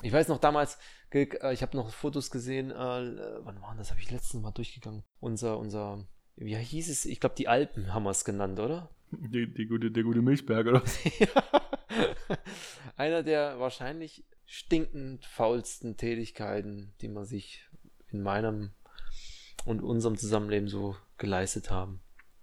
Ich 0.00 0.10
weiß 0.10 0.28
noch 0.28 0.38
damals, 0.38 0.78
äh, 1.10 1.52
ich 1.52 1.60
habe 1.60 1.76
noch 1.76 1.92
Fotos 1.92 2.30
gesehen, 2.30 2.70
äh, 2.70 2.74
wann 2.74 3.60
waren 3.60 3.76
das? 3.76 3.90
Habe 3.90 4.00
ich 4.00 4.10
letztens 4.10 4.42
Mal 4.42 4.52
durchgegangen. 4.52 5.04
Unser, 5.20 5.58
unser, 5.58 6.08
wie 6.36 6.56
hieß 6.56 6.88
es? 6.88 7.04
Ich 7.04 7.20
glaube, 7.20 7.34
die 7.36 7.48
Alpen 7.48 7.92
haben 7.92 8.04
wir 8.04 8.10
es 8.10 8.24
genannt, 8.24 8.58
oder? 8.58 8.88
Die, 9.10 9.52
die 9.52 9.66
gute, 9.66 9.90
der 9.90 10.02
gute 10.02 10.22
Milchberg, 10.22 10.66
oder? 10.66 10.82
Einer 12.96 13.22
der 13.22 13.60
wahrscheinlich 13.60 14.24
stinkend 14.46 15.26
faulsten 15.26 15.98
Tätigkeiten, 15.98 16.94
die 17.02 17.08
man 17.08 17.26
sich 17.26 17.68
in 18.08 18.22
meinem 18.22 18.72
und 19.66 19.82
unserem 19.82 20.16
Zusammenleben 20.16 20.68
so 20.68 20.96
geleistet 21.18 21.70
haben. 21.70 22.00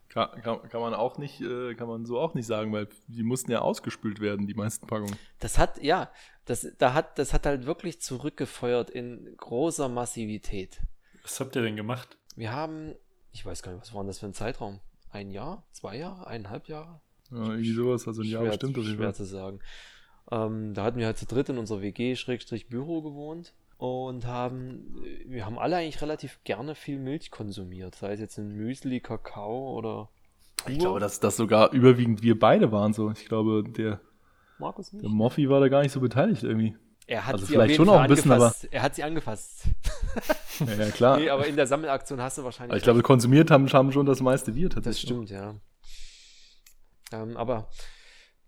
Kann, 0.09 0.41
kann, 0.41 0.67
kann, 0.69 0.81
man 0.81 0.95
auch 0.95 1.19
nicht, 1.19 1.39
äh, 1.39 1.75
kann 1.75 1.87
man 1.87 2.05
so 2.05 2.19
auch 2.19 2.33
nicht 2.33 2.47
sagen, 2.47 2.73
weil 2.73 2.87
die 3.07 3.21
mussten 3.21 3.51
ja 3.51 3.59
ausgespült 3.59 4.19
werden, 4.19 4.47
die 4.47 4.55
meisten 4.55 4.87
Packungen. 4.87 5.15
Das 5.39 5.59
hat, 5.59 5.81
ja, 5.83 6.11
das, 6.45 6.67
da 6.79 6.95
hat, 6.95 7.19
das 7.19 7.31
hat 7.31 7.45
halt 7.45 7.67
wirklich 7.67 8.01
zurückgefeuert 8.01 8.89
in 8.89 9.35
großer 9.37 9.87
Massivität. 9.87 10.81
Was 11.21 11.39
habt 11.39 11.55
ihr 11.55 11.61
denn 11.61 11.75
gemacht? 11.75 12.17
Wir 12.35 12.51
haben, 12.51 12.95
ich 13.31 13.45
weiß 13.45 13.61
gar 13.61 13.71
nicht, 13.71 13.81
was 13.81 13.93
war 13.93 14.03
das 14.03 14.17
für 14.17 14.25
ein 14.25 14.33
Zeitraum? 14.33 14.79
Ein 15.11 15.29
Jahr? 15.29 15.63
Zwei 15.73 15.97
Jahre? 15.97 16.25
Eineinhalb 16.25 16.67
Jahre? 16.67 17.01
Ja, 17.29 17.37
irgendwie 17.37 17.71
sowas, 17.73 18.07
also 18.07 18.23
ein 18.23 18.27
Jahr 18.27 18.41
schwer, 18.41 18.57
bestimmt. 18.57 18.85
Schwer 18.87 19.13
zu 19.13 19.25
sagen. 19.25 19.59
Ähm, 20.31 20.73
da 20.73 20.85
hatten 20.85 20.97
wir 20.97 21.05
halt 21.05 21.17
zu 21.17 21.27
dritt 21.27 21.49
in 21.49 21.59
unserer 21.59 21.81
WG-Büro 21.81 23.03
gewohnt 23.03 23.53
und 23.79 24.25
haben, 24.25 24.93
wir 25.25 25.45
haben 25.45 25.57
alle 25.57 25.77
eigentlich 25.77 26.01
relativ 26.01 26.43
gerne 26.43 26.75
viel 26.75 26.99
Milch 26.99 27.31
konsumiert, 27.31 27.95
sei 27.95 28.11
es 28.11 28.19
jetzt 28.19 28.37
ein 28.37 28.51
Müsli, 28.51 28.99
Kakao 28.99 29.73
oder. 29.77 30.09
Ich 30.67 30.79
glaube, 30.79 30.99
dass 30.99 31.21
das 31.21 31.37
sogar 31.37 31.71
überwiegend 31.71 32.21
wir 32.21 32.37
beide 32.37 32.73
waren 32.73 32.91
so. 32.91 33.09
Ich 33.11 33.25
glaube, 33.25 33.63
der, 33.63 34.01
Markus 34.57 34.91
nicht? 34.91 35.05
der 35.05 35.09
Moffi 35.09 35.49
war 35.49 35.61
da 35.61 35.69
gar 35.69 35.81
nicht 35.81 35.93
so 35.93 36.01
beteiligt 36.01 36.43
irgendwie. 36.43 36.75
Er 37.07 37.25
hat 37.25 37.35
also 37.35 37.45
sie 37.45 37.53
vielleicht 37.53 37.75
schon 37.75 37.87
auch 37.87 38.01
ein 38.01 38.09
bisschen, 38.09 38.33
aber 38.33 38.53
er 38.69 38.81
hat 38.81 38.95
sie 38.95 39.03
angefasst. 39.03 39.63
ja, 40.59 40.73
ja, 40.73 40.91
klar. 40.91 41.17
Nee, 41.17 41.29
aber 41.29 41.47
in 41.47 41.55
der 41.55 41.65
Sammelaktion 41.65 42.21
hast 42.21 42.37
du 42.37 42.43
wahrscheinlich. 42.43 42.71
Aber 42.71 42.77
ich 42.77 42.83
glaube, 42.83 43.01
konsumiert 43.01 43.49
haben, 43.49 43.71
haben 43.71 43.93
schon 43.93 44.05
das 44.05 44.19
meiste 44.19 44.55
wir 44.55 44.69
tatsächlich. 44.69 45.09
Das 45.09 45.09
stimmt, 45.09 45.29
ja. 45.29 45.55
Ähm, 47.13 47.37
aber 47.37 47.69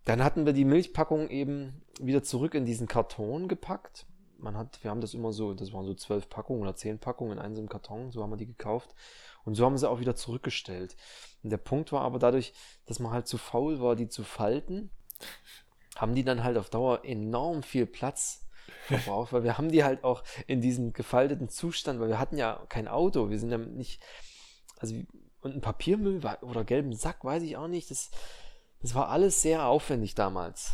dann 0.04 0.22
hatten 0.22 0.46
wir 0.46 0.52
die 0.52 0.66
Milchpackung 0.66 1.30
eben 1.30 1.86
wieder 2.02 2.22
zurück 2.22 2.54
in 2.54 2.66
diesen 2.66 2.88
Karton 2.88 3.48
gepackt 3.48 4.08
man 4.42 4.58
hat, 4.58 4.84
wir 4.84 4.92
haben 4.92 5.02
das 5.02 5.14
immer 5.14 5.34
so, 5.34 5.54
das 5.54 5.74
waren 5.74 5.86
so 5.86 5.94
zwölf 5.94 6.30
Packungen 6.30 6.62
oder 6.62 6.76
zehn 6.76 7.00
Packungen 7.00 7.34
in 7.34 7.40
einem 7.40 7.70
Karton, 7.70 8.12
so 8.12 8.24
haben 8.24 8.32
wir 8.32 8.38
die 8.38 8.48
gekauft. 8.48 8.96
Und 9.44 9.56
so 9.56 9.66
haben 9.66 9.78
sie 9.78 9.90
auch 9.90 10.00
wieder 10.00 10.16
zurückgestellt. 10.16 10.96
Und 11.44 11.50
der 11.50 11.58
Punkt 11.58 11.92
war 11.92 12.02
aber 12.02 12.20
dadurch, 12.20 12.54
dass 12.86 13.00
man 13.00 13.12
halt 13.12 13.28
zu 13.28 13.38
faul 13.38 13.82
war, 13.82 13.96
die 13.96 14.08
zu 14.08 14.24
falten, 14.24 14.92
haben 15.96 16.16
die 16.16 16.24
dann 16.24 16.44
halt 16.44 16.58
auf 16.58 16.70
Dauer 16.70 17.04
enorm 17.04 17.64
viel 17.64 17.86
Platz 17.86 18.48
verbraucht, 18.86 19.34
weil 19.34 19.44
wir 19.44 19.58
haben 19.58 19.72
die 19.72 19.84
halt 19.84 20.04
auch 20.04 20.24
in 20.48 20.62
diesem 20.62 20.94
gefalteten 20.94 21.50
Zustand, 21.50 22.00
weil 22.00 22.10
wir 22.10 22.20
hatten 22.20 22.38
ja 22.38 22.66
kein 22.70 22.88
Auto, 22.88 23.30
wir 23.30 23.40
sind 23.40 23.52
ja 23.52 23.58
nicht, 23.58 24.02
also 24.78 24.96
und 25.42 25.56
ein 25.56 25.62
Papiermüll 25.62 26.22
oder 26.42 26.64
gelben 26.64 26.94
Sack, 26.94 27.26
weiß 27.26 27.44
ich 27.44 27.58
auch 27.58 27.68
nicht, 27.68 27.90
das, 27.90 28.12
das 28.82 28.94
war 28.94 29.10
alles 29.10 29.42
sehr 29.42 29.66
aufwendig 29.66 30.14
damals. 30.16 30.74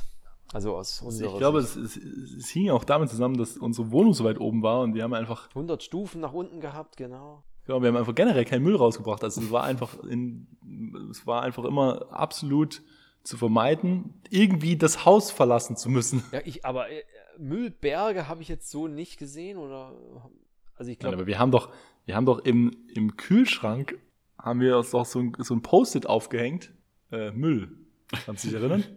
Also 0.53 0.75
aus 0.75 1.03
also 1.03 1.07
unserer 1.07 1.31
Ich 1.33 1.37
glaube, 1.37 1.59
es, 1.59 1.75
es, 1.75 1.97
es, 1.97 2.47
hing 2.49 2.69
auch 2.69 2.83
damit 2.83 3.09
zusammen, 3.09 3.37
dass 3.37 3.57
unsere 3.57 3.91
Wohnung 3.91 4.13
so 4.13 4.23
weit 4.23 4.39
oben 4.39 4.63
war 4.63 4.81
und 4.81 4.93
wir 4.93 5.03
haben 5.03 5.13
einfach 5.13 5.49
100 5.49 5.83
Stufen 5.83 6.21
nach 6.21 6.33
unten 6.33 6.61
gehabt, 6.61 6.97
genau. 6.97 7.43
Genau, 7.65 7.81
wir 7.81 7.89
haben 7.89 7.97
einfach 7.97 8.15
generell 8.15 8.45
keinen 8.45 8.63
Müll 8.63 8.77
rausgebracht. 8.77 9.23
Also 9.25 9.41
es 9.41 9.51
war 9.51 9.63
einfach 9.63 10.01
in, 10.03 10.47
es 11.11 11.27
war 11.27 11.43
einfach 11.43 11.65
immer 11.65 12.07
absolut 12.11 12.81
zu 13.23 13.35
vermeiden, 13.35 14.21
irgendwie 14.29 14.77
das 14.77 15.03
Haus 15.03 15.31
verlassen 15.31 15.75
zu 15.75 15.89
müssen. 15.89 16.23
Ja, 16.31 16.39
ich, 16.45 16.63
aber 16.63 16.89
äh, 16.89 17.03
Müllberge 17.37 18.29
habe 18.29 18.41
ich 18.41 18.47
jetzt 18.47 18.71
so 18.71 18.87
nicht 18.87 19.17
gesehen 19.17 19.57
oder 19.57 19.93
also 20.75 20.91
ich 20.91 20.97
glaube. 20.97 21.17
Aber 21.17 21.27
wir 21.27 21.39
haben 21.39 21.51
doch, 21.51 21.69
wir 22.05 22.15
haben 22.15 22.25
doch 22.25 22.39
im, 22.39 22.71
im 22.93 23.17
Kühlschrank 23.17 23.99
haben 24.39 24.61
wir 24.61 24.77
uns 24.77 24.91
doch 24.91 25.05
so 25.05 25.19
ein, 25.19 25.33
so 25.39 25.53
ein 25.53 25.61
Post-it 25.61 26.07
aufgehängt, 26.07 26.71
äh, 27.11 27.31
Müll. 27.31 27.86
Kannst 28.25 28.43
du 28.43 28.47
dich 28.49 28.57
erinnern? 28.57 28.83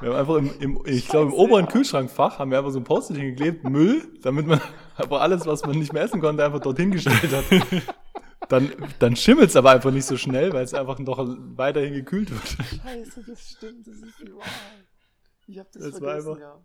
Wir 0.00 0.10
haben 0.10 0.16
einfach 0.16 0.36
im, 0.36 0.60
im 0.60 0.82
ich 0.86 1.08
glaube, 1.08 1.32
im 1.32 1.34
oberen 1.34 1.66
Kühlschrankfach 1.66 2.38
haben 2.38 2.50
wir 2.50 2.58
einfach 2.58 2.70
so 2.70 2.78
ein 2.78 2.84
Post-it 2.84 3.16
hingeklebt, 3.16 3.64
Müll, 3.64 4.06
damit 4.22 4.46
man 4.46 4.60
einfach 4.96 5.20
alles, 5.20 5.44
was 5.44 5.62
man 5.66 5.76
nicht 5.76 5.92
mehr 5.92 6.02
essen 6.02 6.20
konnte, 6.20 6.44
einfach 6.44 6.60
dorthin 6.60 6.92
gestellt 6.92 7.32
hat. 7.32 7.44
Dann, 8.48 8.72
dann 8.98 9.16
schimmelt 9.16 9.50
es 9.50 9.56
aber 9.56 9.72
einfach 9.72 9.90
nicht 9.90 10.06
so 10.06 10.16
schnell, 10.16 10.52
weil 10.52 10.64
es 10.64 10.72
einfach 10.72 10.98
noch 11.00 11.18
weiterhin 11.56 11.92
gekühlt 11.92 12.30
wird. 12.30 12.46
Scheiße, 12.82 13.24
das 13.26 13.50
stimmt, 13.50 13.86
das 13.86 13.96
ist 13.96 14.20
die 14.20 14.32
Wahrheit. 14.32 14.86
Ich 15.46 15.58
habe 15.58 15.68
das, 15.72 15.82
das 15.82 15.98
vergessen, 15.98 16.26
war 16.26 16.34
einfach, 16.36 16.40
ja. 16.40 16.64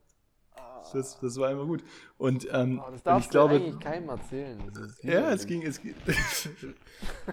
Das, 0.93 1.19
das 1.19 1.37
war 1.37 1.49
immer 1.51 1.65
gut. 1.65 1.83
Und 2.17 2.47
ähm, 2.51 2.81
Oh, 2.85 2.91
das 2.91 3.03
darfst 3.03 3.25
ich 3.25 3.31
glaube, 3.31 3.57
du 3.57 3.65
eigentlich 3.65 3.79
keinem 3.79 4.09
erzählen. 4.09 4.59
Ja, 5.01 5.31
es 5.31 5.45
ging, 5.47 5.61
es 5.63 5.81
ging. 5.81 5.95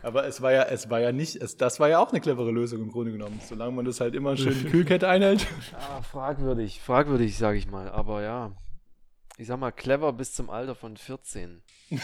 Aber 0.03 0.27
es 0.27 0.41
war 0.41 0.53
ja, 0.53 0.63
es 0.65 0.89
war 0.89 1.01
ja 1.01 1.13
nicht, 1.13 1.37
es, 1.37 1.57
das 1.57 1.81
war 1.81 1.89
ja 1.89 1.99
auch 1.99 2.11
eine 2.11 2.21
clevere 2.21 2.51
Lösung 2.51 2.81
im 2.81 2.91
Grunde 2.91 3.13
genommen. 3.13 3.41
Solange 3.47 3.73
man 3.73 3.85
das 3.85 4.01
halt 4.01 4.15
immer 4.15 4.37
schön 4.37 4.55
die 4.59 4.65
Kühlkette 4.71 5.09
einhält. 5.09 5.47
Ah, 5.75 6.03
fragwürdig, 6.03 6.81
fragwürdig, 6.81 7.37
sage 7.37 7.59
ich 7.59 7.71
mal. 7.71 7.89
Aber 7.91 8.23
ja, 8.23 8.53
ich 9.37 9.47
sag 9.47 9.59
mal, 9.59 9.73
clever 9.73 10.13
bis 10.13 10.33
zum 10.35 10.49
Alter 10.51 10.75
von 10.75 10.97
14. 10.97 11.63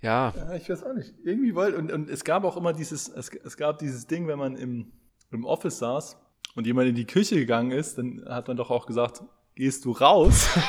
ja, 0.00 0.32
Ja, 0.34 0.54
ich 0.54 0.68
weiß 0.68 0.84
auch 0.84 0.94
nicht. 0.94 1.14
Irgendwie 1.24 1.54
wollte, 1.54 1.78
und, 1.78 1.90
und 1.92 2.10
es 2.10 2.24
gab 2.24 2.44
auch 2.44 2.56
immer 2.56 2.72
dieses, 2.72 3.08
es, 3.08 3.30
es 3.34 3.56
gab 3.56 3.78
dieses 3.78 4.06
Ding, 4.06 4.26
wenn 4.28 4.38
man 4.38 4.56
im, 4.56 4.92
im 5.30 5.44
Office 5.44 5.78
saß 5.78 6.16
und 6.56 6.66
jemand 6.66 6.88
in 6.88 6.96
die 6.96 7.06
Küche 7.06 7.36
gegangen 7.36 7.70
ist, 7.70 7.98
dann 7.98 8.24
hat 8.28 8.48
man 8.48 8.56
doch 8.56 8.70
auch 8.70 8.86
gesagt, 8.86 9.22
gehst 9.54 9.84
du 9.84 9.92
raus? 9.92 10.48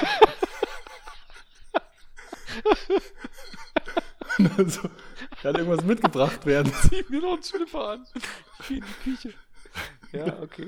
und 4.38 4.58
dann 4.58 4.69
so, 4.69 4.82
kann 5.41 5.56
irgendwas 5.56 5.84
mitgebracht 5.84 6.45
werden. 6.45 6.71
zieh 6.89 7.04
mir 7.10 7.21
noch 7.21 7.34
einen 7.34 7.43
Schlüpfer 7.43 7.89
an. 7.89 8.06
Ich 8.60 8.67
geh 8.67 8.76
in 8.76 8.84
die 8.84 9.10
Küche. 9.10 9.34
Ja, 10.12 10.39
okay. 10.41 10.67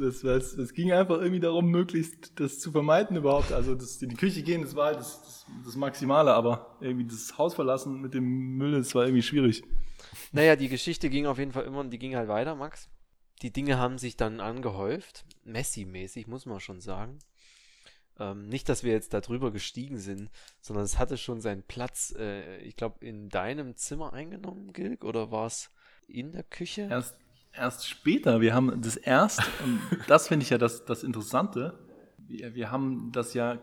Das, 0.00 0.22
das, 0.22 0.56
das 0.56 0.72
ging 0.72 0.90
einfach 0.90 1.18
irgendwie 1.18 1.38
darum, 1.38 1.66
möglichst 1.66 2.40
das 2.40 2.58
zu 2.58 2.72
vermeiden 2.72 3.16
überhaupt. 3.16 3.52
Also 3.52 3.74
das 3.76 4.02
in 4.02 4.08
die 4.08 4.16
Küche 4.16 4.42
gehen, 4.42 4.62
das 4.62 4.74
war 4.74 4.86
halt 4.86 4.98
das, 4.98 5.22
das, 5.22 5.46
das 5.64 5.76
Maximale, 5.76 6.32
aber 6.32 6.78
irgendwie 6.80 7.04
das 7.04 7.38
Haus 7.38 7.54
verlassen 7.54 8.00
mit 8.00 8.14
dem 8.14 8.56
Müll, 8.56 8.72
das 8.72 8.94
war 8.94 9.04
irgendwie 9.04 9.22
schwierig. 9.22 9.62
Naja, 10.32 10.56
die 10.56 10.68
Geschichte 10.68 11.10
ging 11.10 11.26
auf 11.26 11.38
jeden 11.38 11.52
Fall 11.52 11.64
immer 11.64 11.80
und 11.80 11.90
die 11.90 11.98
ging 11.98 12.16
halt 12.16 12.28
weiter, 12.28 12.56
Max. 12.56 12.88
Die 13.42 13.52
Dinge 13.52 13.78
haben 13.78 13.98
sich 13.98 14.16
dann 14.16 14.40
angehäuft. 14.40 15.24
Messi-mäßig, 15.44 16.26
muss 16.26 16.46
man 16.46 16.60
schon 16.60 16.80
sagen. 16.80 17.18
Ähm, 18.18 18.48
nicht, 18.48 18.68
dass 18.68 18.82
wir 18.82 18.92
jetzt 18.92 19.14
da 19.14 19.20
drüber 19.20 19.52
gestiegen 19.52 19.98
sind, 19.98 20.30
sondern 20.60 20.84
es 20.84 20.98
hatte 20.98 21.16
schon 21.16 21.40
seinen 21.40 21.62
Platz, 21.62 22.14
äh, 22.18 22.58
ich 22.58 22.76
glaube, 22.76 23.04
in 23.04 23.28
deinem 23.28 23.76
Zimmer 23.76 24.12
eingenommen, 24.12 24.72
Gilg, 24.72 25.04
oder 25.04 25.30
war 25.30 25.46
es 25.46 25.70
in 26.08 26.32
der 26.32 26.42
Küche? 26.42 26.88
Erst, 26.90 27.16
erst 27.52 27.86
später, 27.88 28.40
wir 28.40 28.54
haben 28.54 28.82
das 28.82 28.96
erst, 28.96 29.40
und 29.64 29.80
das 30.08 30.26
finde 30.28 30.42
ich 30.42 30.50
ja 30.50 30.58
das, 30.58 30.84
das 30.84 31.04
Interessante, 31.04 31.78
wir, 32.26 32.54
wir 32.54 32.70
haben 32.72 33.12
das 33.12 33.34
ja 33.34 33.58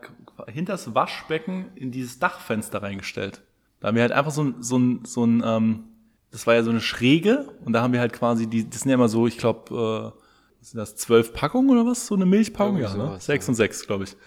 hinter 0.48 0.74
das 0.74 0.96
Waschbecken 0.96 1.72
in 1.76 1.92
dieses 1.92 2.20
Dachfenster 2.20 2.82
reingestellt. 2.82 3.44
Da 3.80 3.90
haben 3.90 3.96
wir 3.96 4.02
halt 4.02 4.14
einfach 4.14 4.32
so 4.32 4.44
ein, 4.44 4.64
so 4.64 4.78
ein, 4.78 5.06
so 5.06 5.26
ein 5.26 5.44
ähm, 5.46 5.84
das 6.36 6.46
war 6.46 6.54
ja 6.54 6.64
so 6.64 6.70
eine 6.70 6.82
Schräge 6.82 7.48
und 7.64 7.72
da 7.72 7.82
haben 7.82 7.94
wir 7.94 8.02
halt 8.02 8.12
quasi, 8.12 8.46
die, 8.46 8.70
das 8.70 8.82
sind 8.82 8.90
ja 8.90 8.96
immer 8.96 9.08
so, 9.08 9.26
ich 9.26 9.38
glaube, 9.38 10.14
äh, 10.14 10.64
sind 10.66 10.78
das, 10.78 10.98
zwölf 10.98 11.32
Packungen 11.32 11.70
oder 11.70 11.90
was? 11.90 12.08
So 12.08 12.16
eine 12.16 12.26
Milchpackung? 12.26 12.78
Irgendwie 12.78 13.00
Ja, 13.00 13.12
ne? 13.12 13.20
Sechs 13.22 13.48
ja. 13.48 13.52
und 13.52 13.56
sechs, 13.56 13.88
glaube 13.88 14.04
ich. 14.04 14.18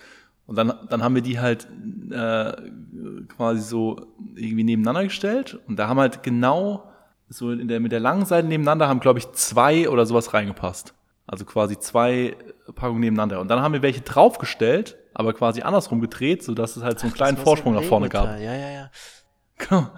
Und 0.46 0.56
dann, 0.56 0.72
dann 0.88 1.02
haben 1.02 1.14
wir 1.14 1.20
die 1.20 1.38
halt 1.38 1.68
äh, 2.10 2.52
quasi 3.36 3.60
so 3.60 4.00
irgendwie 4.34 4.64
nebeneinander 4.64 5.04
gestellt 5.04 5.60
und 5.68 5.78
da 5.78 5.88
haben 5.88 6.00
halt 6.00 6.22
genau 6.22 6.90
so 7.28 7.50
in 7.52 7.68
der, 7.68 7.78
mit 7.78 7.92
der 7.92 8.00
langen 8.00 8.24
Seite 8.24 8.48
nebeneinander 8.48 8.88
haben, 8.88 9.00
glaube 9.00 9.18
ich, 9.18 9.30
zwei 9.32 9.90
oder 9.90 10.06
sowas 10.06 10.32
reingepasst. 10.32 10.94
Also 11.26 11.44
quasi 11.44 11.78
zwei 11.78 12.36
Packungen 12.74 13.00
nebeneinander. 13.00 13.38
Und 13.38 13.48
dann 13.48 13.60
haben 13.60 13.74
wir 13.74 13.82
welche 13.82 14.00
draufgestellt, 14.00 14.96
aber 15.12 15.34
quasi 15.34 15.60
andersrum 15.60 16.00
gedreht, 16.00 16.42
sodass 16.42 16.74
es 16.74 16.82
halt 16.82 16.98
so 16.98 17.06
einen 17.06 17.12
kleinen 17.12 17.36
Das 17.36 17.44
war 17.44 17.52
Vorsprung 17.52 17.74
so 17.74 17.80
nach 17.80 17.86
vorne 17.86 18.08
gab. 18.08 18.24
Ja, 18.24 18.54
ja, 18.54 18.70
ja. 18.70 18.90
Genau. 19.58 19.90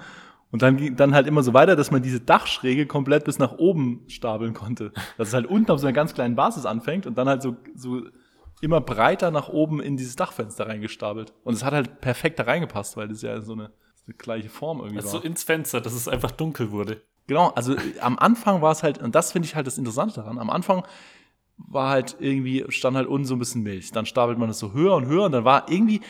Und 0.52 0.62
dann 0.62 0.76
ging 0.76 0.96
dann 0.96 1.14
halt 1.14 1.26
immer 1.26 1.42
so 1.42 1.54
weiter, 1.54 1.76
dass 1.76 1.90
man 1.90 2.02
diese 2.02 2.20
Dachschräge 2.20 2.86
komplett 2.86 3.24
bis 3.24 3.38
nach 3.38 3.52
oben 3.58 4.04
stapeln 4.08 4.52
konnte. 4.52 4.92
Dass 5.16 5.28
es 5.28 5.34
halt 5.34 5.46
unten 5.46 5.70
auf 5.70 5.78
so 5.80 5.86
einer 5.86 5.94
ganz 5.94 6.12
kleinen 6.14 6.34
Basis 6.34 6.66
anfängt 6.66 7.06
und 7.06 7.16
dann 7.16 7.28
halt 7.28 7.42
so, 7.42 7.56
so 7.74 8.02
immer 8.60 8.80
breiter 8.80 9.30
nach 9.30 9.48
oben 9.48 9.80
in 9.80 9.96
dieses 9.96 10.16
Dachfenster 10.16 10.66
reingestapelt. 10.66 11.32
Und 11.44 11.54
es 11.54 11.64
hat 11.64 11.72
halt 11.72 12.00
perfekt 12.00 12.38
da 12.38 12.44
reingepasst, 12.44 12.96
weil 12.96 13.08
das 13.08 13.22
ja 13.22 13.40
so 13.40 13.52
eine, 13.52 13.70
so 13.94 14.04
eine 14.06 14.14
gleiche 14.16 14.48
Form 14.48 14.78
irgendwie 14.78 14.96
Also 14.98 15.12
war. 15.14 15.20
so 15.20 15.26
ins 15.26 15.44
Fenster, 15.44 15.80
dass 15.80 15.92
es 15.94 16.08
einfach 16.08 16.32
dunkel 16.32 16.70
wurde. 16.72 17.00
Genau, 17.26 17.50
also 17.50 17.74
äh, 17.74 17.78
am 18.00 18.18
Anfang 18.18 18.60
war 18.60 18.72
es 18.72 18.82
halt, 18.82 18.98
und 18.98 19.14
das 19.14 19.30
finde 19.32 19.46
ich 19.46 19.54
halt 19.54 19.66
das 19.68 19.78
Interessante 19.78 20.16
daran, 20.16 20.38
am 20.38 20.50
Anfang 20.50 20.84
war 21.56 21.90
halt 21.90 22.16
irgendwie, 22.18 22.64
stand 22.70 22.96
halt 22.96 23.06
unten 23.06 23.26
so 23.26 23.34
ein 23.34 23.38
bisschen 23.38 23.62
Milch. 23.62 23.92
Dann 23.92 24.06
stapelt 24.06 24.38
man 24.38 24.48
es 24.48 24.58
so 24.58 24.72
höher 24.72 24.94
und 24.94 25.06
höher 25.06 25.24
und 25.24 25.32
dann 25.32 25.44
war 25.44 25.70
irgendwie, 25.70 26.00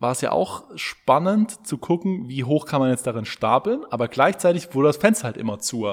war 0.00 0.12
es 0.12 0.20
ja 0.20 0.32
auch 0.32 0.64
spannend 0.76 1.66
zu 1.66 1.78
gucken, 1.78 2.28
wie 2.28 2.44
hoch 2.44 2.66
kann 2.66 2.80
man 2.80 2.90
jetzt 2.90 3.06
darin 3.06 3.24
stapeln, 3.24 3.84
aber 3.90 4.08
gleichzeitig 4.08 4.74
wurde 4.74 4.88
das 4.88 4.96
Fenster 4.96 5.24
halt 5.24 5.36
immer 5.36 5.58
zu. 5.58 5.88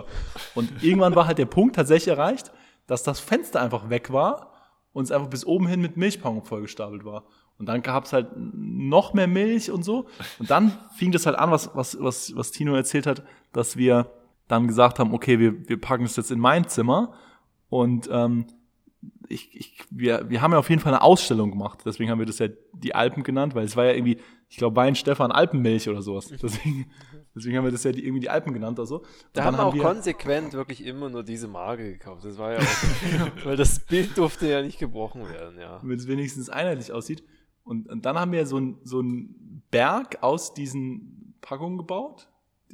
Und 0.53 0.71
irgendwann 0.83 1.15
war 1.15 1.27
halt 1.27 1.37
der 1.37 1.45
Punkt 1.45 1.75
tatsächlich 1.75 2.09
erreicht, 2.09 2.51
dass 2.87 3.03
das 3.03 3.19
Fenster 3.19 3.61
einfach 3.61 3.89
weg 3.89 4.11
war 4.11 4.51
und 4.93 5.03
es 5.03 5.11
einfach 5.11 5.29
bis 5.29 5.45
oben 5.45 5.67
hin 5.67 5.81
mit 5.81 5.97
Milchpackungen 5.97 6.43
vollgestapelt 6.43 7.03
war. 7.03 7.23
Und 7.57 7.67
dann 7.67 7.81
gab 7.81 8.05
es 8.05 8.13
halt 8.13 8.27
noch 8.35 9.13
mehr 9.13 9.27
Milch 9.27 9.71
und 9.71 9.83
so. 9.83 10.05
Und 10.39 10.51
dann 10.51 10.77
fing 10.95 11.11
das 11.11 11.25
halt 11.25 11.37
an, 11.37 11.51
was, 11.51 11.71
was, 11.73 11.97
was, 11.99 12.35
was 12.35 12.51
Tino 12.51 12.75
erzählt 12.75 13.07
hat, 13.07 13.23
dass 13.53 13.77
wir 13.77 14.11
dann 14.47 14.67
gesagt 14.67 14.99
haben, 14.99 15.13
okay, 15.13 15.39
wir, 15.39 15.67
wir 15.67 15.79
packen 15.79 16.03
es 16.03 16.17
jetzt 16.17 16.31
in 16.31 16.39
mein 16.39 16.67
Zimmer. 16.67 17.13
Und 17.69 18.09
ähm, 18.11 18.45
ich, 19.27 19.55
ich, 19.55 19.77
wir, 19.89 20.29
wir 20.29 20.41
haben 20.41 20.51
ja 20.51 20.59
auf 20.59 20.69
jeden 20.69 20.81
Fall 20.81 20.93
eine 20.93 21.01
Ausstellung 21.01 21.51
gemacht. 21.51 21.79
Deswegen 21.85 22.09
haben 22.09 22.19
wir 22.19 22.25
das 22.25 22.39
ja 22.39 22.47
die 22.73 22.93
Alpen 22.95 23.23
genannt, 23.23 23.55
weil 23.55 23.65
es 23.65 23.75
war 23.75 23.85
ja 23.85 23.93
irgendwie, 23.93 24.17
ich 24.49 24.57
glaube, 24.57 24.75
Wein 24.75 24.95
Stefan 24.95 25.31
Alpenmilch 25.31 25.89
oder 25.89 26.01
sowas. 26.01 26.27
Deswegen, 26.41 26.85
deswegen 27.35 27.57
haben 27.57 27.65
wir 27.65 27.71
das 27.71 27.83
ja 27.83 27.91
die, 27.91 28.03
irgendwie 28.03 28.21
die 28.21 28.29
Alpen 28.29 28.53
genannt 28.53 28.77
oder 28.79 28.85
so. 28.85 28.99
Und 28.99 29.05
Da 29.33 29.43
haben 29.45 29.57
wir 29.57 29.65
auch 29.65 29.73
wir- 29.73 29.81
konsequent 29.81 30.53
wirklich 30.53 30.85
immer 30.85 31.09
nur 31.09 31.23
diese 31.23 31.47
Marke 31.47 31.91
gekauft. 31.93 32.25
Das 32.25 32.37
war 32.37 32.53
ja 32.53 32.59
auch, 32.59 33.45
weil 33.45 33.57
das 33.57 33.79
Bild 33.79 34.17
durfte 34.17 34.47
ja 34.49 34.61
nicht 34.61 34.79
gebrochen 34.79 35.27
werden, 35.29 35.59
ja. 35.59 35.79
damit 35.79 35.99
es 35.99 36.07
wenigstens 36.07 36.49
einheitlich 36.49 36.91
aussieht. 36.91 37.23
Und, 37.63 37.89
und 37.89 38.05
dann 38.05 38.17
haben 38.19 38.31
wir 38.31 38.45
so 38.45 38.57
einen 38.57 38.77
so 38.83 38.99
einen 38.99 39.63
Berg 39.71 40.21
aus 40.21 40.53
diesen 40.53 41.35
Packungen 41.41 41.77
gebaut. 41.77 42.29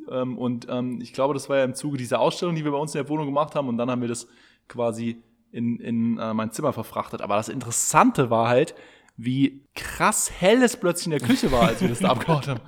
Ähm, 0.10 0.38
und 0.38 0.68
ähm, 0.70 1.00
ich 1.02 1.14
glaube, 1.14 1.34
das 1.34 1.48
war 1.50 1.58
ja 1.58 1.64
im 1.64 1.76
Zuge 1.76 1.98
dieser 1.98 2.20
Ausstellung, 2.20 2.56
die 2.56 2.64
wir 2.66 2.72
bei 2.72 2.78
uns 2.78 2.94
in 2.94 3.02
der 3.02 3.10
Wohnung 3.10 3.26
gemacht 3.26 3.56
haben. 3.56 3.70
Und 3.70 3.78
dann 3.78 3.90
haben 3.90 4.02
wir 4.02 4.08
das 4.10 4.28
quasi 4.68 5.24
in, 5.52 5.80
in 5.80 6.18
äh, 6.18 6.34
mein 6.34 6.52
Zimmer 6.52 6.74
verfrachtet. 6.74 7.22
Aber 7.22 7.36
das 7.36 7.50
Interessante 7.50 8.30
war 8.30 8.48
halt, 8.48 8.76
wie 9.18 9.66
krass 9.76 10.32
hell 10.32 10.64
es 10.64 10.78
plötzlich 10.78 11.08
in 11.08 11.12
der 11.12 11.28
Küche 11.28 11.52
war, 11.52 11.64
als 11.64 11.82
wir 11.82 11.90
das 11.90 12.00
da 12.00 12.10
abgebaut 12.12 12.48
haben. 12.48 12.62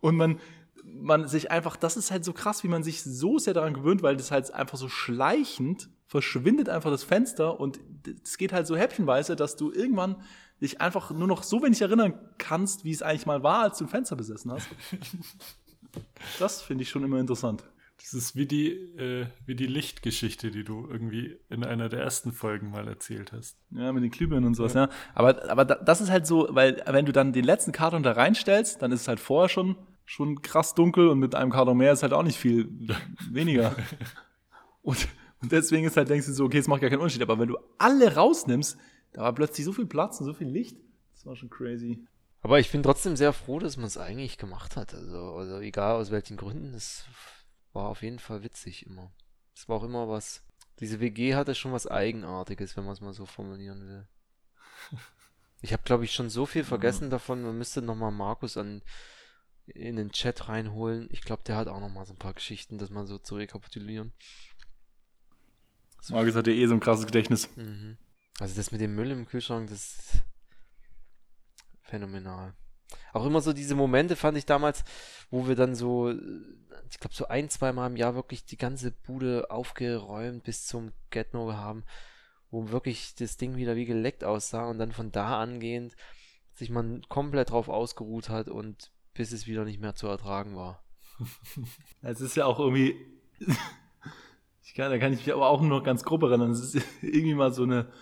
Und 0.00 0.16
man, 0.16 0.40
man 0.84 1.28
sich 1.28 1.50
einfach, 1.50 1.76
das 1.76 1.96
ist 1.96 2.10
halt 2.10 2.24
so 2.24 2.32
krass, 2.32 2.64
wie 2.64 2.68
man 2.68 2.82
sich 2.82 3.02
so 3.02 3.38
sehr 3.38 3.54
daran 3.54 3.74
gewöhnt, 3.74 4.02
weil 4.02 4.16
das 4.16 4.30
halt 4.30 4.52
einfach 4.52 4.78
so 4.78 4.88
schleichend 4.88 5.88
verschwindet 6.06 6.68
einfach 6.68 6.90
das 6.90 7.02
Fenster 7.02 7.58
und 7.58 7.80
es 8.22 8.38
geht 8.38 8.52
halt 8.52 8.66
so 8.66 8.76
häppchenweise, 8.76 9.34
dass 9.34 9.56
du 9.56 9.72
irgendwann 9.72 10.16
dich 10.60 10.80
einfach 10.80 11.10
nur 11.10 11.26
noch 11.26 11.42
so 11.42 11.62
wenig 11.62 11.80
erinnern 11.82 12.14
kannst, 12.38 12.84
wie 12.84 12.92
es 12.92 13.02
eigentlich 13.02 13.26
mal 13.26 13.42
war, 13.42 13.64
als 13.64 13.78
du 13.78 13.84
ein 13.84 13.88
Fenster 13.88 14.16
besessen 14.16 14.52
hast. 14.52 14.68
Das 16.40 16.60
finde 16.60 16.82
ich 16.82 16.90
schon 16.90 17.04
immer 17.04 17.20
interessant. 17.20 17.62
Das 17.96 18.12
ist 18.12 18.36
wie 18.36 18.46
die, 18.46 18.70
äh, 18.98 19.26
wie 19.46 19.54
die 19.54 19.66
Lichtgeschichte, 19.66 20.50
die 20.50 20.64
du 20.64 20.86
irgendwie 20.90 21.38
in 21.48 21.64
einer 21.64 21.88
der 21.88 22.00
ersten 22.00 22.32
Folgen 22.32 22.70
mal 22.70 22.86
erzählt 22.88 23.32
hast. 23.32 23.56
Ja, 23.70 23.92
mit 23.92 24.02
den 24.02 24.10
Glühbirnen 24.10 24.46
und 24.46 24.54
sowas, 24.54 24.74
ja. 24.74 24.88
Aber, 25.14 25.48
aber 25.50 25.64
da- 25.64 25.76
das 25.76 26.00
ist 26.00 26.10
halt 26.10 26.26
so, 26.26 26.48
weil 26.50 26.82
wenn 26.86 27.06
du 27.06 27.12
dann 27.12 27.32
den 27.32 27.44
letzten 27.44 27.72
Karton 27.72 28.02
da 28.02 28.12
reinstellst, 28.12 28.82
dann 28.82 28.92
ist 28.92 29.02
es 29.02 29.08
halt 29.08 29.20
vorher 29.20 29.48
schon, 29.48 29.76
schon 30.04 30.42
krass 30.42 30.74
dunkel 30.74 31.08
und 31.08 31.18
mit 31.18 31.34
einem 31.34 31.50
Karton 31.50 31.76
mehr 31.78 31.92
ist 31.92 32.02
halt 32.02 32.12
auch 32.12 32.24
nicht 32.24 32.36
viel 32.38 32.68
weniger. 33.30 33.74
Und, 34.82 35.08
und 35.40 35.52
deswegen 35.52 35.86
ist 35.86 35.96
halt, 35.96 36.10
denkst 36.10 36.26
du 36.26 36.32
so, 36.32 36.44
okay, 36.44 36.58
es 36.58 36.68
macht 36.68 36.80
gar 36.82 36.90
keinen 36.90 37.00
Unterschied. 37.00 37.22
Aber 37.22 37.38
wenn 37.38 37.48
du 37.48 37.58
alle 37.78 38.14
rausnimmst, 38.14 38.76
da 39.12 39.22
war 39.22 39.34
plötzlich 39.34 39.64
so 39.64 39.72
viel 39.72 39.86
Platz 39.86 40.20
und 40.20 40.26
so 40.26 40.34
viel 40.34 40.48
Licht. 40.48 40.76
Das 41.14 41.24
war 41.26 41.36
schon 41.36 41.48
crazy. 41.48 42.04
Aber 42.42 42.58
ich 42.58 42.70
bin 42.70 42.82
trotzdem 42.82 43.16
sehr 43.16 43.32
froh, 43.32 43.58
dass 43.60 43.76
man 43.78 43.86
es 43.86 43.96
eigentlich 43.96 44.36
gemacht 44.36 44.76
hat. 44.76 44.92
Also, 44.94 45.36
also 45.36 45.60
egal 45.60 45.94
aus 45.96 46.10
welchen 46.10 46.36
Gründen, 46.36 46.74
es 46.74 47.04
war 47.74 47.88
auf 47.88 48.02
jeden 48.02 48.18
Fall 48.18 48.42
witzig 48.42 48.86
immer. 48.86 49.12
Es 49.54 49.68
war 49.68 49.76
auch 49.76 49.84
immer 49.84 50.08
was. 50.08 50.42
Diese 50.80 51.00
WG 51.00 51.34
hatte 51.34 51.54
schon 51.54 51.72
was 51.72 51.86
Eigenartiges, 51.86 52.76
wenn 52.76 52.84
man 52.84 52.94
es 52.94 53.00
mal 53.00 53.12
so 53.14 53.26
formulieren 53.26 53.86
will. 53.86 54.08
Ich 55.60 55.72
habe, 55.72 55.82
glaube 55.82 56.04
ich, 56.04 56.12
schon 56.12 56.28
so 56.28 56.44
viel 56.44 56.62
vergessen 56.62 57.08
davon. 57.08 57.42
Man 57.42 57.56
müsste 57.56 57.80
nochmal 57.80 58.12
Markus 58.12 58.58
an, 58.58 58.82
in 59.64 59.96
den 59.96 60.10
Chat 60.10 60.50
reinholen. 60.50 61.08
Ich 61.10 61.22
glaube, 61.22 61.42
der 61.46 61.56
hat 61.56 61.68
auch 61.68 61.80
nochmal 61.80 62.04
so 62.04 62.12
ein 62.12 62.18
paar 62.18 62.34
Geschichten, 62.34 62.76
das 62.76 62.90
mal 62.90 63.06
so 63.06 63.16
zu 63.16 63.36
rekapitulieren. 63.36 64.12
Markus 66.10 66.34
hat 66.34 66.48
ja 66.48 66.52
eh 66.52 66.66
so 66.66 66.74
ein 66.74 66.80
krasses 66.80 67.06
Gedächtnis. 67.06 67.48
Mhm. 67.56 67.96
Also 68.38 68.54
das 68.56 68.72
mit 68.72 68.82
dem 68.82 68.94
Müll 68.94 69.10
im 69.10 69.26
Kühlschrank, 69.26 69.70
das 69.70 69.96
ist 69.96 70.22
phänomenal. 71.80 72.54
Auch 73.12 73.26
immer 73.26 73.40
so 73.40 73.52
diese 73.52 73.74
Momente 73.74 74.16
fand 74.16 74.36
ich 74.36 74.46
damals, 74.46 74.84
wo 75.30 75.46
wir 75.46 75.56
dann 75.56 75.74
so, 75.74 76.10
ich 76.10 76.98
glaube 76.98 77.14
so 77.14 77.28
ein, 77.28 77.48
zwei 77.48 77.72
Mal 77.72 77.88
im 77.88 77.96
Jahr 77.96 78.14
wirklich 78.14 78.44
die 78.44 78.56
ganze 78.56 78.90
Bude 78.90 79.50
aufgeräumt 79.50 80.44
bis 80.44 80.66
zum 80.66 80.92
Get-No 81.10 81.52
haben, 81.52 81.84
wo 82.50 82.70
wirklich 82.70 83.14
das 83.14 83.36
Ding 83.36 83.56
wieder 83.56 83.76
wie 83.76 83.84
geleckt 83.84 84.24
aussah 84.24 84.68
und 84.68 84.78
dann 84.78 84.92
von 84.92 85.12
da 85.12 85.40
angehend 85.40 85.96
sich 86.54 86.70
man 86.70 87.02
komplett 87.08 87.50
drauf 87.50 87.68
ausgeruht 87.68 88.28
hat 88.28 88.48
und 88.48 88.92
bis 89.12 89.32
es 89.32 89.46
wieder 89.46 89.64
nicht 89.64 89.80
mehr 89.80 89.94
zu 89.94 90.06
ertragen 90.06 90.56
war. 90.56 90.82
Es 92.02 92.20
ist 92.20 92.36
ja 92.36 92.46
auch 92.46 92.58
irgendwie. 92.58 92.96
Ich 94.66 94.72
kann, 94.72 94.90
da 94.90 94.98
kann 94.98 95.12
ich 95.12 95.20
mich 95.20 95.32
aber 95.32 95.50
auch 95.50 95.60
nur 95.60 95.84
ganz 95.84 96.04
grob 96.04 96.22
erinnern. 96.22 96.50
Es 96.50 96.74
ist 96.74 96.84
irgendwie 97.02 97.34
mal 97.34 97.52
so 97.52 97.64
eine, 97.64 97.92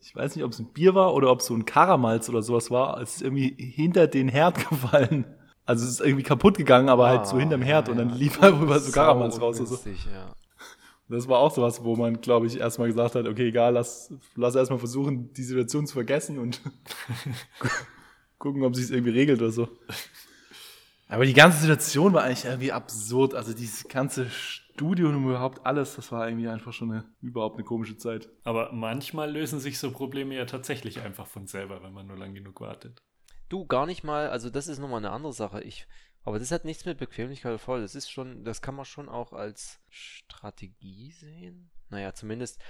ich 0.00 0.14
weiß 0.14 0.36
nicht, 0.36 0.44
ob 0.44 0.52
es 0.52 0.58
ein 0.58 0.72
Bier 0.72 0.94
war 0.94 1.14
oder 1.14 1.30
ob 1.30 1.40
es 1.40 1.46
so 1.46 1.54
ein 1.54 1.64
Karamalz 1.64 2.28
oder 2.28 2.42
sowas 2.42 2.70
war, 2.70 3.00
es 3.00 3.16
ist 3.16 3.22
irgendwie 3.22 3.54
hinter 3.58 4.06
den 4.06 4.28
Herd 4.28 4.68
gefallen. 4.70 5.26
Also 5.66 5.84
es 5.84 5.92
ist 5.92 6.00
irgendwie 6.00 6.22
kaputt 6.22 6.56
gegangen, 6.56 6.88
aber 6.88 7.06
ah, 7.06 7.10
halt 7.10 7.26
so 7.26 7.36
ah, 7.36 7.40
hinterm 7.40 7.62
Herd 7.62 7.88
ja, 7.88 7.92
und 7.92 7.98
dann 7.98 8.10
lief 8.10 8.42
einfach 8.42 8.62
über 8.62 8.78
so 8.80 8.90
Karamalz 8.92 9.40
raus. 9.40 9.58
So. 9.58 9.76
Ja. 9.90 10.34
Das 11.08 11.28
war 11.28 11.38
auch 11.38 11.54
sowas, 11.54 11.84
wo 11.84 11.96
man, 11.96 12.20
glaube 12.20 12.46
ich, 12.46 12.58
erstmal 12.58 12.88
gesagt 12.88 13.14
hat, 13.14 13.26
okay, 13.26 13.48
egal, 13.48 13.74
lass, 13.74 14.12
lass 14.34 14.54
erstmal 14.54 14.78
versuchen, 14.78 15.32
die 15.32 15.42
Situation 15.42 15.86
zu 15.86 15.94
vergessen 15.94 16.38
und 16.38 16.60
gucken, 18.38 18.62
ob 18.62 18.76
sich 18.76 18.84
es 18.84 18.90
irgendwie 18.90 19.12
regelt 19.12 19.40
oder 19.40 19.50
so. 19.50 19.68
Aber 21.08 21.24
die 21.24 21.32
ganze 21.32 21.60
Situation 21.60 22.12
war 22.12 22.24
eigentlich 22.24 22.44
irgendwie 22.44 22.72
absurd. 22.72 23.34
Also 23.34 23.54
dieses 23.54 23.88
ganze 23.88 24.26
Studio 24.78 25.08
und 25.08 25.24
überhaupt 25.24 25.66
alles, 25.66 25.96
das 25.96 26.12
war 26.12 26.28
irgendwie 26.28 26.46
einfach 26.46 26.72
schon 26.72 26.92
eine, 26.92 27.04
überhaupt 27.20 27.56
eine 27.56 27.64
komische 27.64 27.96
Zeit. 27.96 28.28
Aber 28.44 28.70
manchmal 28.70 29.28
lösen 29.28 29.58
sich 29.58 29.76
so 29.76 29.90
Probleme 29.90 30.36
ja 30.36 30.44
tatsächlich 30.44 31.00
einfach 31.00 31.26
von 31.26 31.48
selber, 31.48 31.82
wenn 31.82 31.92
man 31.92 32.06
nur 32.06 32.16
lang 32.16 32.32
genug 32.32 32.60
wartet. 32.60 33.02
Du, 33.48 33.66
gar 33.66 33.86
nicht 33.86 34.04
mal, 34.04 34.28
also 34.28 34.50
das 34.50 34.68
ist 34.68 34.78
nochmal 34.78 34.98
eine 34.98 35.10
andere 35.10 35.32
Sache. 35.32 35.62
Ich, 35.62 35.88
aber 36.22 36.38
das 36.38 36.52
hat 36.52 36.64
nichts 36.64 36.84
mit 36.84 36.96
Bequemlichkeit 36.96 37.60
voll. 37.60 37.80
Das 37.80 37.96
ist 37.96 38.08
schon, 38.08 38.44
das 38.44 38.62
kann 38.62 38.76
man 38.76 38.84
schon 38.84 39.08
auch 39.08 39.32
als 39.32 39.80
Strategie 39.88 41.10
sehen. 41.10 41.70
Naja, 41.90 42.14
zumindest 42.14 42.62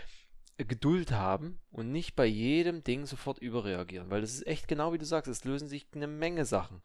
Geduld 0.57 1.13
haben 1.13 1.61
und 1.71 1.93
nicht 1.93 2.17
bei 2.17 2.25
jedem 2.25 2.83
Ding 2.85 3.05
sofort 3.05 3.39
überreagieren. 3.39 4.09
Weil 4.09 4.23
das 4.23 4.33
ist 4.33 4.47
echt 4.47 4.67
genau 4.67 4.95
wie 4.95 4.99
du 4.99 5.05
sagst, 5.05 5.31
es 5.31 5.45
lösen 5.45 5.69
sich 5.69 5.87
eine 5.95 6.07
Menge 6.07 6.47
Sachen. 6.47 6.81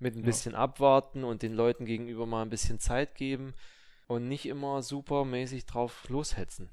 Mit 0.00 0.16
ein 0.16 0.20
ja. 0.20 0.26
bisschen 0.26 0.56
abwarten 0.56 1.22
und 1.22 1.42
den 1.42 1.52
Leuten 1.54 1.84
gegenüber 1.84 2.26
mal 2.26 2.42
ein 2.42 2.50
bisschen 2.50 2.80
Zeit 2.80 3.14
geben 3.14 3.54
und 4.08 4.26
nicht 4.26 4.46
immer 4.46 4.82
supermäßig 4.82 5.66
drauf 5.66 6.08
loshetzen. 6.08 6.68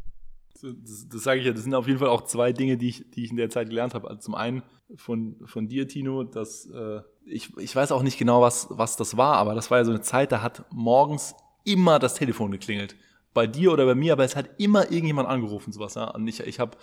Das, 0.61 1.07
das 1.09 1.23
sage 1.23 1.41
ich 1.41 1.45
ja, 1.45 1.51
das 1.51 1.63
sind 1.63 1.75
auf 1.75 1.85
jeden 1.85 1.99
Fall 1.99 2.07
auch 2.07 2.23
zwei 2.23 2.53
Dinge, 2.53 2.77
die 2.77 2.87
ich, 2.87 3.11
die 3.11 3.25
ich 3.25 3.29
in 3.29 3.37
der 3.37 3.49
Zeit 3.49 3.69
gelernt 3.69 3.93
habe. 3.93 4.07
Also 4.07 4.21
zum 4.21 4.35
einen 4.35 4.63
von, 4.95 5.35
von 5.45 5.67
dir, 5.67 5.87
Tino, 5.87 6.23
dass 6.23 6.65
äh, 6.67 7.01
ich, 7.25 7.55
ich 7.57 7.75
weiß 7.75 7.91
auch 7.91 8.03
nicht 8.03 8.17
genau, 8.17 8.41
was, 8.41 8.67
was 8.71 8.95
das 8.95 9.17
war, 9.17 9.35
aber 9.35 9.53
das 9.53 9.69
war 9.69 9.79
ja 9.79 9.85
so 9.85 9.91
eine 9.91 10.01
Zeit, 10.01 10.31
da 10.31 10.41
hat 10.41 10.65
morgens 10.71 11.35
immer 11.65 11.99
das 11.99 12.15
Telefon 12.15 12.51
geklingelt. 12.51 12.95
Bei 13.33 13.47
dir 13.47 13.73
oder 13.73 13.85
bei 13.85 13.95
mir, 13.95 14.13
aber 14.13 14.23
es 14.23 14.37
hat 14.37 14.49
immer 14.57 14.83
irgendjemand 14.83 15.27
angerufen, 15.27 15.73
sowas. 15.73 15.95
Ja? 15.95 16.11
Und 16.11 16.25
ich, 16.27 16.39
ich 16.39 16.59
habe 16.59 16.77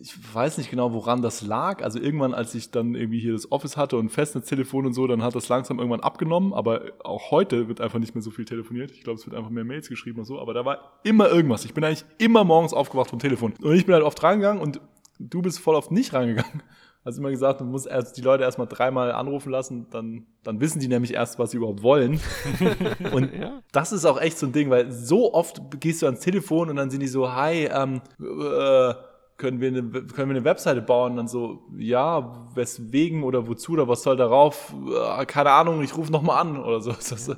ich 0.00 0.34
weiß 0.34 0.58
nicht 0.58 0.70
genau, 0.70 0.92
woran 0.92 1.22
das 1.22 1.42
lag. 1.42 1.82
Also 1.82 1.98
irgendwann, 1.98 2.32
als 2.32 2.54
ich 2.54 2.70
dann 2.70 2.94
irgendwie 2.94 3.18
hier 3.18 3.32
das 3.32 3.50
Office 3.50 3.76
hatte 3.76 3.96
und 3.96 4.10
Festnetztelefon 4.10 4.86
und 4.86 4.92
so, 4.92 5.08
dann 5.08 5.24
hat 5.24 5.34
das 5.34 5.48
langsam 5.48 5.78
irgendwann 5.78 6.00
abgenommen. 6.00 6.54
Aber 6.54 6.82
auch 7.02 7.32
heute 7.32 7.66
wird 7.66 7.80
einfach 7.80 7.98
nicht 7.98 8.14
mehr 8.14 8.22
so 8.22 8.30
viel 8.30 8.44
telefoniert. 8.44 8.92
Ich 8.92 9.02
glaube, 9.02 9.18
es 9.18 9.26
wird 9.26 9.34
einfach 9.34 9.50
mehr 9.50 9.64
Mails 9.64 9.88
geschrieben 9.88 10.20
und 10.20 10.24
so. 10.24 10.38
Aber 10.38 10.54
da 10.54 10.64
war 10.64 11.00
immer 11.02 11.28
irgendwas. 11.28 11.64
Ich 11.64 11.74
bin 11.74 11.82
eigentlich 11.82 12.04
immer 12.18 12.44
morgens 12.44 12.72
aufgewacht 12.72 13.10
vom 13.10 13.18
Telefon. 13.18 13.54
Und 13.60 13.74
ich 13.74 13.86
bin 13.86 13.94
halt 13.94 14.04
oft 14.04 14.22
rangegangen 14.22 14.62
und 14.62 14.80
du 15.18 15.42
bist 15.42 15.58
voll 15.58 15.74
oft 15.74 15.90
nicht 15.90 16.12
rangegangen. 16.12 16.62
Hast 17.04 17.18
immer 17.18 17.30
gesagt, 17.30 17.60
du 17.60 17.64
musst 17.64 17.86
erst 17.86 18.16
die 18.18 18.22
Leute 18.22 18.44
erstmal 18.44 18.66
dreimal 18.66 19.12
anrufen 19.12 19.50
lassen, 19.50 19.86
dann, 19.90 20.26
dann 20.42 20.60
wissen 20.60 20.78
die 20.78 20.88
nämlich 20.88 21.14
erst, 21.14 21.38
was 21.38 21.52
sie 21.52 21.56
überhaupt 21.56 21.82
wollen. 21.82 22.20
und 23.12 23.32
ja. 23.32 23.62
das 23.72 23.92
ist 23.92 24.04
auch 24.04 24.20
echt 24.20 24.36
so 24.36 24.46
ein 24.46 24.52
Ding, 24.52 24.68
weil 24.68 24.92
so 24.92 25.32
oft 25.32 25.80
gehst 25.80 26.02
du 26.02 26.06
ans 26.06 26.20
Telefon 26.20 26.68
und 26.68 26.76
dann 26.76 26.90
sind 26.90 27.00
die 27.00 27.08
so, 27.08 27.32
hi, 27.32 27.64
ähm, 27.72 28.02
äh, 28.20 28.94
können 29.38 29.60
wir, 29.60 29.68
eine, 29.68 29.82
können 29.82 30.28
wir 30.30 30.36
eine 30.36 30.44
Webseite 30.44 30.82
bauen? 30.82 31.12
Und 31.12 31.16
dann 31.16 31.28
so, 31.28 31.66
ja, 31.78 32.48
weswegen 32.54 33.22
oder 33.22 33.46
wozu 33.46 33.72
oder 33.72 33.88
was 33.88 34.02
soll 34.02 34.16
darauf? 34.16 34.74
Äh, 34.74 35.24
keine 35.26 35.52
Ahnung, 35.52 35.82
ich 35.82 35.96
rufe 35.96 36.12
nochmal 36.12 36.40
an 36.40 36.58
oder 36.58 36.80
so. 36.80 36.92
Ja. 37.28 37.36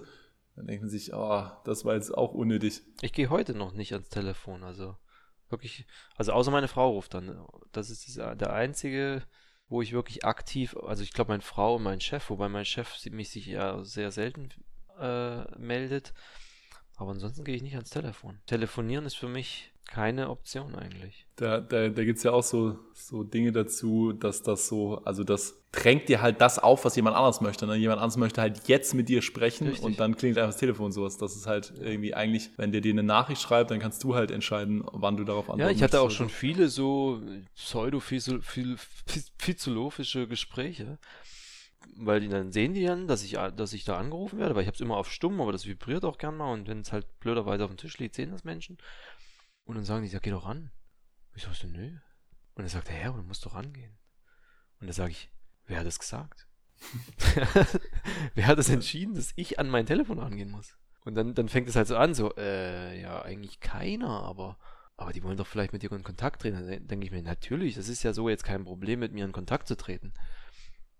Dann 0.56 0.66
denkt 0.66 0.82
man 0.82 0.90
sich, 0.90 1.14
oh, 1.14 1.44
das 1.64 1.84
war 1.84 1.94
jetzt 1.94 2.12
auch 2.12 2.34
unnötig. 2.34 2.82
Ich 3.00 3.12
gehe 3.12 3.30
heute 3.30 3.54
noch 3.54 3.72
nicht 3.72 3.92
ans 3.92 4.10
Telefon, 4.10 4.62
also 4.62 4.96
wirklich, 5.48 5.86
also 6.16 6.32
außer 6.32 6.50
meine 6.50 6.68
Frau 6.68 6.90
ruft 6.90 7.14
dann. 7.14 7.46
Das 7.72 7.88
ist 7.88 8.16
der 8.16 8.52
einzige, 8.52 9.22
wo 9.68 9.80
ich 9.80 9.92
wirklich 9.92 10.24
aktiv, 10.24 10.76
also 10.76 11.02
ich 11.02 11.12
glaube 11.12 11.30
meine 11.30 11.42
Frau 11.42 11.76
und 11.76 11.82
mein 11.82 12.00
Chef, 12.00 12.28
wobei 12.28 12.48
mein 12.48 12.64
Chef 12.64 12.94
mich 13.10 13.30
sich 13.30 13.46
ja 13.46 13.82
sehr 13.84 14.10
selten 14.10 14.50
äh, 14.98 15.44
meldet. 15.58 16.12
Aber 16.96 17.12
ansonsten 17.12 17.44
gehe 17.44 17.56
ich 17.56 17.62
nicht 17.62 17.76
ans 17.76 17.90
Telefon. 17.90 18.40
Telefonieren 18.46 19.06
ist 19.06 19.16
für 19.16 19.28
mich 19.28 19.72
keine 19.90 20.31
Option 20.31 20.74
eigentlich. 20.76 21.26
Da, 21.37 21.61
da, 21.61 21.88
da 21.88 22.05
gibt 22.05 22.18
es 22.18 22.22
ja 22.22 22.31
auch 22.31 22.44
so, 22.44 22.79
so 22.94 23.24
Dinge 23.24 23.50
dazu, 23.50 24.12
dass 24.12 24.40
das 24.42 24.68
so, 24.68 25.03
also 25.05 25.24
das 25.24 25.64
drängt 25.72 26.09
dir 26.09 26.22
halt 26.22 26.40
das 26.40 26.61
auf, 26.61 26.85
was 26.85 26.94
jemand 26.94 27.16
anderes 27.16 27.40
möchte. 27.40 27.66
Ne? 27.66 27.74
Jemand 27.74 28.00
anderes 28.00 28.16
möchte 28.16 28.40
halt 28.40 28.68
jetzt 28.68 28.94
mit 28.94 29.09
dir 29.09 29.20
sprechen 29.20 29.66
Richtig. 29.66 29.85
und 29.85 29.98
dann 29.98 30.16
klingt 30.16 30.38
einfach 30.38 30.50
das 30.50 30.59
Telefon 30.59 30.92
sowas. 30.92 31.18
Das 31.18 31.35
ist 31.35 31.48
halt 31.48 31.72
irgendwie 31.81 32.14
eigentlich, 32.14 32.50
wenn 32.57 32.70
der 32.70 32.81
dir 32.81 32.92
eine 32.92 33.03
Nachricht 33.03 33.42
schreibt, 33.42 33.72
dann 33.72 33.81
kannst 33.81 34.05
du 34.05 34.14
halt 34.14 34.31
entscheiden, 34.31 34.85
wann 34.92 35.16
du 35.16 35.24
darauf 35.24 35.50
antwortest. 35.50 35.70
Ja, 35.70 35.76
ich 35.76 35.83
hatte 35.83 36.00
auch 36.00 36.12
schon 36.12 36.29
viele 36.29 36.68
so 36.68 37.20
pseudo-philosophische 37.57 40.29
Gespräche 40.29 41.00
weil 41.96 42.20
die 42.20 42.29
dann 42.29 42.53
sehen 42.53 42.74
die 42.74 42.85
dann, 42.85 43.07
dass 43.07 43.22
ich, 43.22 43.33
dass 43.33 43.72
ich 43.72 43.85
da 43.85 43.96
angerufen 43.96 44.38
werde, 44.38 44.55
weil 44.55 44.62
ich 44.62 44.68
habe 44.68 44.74
es 44.74 44.81
immer 44.81 44.96
auf 44.96 45.11
stumm, 45.11 45.40
aber 45.40 45.53
das 45.53 45.66
vibriert 45.66 46.05
auch 46.05 46.18
gern 46.18 46.37
mal 46.37 46.53
und 46.53 46.68
wenn 46.68 46.81
es 46.81 46.92
halt 46.92 47.07
blöderweise 47.20 47.64
auf 47.64 47.70
dem 47.70 47.76
Tisch 47.76 47.98
liegt, 47.98 48.14
sehen 48.14 48.31
das 48.31 48.44
Menschen. 48.44 48.79
Und 49.70 49.76
dann 49.76 49.85
sagen 49.85 50.02
die, 50.02 50.11
ja, 50.11 50.18
geh 50.18 50.30
doch 50.30 50.46
ran. 50.46 50.72
Ich 51.33 51.44
sag 51.44 51.54
so, 51.54 51.68
nö. 51.68 51.92
Und 52.54 52.64
dann 52.64 52.66
sagt 52.66 52.90
er, 52.90 53.00
ja, 53.00 53.12
du 53.12 53.22
musst 53.22 53.46
doch 53.46 53.54
rangehen. 53.54 53.96
Und 54.80 54.88
dann 54.88 54.92
sage 54.92 55.12
ich, 55.12 55.30
wer 55.66 55.78
hat 55.78 55.87
das 55.87 56.00
gesagt? 56.00 56.48
wer 58.35 58.48
hat 58.48 58.59
das 58.59 58.68
entschieden, 58.68 59.14
dass 59.14 59.33
ich 59.37 59.61
an 59.61 59.70
mein 59.70 59.87
Telefon 59.87 60.18
rangehen 60.18 60.50
muss? 60.50 60.76
Und 61.04 61.14
dann, 61.14 61.35
dann 61.35 61.48
fängt 61.48 61.68
es 61.68 61.76
halt 61.76 61.87
so 61.87 61.96
an, 61.96 62.14
so, 62.14 62.35
äh, 62.35 63.00
ja, 63.00 63.22
eigentlich 63.22 63.61
keiner, 63.61 64.24
aber, 64.24 64.59
aber 64.96 65.12
die 65.12 65.22
wollen 65.22 65.37
doch 65.37 65.46
vielleicht 65.46 65.72
mit 65.72 65.85
dir 65.85 65.92
in 65.92 66.02
Kontakt 66.02 66.42
treten. 66.42 66.66
Dann 66.66 66.88
denke 66.88 67.06
ich 67.06 67.12
mir, 67.12 67.22
natürlich, 67.22 67.76
das 67.76 67.88
ist 67.88 68.02
ja 68.02 68.12
so 68.12 68.28
jetzt 68.28 68.42
kein 68.42 68.64
Problem, 68.64 68.98
mit 68.98 69.12
mir 69.12 69.24
in 69.24 69.30
Kontakt 69.30 69.68
zu 69.68 69.76
treten. 69.76 70.12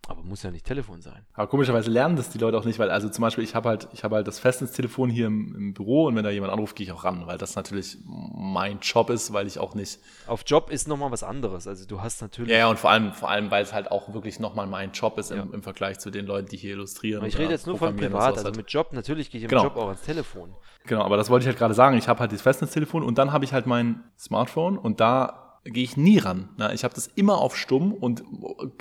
Aber 0.09 0.23
muss 0.23 0.43
ja 0.43 0.51
nicht 0.51 0.67
Telefon 0.67 1.03
sein. 1.03 1.25
Aber 1.35 1.47
komischerweise 1.47 1.91
lernen 1.91 2.17
das 2.17 2.31
die 2.31 2.39
Leute 2.39 2.59
auch 2.59 2.65
nicht, 2.65 2.79
weil 2.79 2.91
also 2.91 3.09
zum 3.09 3.23
Beispiel 3.23 3.45
ich 3.45 3.55
habe 3.55 3.69
halt, 3.69 3.89
ich 3.93 4.03
habe 4.03 4.17
halt 4.17 4.27
das 4.27 4.41
Festnetztelefon 4.41 5.09
hier 5.09 5.27
im, 5.27 5.55
im, 5.55 5.75
Büro 5.75 6.07
und 6.07 6.17
wenn 6.17 6.25
da 6.25 6.31
jemand 6.31 6.53
anruft, 6.53 6.75
gehe 6.75 6.85
ich 6.87 6.93
auch 6.93 7.05
ran, 7.05 7.27
weil 7.27 7.39
das 7.39 7.55
natürlich 7.55 7.99
mein 8.05 8.81
Job 8.81 9.11
ist, 9.11 9.33
weil 9.33 9.47
ich 9.47 9.59
auch 9.59 9.75
nicht. 9.75 10.01
Auf 10.27 10.43
Job 10.47 10.71
ist 10.71 10.89
nochmal 10.89 11.13
was 11.13 11.23
anderes. 11.23 11.69
Also 11.69 11.87
du 11.87 12.03
hast 12.03 12.23
natürlich. 12.23 12.51
Ja, 12.53 12.69
und 12.69 12.79
vor 12.79 12.91
allem, 12.91 13.13
vor 13.13 13.31
allem, 13.31 13.51
weil 13.51 13.63
es 13.63 13.73
halt 13.73 13.91
auch 13.91 14.13
wirklich 14.13 14.41
nochmal 14.41 14.67
mein 14.67 14.91
Job 14.93 15.17
ist 15.19 15.31
ja. 15.31 15.43
im, 15.43 15.55
im, 15.55 15.63
Vergleich 15.63 15.99
zu 16.01 16.11
den 16.11 16.27
Leuten, 16.27 16.49
die 16.49 16.57
hier 16.57 16.73
illustrieren. 16.73 17.25
ich 17.25 17.39
rede 17.39 17.53
jetzt 17.53 17.67
nur 17.67 17.79
von 17.79 17.95
privat, 17.95 18.39
also 18.39 18.51
mit 18.51 18.71
Job, 18.73 18.93
natürlich 18.93 19.31
gehe 19.31 19.39
ich 19.39 19.45
im 19.45 19.51
genau. 19.51 19.65
Job 19.65 19.77
auch 19.77 19.87
ans 19.89 20.03
Telefon. 20.03 20.55
Genau, 20.87 21.03
aber 21.03 21.17
das 21.17 21.31
wollte 21.31 21.45
ich 21.45 21.47
halt 21.47 21.59
gerade 21.59 21.75
sagen. 21.75 21.97
Ich 21.97 22.09
habe 22.09 22.21
halt 22.21 22.33
das 22.33 22.43
Festnetztelefon 22.43 23.03
und 23.03 23.19
dann 23.19 23.33
habe 23.33 23.45
ich 23.45 23.53
halt 23.53 23.67
mein 23.67 24.03
Smartphone 24.19 24.79
und 24.79 25.01
da 25.01 25.50
gehe 25.65 25.85
ich 25.85 25.97
nie 25.97 26.19
ran. 26.19 26.49
Ne? 26.57 26.73
Ich 26.75 26.85
habe 26.85 26.95
das 26.95 27.07
immer 27.07 27.39
auf 27.39 27.57
stumm 27.57 27.93
und 27.93 28.25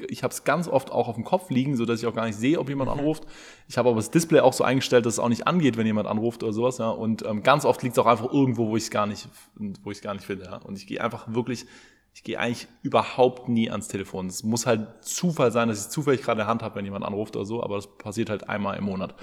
ich 0.08 0.24
habe 0.24 0.34
es 0.34 0.46
ganz 0.46 0.68
oft 0.68 0.92
auch 0.92 1.10
auf 1.10 1.15
dem 1.15 1.26
Kopf 1.26 1.50
liegen, 1.50 1.76
so 1.76 1.86
dass 1.86 2.00
ich 2.00 2.08
auch 2.08 2.15
gar 2.15 2.26
nicht 2.26 2.38
sehe, 2.38 2.60
ob 2.60 2.70
jemand 2.70 2.89
anruft. 2.89 3.26
Ich 3.68 3.78
habe 3.78 3.89
aber 3.89 3.98
das 3.98 4.12
Display 4.12 4.39
auch 4.39 4.54
so 4.54 4.63
eingestellt, 4.63 5.06
dass 5.06 5.13
es 5.13 5.20
auch 5.20 5.30
nicht 5.30 5.46
angeht, 5.46 5.76
wenn 5.76 5.86
jemand 5.86 6.08
anruft 6.08 6.42
oder 6.42 6.54
sowas. 6.54 6.78
Ja? 6.78 6.89
Und 6.89 7.26
ähm, 7.26 7.44
ganz 7.44 7.65
oft 7.65 7.84
liegt 7.84 7.98
es 7.98 8.00
auch 8.00 8.06
einfach 8.06 8.32
irgendwo, 8.32 8.70
wo 8.70 8.78
ich 8.78 8.84
es 8.84 8.92
gar 8.92 9.08
nicht, 9.08 9.28
wo 9.84 9.92
ich 9.92 10.02
gar 10.02 10.13
nicht 10.13 10.26
finde. 10.26 10.46
Ja? 10.46 10.58
Und 10.58 10.78
ich 10.78 10.88
gehe 10.88 11.04
einfach 11.04 11.34
wirklich, 11.34 11.65
ich 12.13 12.24
gehe 12.24 12.39
eigentlich 12.39 12.68
überhaupt 12.82 13.50
nie 13.50 13.70
ans 13.70 13.89
Telefon. 13.89 14.28
Es 14.28 14.44
muss 14.44 14.65
halt 14.65 15.04
Zufall 15.04 15.52
sein, 15.52 15.68
dass 15.68 15.86
ich 15.86 15.89
zufällig 15.89 16.22
gerade 16.22 16.39
in 16.39 16.46
der 16.46 16.48
Hand 16.48 16.63
habe, 16.63 16.76
wenn 16.76 16.86
jemand 16.86 17.04
anruft 17.04 17.36
oder 17.36 17.46
so, 17.46 17.62
aber 17.62 17.76
das 17.76 17.88
passiert 17.98 18.30
halt 18.30 18.48
einmal 18.48 18.78
im 18.78 18.86
Monat. 18.86 19.15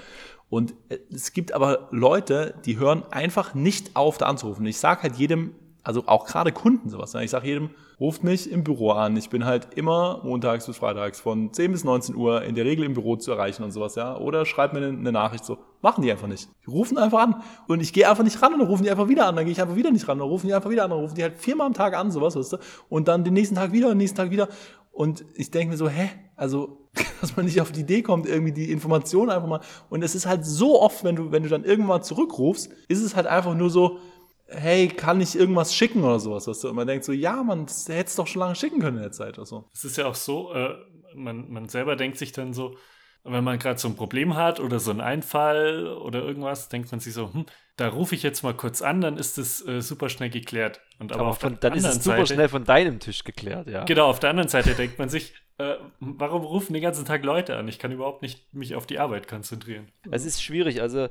Und 0.49 0.75
äh, 0.89 0.99
es 1.11 1.33
gibt 1.33 1.53
aber 1.53 1.87
Leute, 1.89 2.53
die 2.65 2.77
hören 2.77 3.03
einfach 3.09 3.55
nicht 3.55 3.95
auf, 3.95 4.19
da 4.19 4.27
anzurufen. 4.27 4.63
Ich 4.67 4.77
sage 4.77 5.01
halt 5.01 5.15
jedem, 5.15 5.55
also 5.87 6.03
auch 6.05 6.25
gerade 6.25 6.51
Kunden 6.51 6.89
sowas. 6.89 7.15
Ich 7.15 7.31
sage 7.31 7.47
jedem, 7.47 7.69
ruft 7.97 8.21
mich 8.21 8.51
im 8.51 8.65
Büro 8.65 8.91
an. 8.91 9.15
Ich 9.15 9.29
bin 9.29 9.45
halt 9.45 9.69
immer 9.75 10.19
montags 10.21 10.65
bis 10.65 10.75
freitags 10.75 11.21
von 11.21 11.53
10 11.53 11.71
bis 11.71 11.85
19 11.85 12.13
Uhr 12.13 12.41
in 12.41 12.55
der 12.55 12.65
Regel 12.65 12.83
im 12.83 12.93
Büro 12.93 13.15
zu 13.15 13.31
erreichen 13.31 13.63
und 13.63 13.71
sowas, 13.71 13.95
ja. 13.95 14.17
Oder 14.17 14.45
schreibt 14.45 14.73
mir 14.73 14.85
eine, 14.85 15.11
Nachricht 15.13 15.45
so. 15.45 15.59
Machen 15.81 16.01
die 16.01 16.11
einfach 16.11 16.27
nicht. 16.27 16.49
Die 16.65 16.69
rufen 16.69 16.97
einfach 16.97 17.19
an. 17.19 17.41
Und 17.69 17.81
ich 17.81 17.93
gehe 17.93 18.09
einfach 18.09 18.25
nicht 18.25 18.41
ran 18.41 18.51
und 18.51 18.59
dann 18.59 18.67
rufen 18.67 18.83
die 18.83 18.91
einfach 18.91 19.07
wieder 19.07 19.27
an. 19.27 19.37
Dann 19.37 19.45
gehe 19.45 19.53
ich 19.53 19.61
einfach 19.61 19.77
wieder 19.77 19.91
nicht 19.91 20.09
ran. 20.09 20.19
Dann 20.19 20.27
rufen 20.27 20.47
die 20.47 20.53
einfach 20.53 20.69
wieder 20.69 20.83
an. 20.83 20.89
Dann 20.89 20.99
rufen 20.99 21.15
die 21.15 21.23
halt 21.23 21.37
viermal 21.37 21.67
am 21.67 21.73
Tag 21.73 21.95
an, 21.95 22.11
sowas, 22.11 22.35
weißt 22.35 22.53
du. 22.53 22.57
Und 22.89 23.07
dann 23.07 23.23
den 23.23 23.33
nächsten 23.33 23.55
Tag 23.55 23.71
wieder 23.71 23.87
und 23.87 23.93
den 23.93 23.99
nächsten 23.99 24.17
Tag 24.17 24.29
wieder. 24.29 24.49
Und 24.91 25.23
ich 25.35 25.51
denke 25.51 25.71
mir 25.71 25.77
so, 25.77 25.87
hä? 25.87 26.09
Also, 26.35 26.89
dass 27.21 27.37
man 27.37 27.45
nicht 27.45 27.61
auf 27.61 27.71
die 27.71 27.81
Idee 27.81 28.01
kommt, 28.01 28.27
irgendwie 28.27 28.51
die 28.51 28.71
Information 28.73 29.29
einfach 29.29 29.47
mal. 29.47 29.61
Und 29.89 30.03
es 30.03 30.15
ist 30.15 30.25
halt 30.25 30.45
so 30.45 30.81
oft, 30.81 31.05
wenn 31.05 31.15
du, 31.15 31.31
wenn 31.31 31.43
du 31.43 31.49
dann 31.49 31.63
irgendwann 31.63 32.03
zurückrufst, 32.03 32.71
ist 32.89 33.01
es 33.01 33.15
halt 33.15 33.25
einfach 33.25 33.55
nur 33.55 33.69
so, 33.69 33.99
hey, 34.49 34.87
kann 34.87 35.21
ich 35.21 35.35
irgendwas 35.35 35.75
schicken 35.75 36.03
oder 36.03 36.19
sowas, 36.19 36.47
was 36.47 36.61
du 36.61 36.69
immer 36.69 36.85
denkst, 36.85 37.05
so, 37.05 37.11
ja, 37.11 37.43
man, 37.43 37.65
das 37.65 37.87
hätte 37.87 38.07
es 38.07 38.15
doch 38.15 38.27
schon 38.27 38.41
lange 38.41 38.55
schicken 38.55 38.79
können 38.79 38.97
in 38.97 39.03
der 39.03 39.11
Zeit 39.11 39.37
oder 39.37 39.45
so. 39.45 39.69
Es 39.73 39.83
ist 39.83 39.97
ja 39.97 40.05
auch 40.07 40.15
so, 40.15 40.53
äh, 40.53 40.75
man, 41.15 41.49
man 41.51 41.67
selber 41.69 41.95
denkt 41.95 42.17
sich 42.17 42.31
dann 42.31 42.53
so, 42.53 42.75
wenn 43.23 43.43
man 43.43 43.59
gerade 43.59 43.77
so 43.77 43.89
ein 43.89 43.95
Problem 43.95 44.35
hat 44.35 44.59
oder 44.59 44.79
so 44.79 44.91
einen 44.91 45.01
Einfall 45.01 45.87
oder 45.87 46.23
irgendwas, 46.23 46.69
denkt 46.69 46.91
man 46.91 46.99
sich 46.99 47.13
so, 47.13 47.33
hm, 47.33 47.45
da 47.75 47.89
rufe 47.89 48.15
ich 48.15 48.23
jetzt 48.23 48.41
mal 48.41 48.53
kurz 48.53 48.81
an, 48.81 49.01
dann 49.01 49.17
ist 49.17 49.37
das 49.37 49.65
äh, 49.67 49.81
super 49.81 50.09
schnell 50.09 50.29
geklärt. 50.29 50.79
Und 50.99 51.11
aber, 51.11 51.21
aber 51.21 51.33
von, 51.33 51.57
dann 51.59 51.73
ist 51.73 51.85
es 51.85 52.03
super 52.03 52.17
Seite, 52.17 52.33
schnell 52.35 52.49
von 52.49 52.63
deinem 52.63 52.99
Tisch 52.99 53.23
geklärt, 53.23 53.67
ja. 53.67 53.83
Genau, 53.83 54.09
auf 54.09 54.19
der 54.19 54.29
anderen 54.29 54.49
Seite 54.49 54.73
denkt 54.75 54.97
man 54.97 55.09
sich, 55.09 55.33
äh, 55.57 55.75
warum 55.99 56.43
rufen 56.43 56.73
den 56.73 56.81
ganzen 56.81 57.05
Tag 57.05 57.23
Leute 57.23 57.57
an? 57.57 57.67
Ich 57.67 57.79
kann 57.79 57.91
überhaupt 57.91 58.21
nicht 58.21 58.53
mich 58.53 58.75
auf 58.75 58.87
die 58.87 58.99
Arbeit 58.99 59.27
konzentrieren. 59.27 59.91
Es 60.09 60.25
ist 60.25 60.41
schwierig, 60.41 60.81
also 60.81 61.09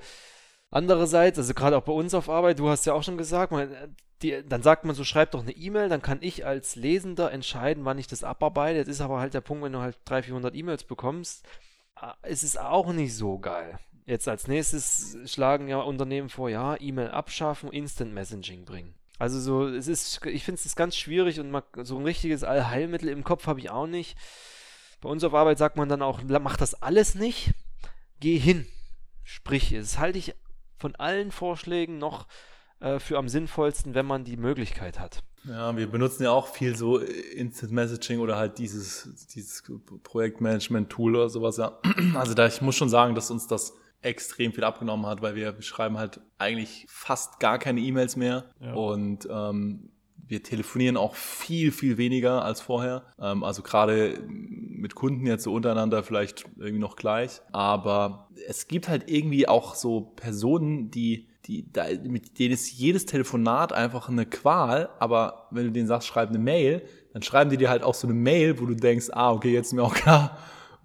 Andererseits, 0.76 1.38
also 1.38 1.54
gerade 1.54 1.78
auch 1.78 1.84
bei 1.84 1.92
uns 1.92 2.12
auf 2.12 2.28
Arbeit, 2.28 2.58
du 2.58 2.68
hast 2.68 2.84
ja 2.84 2.92
auch 2.92 3.02
schon 3.02 3.16
gesagt, 3.16 3.50
man, 3.50 3.74
die, 4.20 4.42
dann 4.46 4.62
sagt 4.62 4.84
man 4.84 4.94
so, 4.94 5.04
schreib 5.04 5.30
doch 5.30 5.40
eine 5.40 5.52
E-Mail, 5.52 5.88
dann 5.88 6.02
kann 6.02 6.18
ich 6.20 6.44
als 6.44 6.76
Lesender 6.76 7.32
entscheiden, 7.32 7.86
wann 7.86 7.96
ich 7.96 8.08
das 8.08 8.22
abarbeite. 8.22 8.76
Jetzt 8.76 8.88
ist 8.88 9.00
aber 9.00 9.18
halt 9.18 9.32
der 9.32 9.40
Punkt, 9.40 9.64
wenn 9.64 9.72
du 9.72 9.78
halt 9.78 9.96
300, 10.04 10.26
400 10.26 10.54
E-Mails 10.54 10.84
bekommst, 10.84 11.46
äh, 11.98 12.30
ist 12.30 12.42
es 12.42 12.58
auch 12.58 12.92
nicht 12.92 13.14
so 13.14 13.38
geil. 13.38 13.78
Jetzt 14.04 14.28
als 14.28 14.48
nächstes 14.48 15.16
schlagen 15.24 15.66
ja 15.66 15.78
Unternehmen 15.78 16.28
vor, 16.28 16.50
ja, 16.50 16.78
E-Mail 16.78 17.08
abschaffen, 17.08 17.72
Instant 17.72 18.12
Messaging 18.12 18.66
bringen. 18.66 18.94
Also 19.18 19.40
so, 19.40 19.66
es 19.66 19.88
ist, 19.88 20.26
ich 20.26 20.44
finde 20.44 20.60
es 20.62 20.76
ganz 20.76 20.94
schwierig 20.94 21.40
und 21.40 21.58
so 21.84 21.96
ein 21.96 22.04
richtiges 22.04 22.44
Allheilmittel 22.44 23.08
im 23.08 23.24
Kopf 23.24 23.46
habe 23.46 23.60
ich 23.60 23.70
auch 23.70 23.86
nicht. 23.86 24.18
Bei 25.00 25.08
uns 25.08 25.24
auf 25.24 25.32
Arbeit 25.32 25.56
sagt 25.56 25.78
man 25.78 25.88
dann 25.88 26.02
auch, 26.02 26.20
mach 26.22 26.58
das 26.58 26.82
alles 26.82 27.14
nicht, 27.14 27.54
geh 28.20 28.36
hin. 28.36 28.66
Sprich, 29.24 29.70
das 29.74 29.98
halte 29.98 30.18
ich 30.18 30.34
von 30.78 30.94
allen 30.96 31.30
Vorschlägen 31.30 31.98
noch 31.98 32.26
äh, 32.80 32.98
für 32.98 33.18
am 33.18 33.28
sinnvollsten, 33.28 33.94
wenn 33.94 34.06
man 34.06 34.24
die 34.24 34.36
Möglichkeit 34.36 35.00
hat. 35.00 35.22
Ja, 35.44 35.76
wir 35.76 35.86
benutzen 35.86 36.24
ja 36.24 36.30
auch 36.32 36.48
viel 36.48 36.76
so 36.76 36.98
Instant 36.98 37.72
Messaging 37.72 38.18
oder 38.18 38.36
halt 38.36 38.58
dieses, 38.58 39.28
dieses 39.34 39.62
Projektmanagement-Tool 40.02 41.14
oder 41.14 41.28
sowas, 41.28 41.56
ja. 41.56 41.78
Also 42.14 42.34
da, 42.34 42.46
ich 42.46 42.60
muss 42.60 42.74
schon 42.74 42.88
sagen, 42.88 43.14
dass 43.14 43.30
uns 43.30 43.46
das 43.46 43.74
extrem 44.02 44.52
viel 44.52 44.64
abgenommen 44.64 45.06
hat, 45.06 45.22
weil 45.22 45.34
wir 45.34 45.60
schreiben 45.62 45.98
halt 45.98 46.20
eigentlich 46.38 46.86
fast 46.88 47.40
gar 47.40 47.58
keine 47.58 47.80
E-Mails 47.80 48.16
mehr 48.16 48.44
ja. 48.60 48.74
und 48.74 49.26
ähm, 49.30 49.90
wir 50.28 50.42
telefonieren 50.42 50.96
auch 50.96 51.14
viel, 51.14 51.72
viel 51.72 51.98
weniger 51.98 52.44
als 52.44 52.60
vorher. 52.60 53.04
Ähm, 53.20 53.44
also 53.44 53.62
gerade 53.62 54.18
mit 54.28 54.94
Kunden 54.94 55.26
jetzt 55.26 55.44
so 55.44 55.52
untereinander 55.52 56.02
vielleicht 56.02 56.44
irgendwie 56.56 56.80
noch 56.80 56.96
gleich. 56.96 57.40
Aber 57.52 58.28
es 58.48 58.68
gibt 58.68 58.88
halt 58.88 59.10
irgendwie 59.10 59.48
auch 59.48 59.74
so 59.74 60.12
Personen, 60.16 60.90
die 60.90 61.28
die, 61.46 61.70
da, 61.72 61.86
mit 62.02 62.38
denen 62.38 62.54
ist 62.54 62.72
jedes 62.72 63.06
Telefonat 63.06 63.72
einfach 63.72 64.08
eine 64.08 64.26
Qual, 64.26 64.88
aber 64.98 65.46
wenn 65.50 65.66
du 65.66 65.72
denen 65.72 65.86
sagst, 65.86 66.08
schreib 66.08 66.30
eine 66.30 66.38
Mail, 66.38 66.82
dann 67.12 67.22
schreiben 67.22 67.50
die 67.50 67.56
dir 67.56 67.70
halt 67.70 67.82
auch 67.82 67.94
so 67.94 68.06
eine 68.06 68.14
Mail, 68.14 68.60
wo 68.60 68.66
du 68.66 68.74
denkst, 68.74 69.10
ah, 69.12 69.32
okay, 69.32 69.52
jetzt 69.52 69.68
ist 69.68 69.72
mir 69.72 69.82
auch 69.82 69.94
klar, 69.94 70.36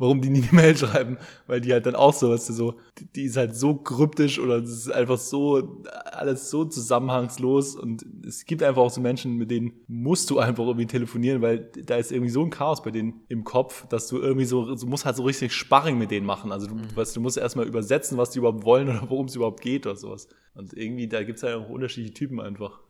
warum 0.02 0.20
die 0.20 0.30
nie 0.30 0.42
eine 0.42 0.52
Mail 0.52 0.76
schreiben, 0.76 1.18
weil 1.48 1.62
die 1.62 1.72
halt 1.72 1.86
dann 1.86 1.96
auch 1.96 2.14
so, 2.14 2.32
weißt 2.32 2.50
du, 2.50 2.54
so, 2.54 2.74
die, 2.98 3.06
die 3.06 3.24
ist 3.24 3.38
halt 3.38 3.56
so 3.56 3.76
kryptisch 3.76 4.40
oder 4.40 4.58
es 4.58 4.72
ist 4.72 4.92
einfach 4.92 5.18
so, 5.18 5.84
alles 6.12 6.50
so 6.50 6.66
zusammenhangslos 6.66 7.76
und 7.76 8.04
es 8.26 8.46
gibt 8.46 8.64
einfach 8.64 8.82
auch 8.82 8.90
so 8.90 9.00
Menschen, 9.00 9.38
mit 9.38 9.52
denen 9.52 9.74
musst 9.88 10.30
du 10.32 10.40
einfach 10.40 10.66
irgendwie 10.66 10.88
telefonieren, 10.88 11.42
weil 11.42 11.72
da 11.86 11.96
ist 11.98 12.12
irgendwie 12.12 12.32
so 12.32 12.44
ein 12.44 12.50
Chaos 12.50 12.82
bei 12.82 12.90
denen 12.90 13.22
im 13.30 13.44
Kopf, 13.44 13.88
dass 13.88 14.08
du 14.08 14.18
irgendwie 14.18 14.46
so, 14.46 14.76
du 14.76 14.88
musst 14.88 15.06
halt 15.06 15.16
so 15.16 15.24
richtig 15.24 15.54
Sparring 15.54 15.98
mit 15.98 16.10
denen 16.10 16.26
machen, 16.26 16.52
also 16.52 16.68
du, 16.68 16.76
mhm. 16.76 16.96
weißt, 16.96 17.16
du 17.16 17.22
musst 17.22 17.38
erstmal 17.38 17.68
übersetzen, 17.68 18.18
was 18.18 18.32
die 18.32 18.40
überhaupt 18.40 18.66
wollen 18.66 18.90
oder 18.90 19.04
worum 19.08 19.28
es 19.28 19.36
überhaupt 19.36 19.62
geht 19.62 19.86
oder 19.86 19.96
sowas. 19.96 20.28
Und 20.54 20.74
irgendwie, 20.74 21.08
da 21.08 21.24
gibt 21.24 21.38
es 21.38 21.44
ja 21.44 21.58
auch 21.58 21.70
unterschiedliche 21.70 22.14
Typen 22.14 22.42
einfach. 22.42 22.82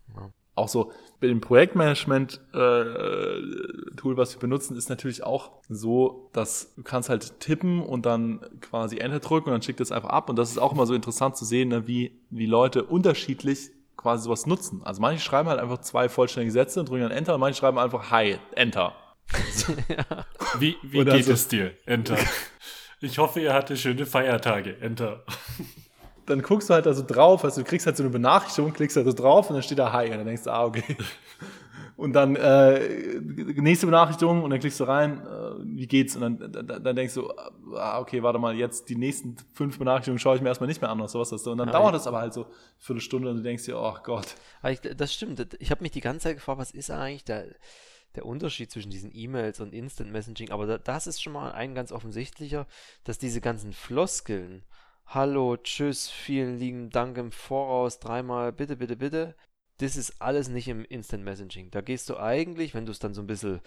Auch 0.61 0.69
so 0.69 0.91
bei 1.19 1.27
dem 1.27 1.41
Projektmanagement-Tool, 1.41 4.13
äh, 4.13 4.17
was 4.17 4.35
wir 4.35 4.39
benutzen, 4.39 4.77
ist 4.77 4.89
natürlich 4.89 5.23
auch 5.23 5.51
so, 5.69 6.29
dass 6.33 6.75
du 6.75 6.83
kannst 6.83 7.09
halt 7.09 7.39
tippen 7.39 7.81
und 7.81 8.05
dann 8.05 8.41
quasi 8.61 8.97
Enter 8.97 9.19
drücken 9.19 9.49
und 9.49 9.53
dann 9.53 9.63
schickt 9.63 9.81
es 9.81 9.91
einfach 9.91 10.09
ab. 10.09 10.29
Und 10.29 10.37
das 10.37 10.51
ist 10.51 10.59
auch 10.59 10.71
immer 10.71 10.85
so 10.85 10.93
interessant 10.93 11.35
zu 11.35 11.45
sehen, 11.45 11.69
ne, 11.69 11.87
wie, 11.87 12.19
wie 12.29 12.45
Leute 12.45 12.83
unterschiedlich 12.83 13.71
quasi 13.97 14.23
sowas 14.23 14.45
nutzen. 14.45 14.81
Also 14.83 15.01
manche 15.01 15.23
schreiben 15.23 15.49
halt 15.49 15.59
einfach 15.59 15.79
zwei 15.79 16.09
vollständige 16.09 16.51
Sätze 16.51 16.79
und 16.79 16.89
drücken 16.89 17.01
dann 17.03 17.11
Enter 17.11 17.33
und 17.35 17.39
manche 17.39 17.59
schreiben 17.59 17.79
einfach 17.79 18.11
Hi, 18.11 18.37
Enter. 18.55 18.93
ja. 19.87 20.25
Wie, 20.59 20.77
wie 20.83 21.05
geht 21.05 21.25
so, 21.25 21.33
es 21.33 21.47
dir? 21.47 21.71
Enter. 21.85 22.17
Ich 23.03 23.17
hoffe, 23.17 23.39
ihr 23.39 23.51
hattet 23.51 23.79
schöne 23.79 24.05
Feiertage. 24.05 24.79
Enter 24.79 25.23
dann 26.31 26.41
guckst 26.41 26.69
du 26.69 26.73
halt 26.73 26.85
da 26.85 26.93
so 26.93 27.03
drauf, 27.05 27.43
also 27.43 27.61
du 27.61 27.67
kriegst 27.67 27.85
halt 27.85 27.97
so 27.97 28.03
eine 28.03 28.09
Benachrichtigung, 28.09 28.73
klickst 28.73 28.97
da 28.97 29.03
so 29.03 29.13
drauf 29.13 29.49
und 29.49 29.55
dann 29.55 29.63
steht 29.63 29.79
da 29.79 29.91
Hi 29.91 30.09
und 30.09 30.17
dann 30.17 30.25
denkst 30.25 30.43
du, 30.43 30.51
ah, 30.51 30.65
okay. 30.65 30.97
Und 32.01 32.13
dann 32.13 32.35
äh, 32.35 33.19
nächste 33.19 33.85
Benachrichtigung 33.85 34.41
und 34.41 34.49
dann 34.49 34.59
klickst 34.59 34.79
du 34.79 34.85
rein, 34.85 35.21
äh, 35.21 35.77
wie 35.77 35.85
geht's? 35.85 36.15
Und 36.15 36.21
dann, 36.21 36.51
dann, 36.51 36.83
dann, 36.83 36.95
denkst 36.95 37.13
du, 37.13 37.31
ah, 37.75 37.99
okay, 37.99 38.23
warte 38.23 38.39
mal, 38.39 38.55
jetzt 38.55 38.89
die 38.89 38.95
nächsten 38.95 39.35
fünf 39.53 39.77
Benachrichtigungen 39.77 40.17
schaue 40.17 40.35
ich 40.35 40.41
mir 40.41 40.47
erstmal 40.47 40.67
nicht 40.67 40.81
mehr 40.81 40.89
an 40.89 40.99
oder 40.99 41.09
sowas. 41.09 41.31
Und 41.31 41.59
dann 41.59 41.67
ja, 41.67 41.73
dauert 41.73 41.93
das 41.93 42.07
aber 42.07 42.19
halt 42.19 42.33
so 42.33 42.45
eine 42.45 42.53
Viertelstunde 42.79 43.29
und 43.29 43.37
du 43.37 43.43
denkst 43.43 43.65
dir, 43.65 43.77
oh 43.77 43.95
Gott. 44.03 44.33
Ich, 44.67 44.81
das 44.81 45.13
stimmt. 45.13 45.55
Ich 45.59 45.69
habe 45.69 45.83
mich 45.83 45.91
die 45.91 46.01
ganze 46.01 46.23
Zeit 46.23 46.37
gefragt, 46.37 46.57
was 46.57 46.71
ist 46.71 46.89
eigentlich 46.89 47.23
der, 47.23 47.45
der 48.15 48.25
Unterschied 48.25 48.71
zwischen 48.71 48.89
diesen 48.89 49.11
E-Mails 49.13 49.59
und 49.59 49.71
Instant 49.71 50.11
Messaging? 50.11 50.49
Aber 50.49 50.65
da, 50.65 50.79
das 50.79 51.05
ist 51.05 51.21
schon 51.21 51.33
mal 51.33 51.51
ein 51.51 51.75
ganz 51.75 51.91
offensichtlicher, 51.91 52.65
dass 53.03 53.19
diese 53.19 53.41
ganzen 53.41 53.73
Floskeln, 53.73 54.63
Hallo, 55.13 55.57
tschüss, 55.57 56.09
vielen 56.09 56.57
lieben 56.57 56.89
Dank 56.89 57.17
im 57.17 57.33
Voraus, 57.33 57.99
dreimal, 57.99 58.53
bitte, 58.53 58.77
bitte, 58.77 58.95
bitte. 58.95 59.35
Das 59.79 59.97
ist 59.97 60.21
alles 60.21 60.47
nicht 60.47 60.69
im 60.69 60.85
Instant 60.85 61.25
Messaging. 61.25 61.69
Da 61.69 61.81
gehst 61.81 62.09
du 62.09 62.15
eigentlich, 62.15 62.73
wenn 62.73 62.85
du 62.85 62.93
es 62.93 62.99
dann 62.99 63.13
so 63.13 63.19
ein 63.19 63.27
bisschen 63.27 63.59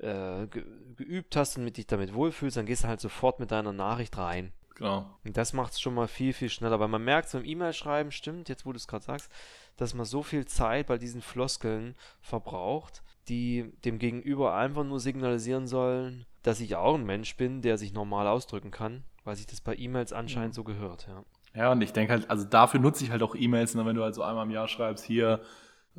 äh, 0.00 0.46
geübt 0.48 1.34
hast 1.34 1.56
und 1.56 1.64
mit 1.64 1.78
dich 1.78 1.86
damit 1.86 2.12
wohlfühlst, 2.12 2.58
dann 2.58 2.66
gehst 2.66 2.84
du 2.84 2.88
halt 2.88 3.00
sofort 3.00 3.40
mit 3.40 3.52
deiner 3.52 3.72
Nachricht 3.72 4.18
rein. 4.18 4.52
Genau. 4.74 5.18
Und 5.24 5.38
das 5.38 5.54
macht 5.54 5.72
es 5.72 5.80
schon 5.80 5.94
mal 5.94 6.08
viel, 6.08 6.34
viel 6.34 6.50
schneller. 6.50 6.78
Weil 6.78 6.88
man 6.88 7.02
merkt, 7.02 7.30
so 7.30 7.38
im 7.38 7.46
E-Mail-Schreiben, 7.46 8.12
stimmt, 8.12 8.50
jetzt 8.50 8.66
wo 8.66 8.72
du 8.72 8.76
es 8.76 8.86
gerade 8.86 9.06
sagst, 9.06 9.32
dass 9.78 9.94
man 9.94 10.04
so 10.04 10.22
viel 10.22 10.44
Zeit 10.44 10.88
bei 10.88 10.98
diesen 10.98 11.22
Floskeln 11.22 11.96
verbraucht, 12.20 13.02
die 13.28 13.72
dem 13.86 13.98
Gegenüber 13.98 14.54
einfach 14.54 14.84
nur 14.84 15.00
signalisieren 15.00 15.66
sollen, 15.66 16.26
dass 16.42 16.60
ich 16.60 16.76
auch 16.76 16.96
ein 16.96 17.06
Mensch 17.06 17.34
bin, 17.38 17.62
der 17.62 17.78
sich 17.78 17.94
normal 17.94 18.26
ausdrücken 18.26 18.70
kann 18.70 19.04
weil 19.24 19.36
sich 19.36 19.46
das 19.46 19.60
bei 19.60 19.76
E-Mails 19.76 20.12
anscheinend 20.12 20.54
ja. 20.54 20.56
so 20.56 20.64
gehört, 20.64 21.06
ja. 21.08 21.24
Ja, 21.54 21.72
und 21.72 21.82
ich 21.82 21.92
denke 21.92 22.12
halt, 22.12 22.30
also 22.30 22.44
dafür 22.44 22.80
nutze 22.80 23.04
ich 23.04 23.10
halt 23.10 23.22
auch 23.22 23.34
E-Mails, 23.34 23.74
ne, 23.74 23.84
wenn 23.84 23.96
du 23.96 24.02
halt 24.02 24.14
so 24.14 24.22
einmal 24.22 24.46
im 24.46 24.50
Jahr 24.50 24.68
schreibst, 24.68 25.04
hier 25.04 25.40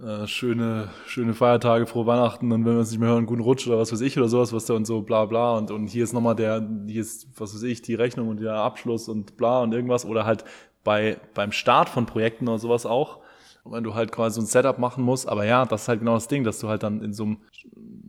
äh, 0.02 0.26
schöne, 0.26 0.90
schöne 1.06 1.36
Feiertage, 1.36 1.86
frohe 1.86 2.08
Weihnachten 2.08 2.52
und 2.52 2.66
wenn 2.66 2.74
wir 2.74 2.80
uns 2.80 2.90
nicht 2.90 3.00
mehr 3.00 3.10
hören, 3.10 3.28
guten 3.28 3.44
Rutsch 3.44 3.68
oder 3.68 3.78
was 3.78 3.92
weiß 3.92 4.02
ich 4.02 4.18
oder 4.18 4.28
sowas, 4.28 4.52
was 4.52 4.66
da 4.66 4.74
und 4.74 4.86
so 4.86 5.02
bla 5.02 5.26
bla 5.26 5.56
und, 5.56 5.70
und 5.70 5.88
hier 5.88 6.04
ist 6.04 6.14
nochmal 6.14 6.36
der, 6.36 6.68
hier 6.88 7.02
ist, 7.02 7.28
was 7.40 7.54
weiß 7.54 7.62
ich, 7.64 7.84
die 7.84 7.94
Rechnung 7.94 8.30
und 8.30 8.42
der 8.42 8.56
Abschluss 8.56 9.08
und 9.08 9.38
bla 9.38 9.62
und 9.62 9.72
irgendwas 9.72 10.06
oder 10.06 10.26
halt 10.26 10.44
bei, 10.84 11.18
beim 11.36 11.52
Start 11.52 11.90
von 11.90 12.08
Projekten 12.08 12.48
oder 12.48 12.58
sowas 12.58 12.88
auch, 12.88 13.20
wenn 13.66 13.84
du 13.84 13.94
halt 13.94 14.12
quasi 14.12 14.36
so 14.36 14.42
ein 14.42 14.48
Setup 14.48 14.80
machen 14.80 15.04
musst, 15.04 15.30
aber 15.30 15.46
ja, 15.46 15.66
das 15.66 15.84
ist 15.84 15.88
halt 15.88 16.00
genau 16.00 16.16
das 16.16 16.28
Ding, 16.28 16.44
dass 16.44 16.60
du 16.60 16.70
halt 16.70 16.82
dann 16.82 17.04
in 17.04 17.14
so 17.14 17.26
einem 17.26 17.38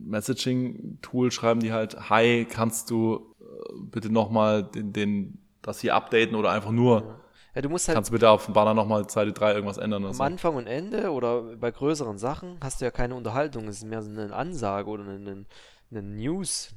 Messaging-Tool 0.05 1.31
schreiben 1.31 1.59
die 1.59 1.71
halt, 1.71 2.09
hi, 2.09 2.45
kannst 2.49 2.89
du 2.89 3.34
bitte 3.79 4.11
nochmal 4.11 4.63
den, 4.63 4.93
den, 4.93 5.39
das 5.61 5.79
hier 5.79 5.95
updaten 5.95 6.35
oder 6.35 6.51
einfach 6.51 6.71
nur. 6.71 7.21
Ja, 7.53 7.61
du 7.61 7.69
musst 7.69 7.87
halt 7.87 7.95
Kannst 7.95 8.09
du 8.09 8.13
bitte 8.13 8.29
auf 8.29 8.45
dem 8.45 8.53
Banner 8.53 8.73
nochmal 8.73 9.09
Seite 9.09 9.31
3 9.31 9.53
irgendwas 9.53 9.77
ändern? 9.77 10.05
Am 10.05 10.13
so. 10.13 10.23
Anfang 10.23 10.55
und 10.55 10.67
Ende 10.67 11.11
oder 11.11 11.55
bei 11.55 11.71
größeren 11.71 12.17
Sachen 12.17 12.57
hast 12.61 12.81
du 12.81 12.85
ja 12.85 12.91
keine 12.91 13.15
Unterhaltung. 13.15 13.67
Es 13.67 13.77
ist 13.77 13.85
mehr 13.85 14.01
so 14.01 14.09
eine 14.09 14.33
Ansage 14.33 14.89
oder 14.89 15.03
eine, 15.03 15.45
eine 15.89 16.01
News. 16.01 16.75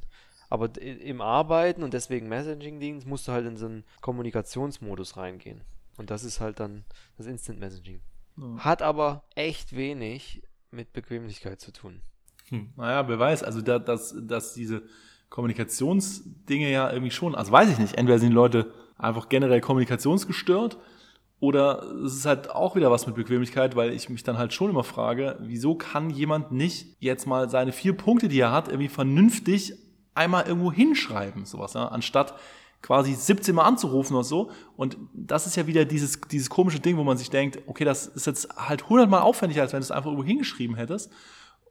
Aber 0.51 0.71
im 0.81 1.21
Arbeiten 1.21 1.83
und 1.83 1.93
deswegen 1.93 2.29
Messaging-Dienst 2.29 3.07
musst 3.07 3.29
du 3.29 3.33
halt 3.33 3.47
in 3.47 3.57
so 3.57 3.67
einen 3.67 3.85
Kommunikationsmodus 4.01 5.17
reingehen. 5.17 5.63
Und 5.99 6.11
das 6.11 6.25
ist 6.25 6.41
halt 6.41 6.61
dann 6.61 6.85
das 7.19 7.27
Instant 7.27 7.59
Messaging. 7.59 8.01
Ja. 8.37 8.59
Hat 8.59 8.83
aber 8.83 9.25
echt 9.35 9.77
wenig 9.77 10.43
mit 10.71 10.93
Bequemlichkeit 10.93 11.61
zu 11.61 11.73
tun. 11.73 12.01
Hm. 12.49 12.73
Naja, 12.77 13.07
wer 13.09 13.19
weiß, 13.19 13.43
also 13.43 13.61
da, 13.61 13.79
dass, 13.79 14.15
dass 14.23 14.55
diese 14.55 14.83
Kommunikationsdinge 15.31 16.71
ja 16.71 16.91
irgendwie 16.91 17.11
schon, 17.11 17.35
also 17.35 17.53
weiß 17.53 17.71
ich 17.71 17.79
nicht, 17.79 17.97
entweder 17.97 18.19
sind 18.19 18.33
Leute 18.33 18.73
einfach 18.97 19.29
generell 19.29 19.61
kommunikationsgestört 19.61 20.79
oder 21.41 21.83
es 22.05 22.15
ist 22.17 22.27
halt 22.27 22.51
auch 22.51 22.75
wieder 22.75 22.91
was 22.91 23.07
mit 23.07 23.15
Bequemlichkeit, 23.15 23.77
weil 23.77 23.93
ich 23.93 24.09
mich 24.09 24.25
dann 24.25 24.39
halt 24.39 24.53
schon 24.53 24.71
immer 24.71 24.85
frage, 24.85 25.37
wieso 25.41 25.75
kann 25.77 26.11
jemand 26.11 26.51
nicht 26.51 26.97
jetzt 26.99 27.27
mal 27.27 27.49
seine 27.49 27.73
vier 27.73 27.97
Punkte, 27.97 28.29
die 28.29 28.41
er 28.41 28.53
hat, 28.53 28.69
irgendwie 28.69 28.89
vernünftig 28.89 29.75
einmal 30.15 30.47
irgendwo 30.49 30.73
hinschreiben, 30.73 31.45
sowas, 31.45 31.75
ja, 31.75 31.87
anstatt 31.87 32.35
quasi 32.83 33.15
17 33.15 33.55
Mal 33.55 33.65
anzurufen 33.65 34.15
oder 34.15 34.25
so. 34.25 34.51
Und 34.77 34.97
das 35.13 35.47
ist 35.47 35.57
ja 35.57 35.67
wieder 35.67 35.85
dieses, 35.85 36.21
dieses 36.21 36.51
komische 36.51 36.81
Ding, 36.81 36.97
wo 36.97 37.05
man 37.05 37.17
sich 37.17 37.31
denkt, 37.31 37.61
okay, 37.67 37.85
das 37.85 38.07
ist 38.07 38.27
jetzt 38.27 38.49
halt 38.57 38.85
100 38.85 39.09
Mal 39.09 39.21
aufwendiger, 39.21 39.63
als 39.63 39.73
wenn 39.73 39.81
du 39.81 39.85
es 39.85 39.91
einfach 39.91 40.07
irgendwo 40.07 40.27
hingeschrieben 40.27 40.77
hättest. 40.77 41.13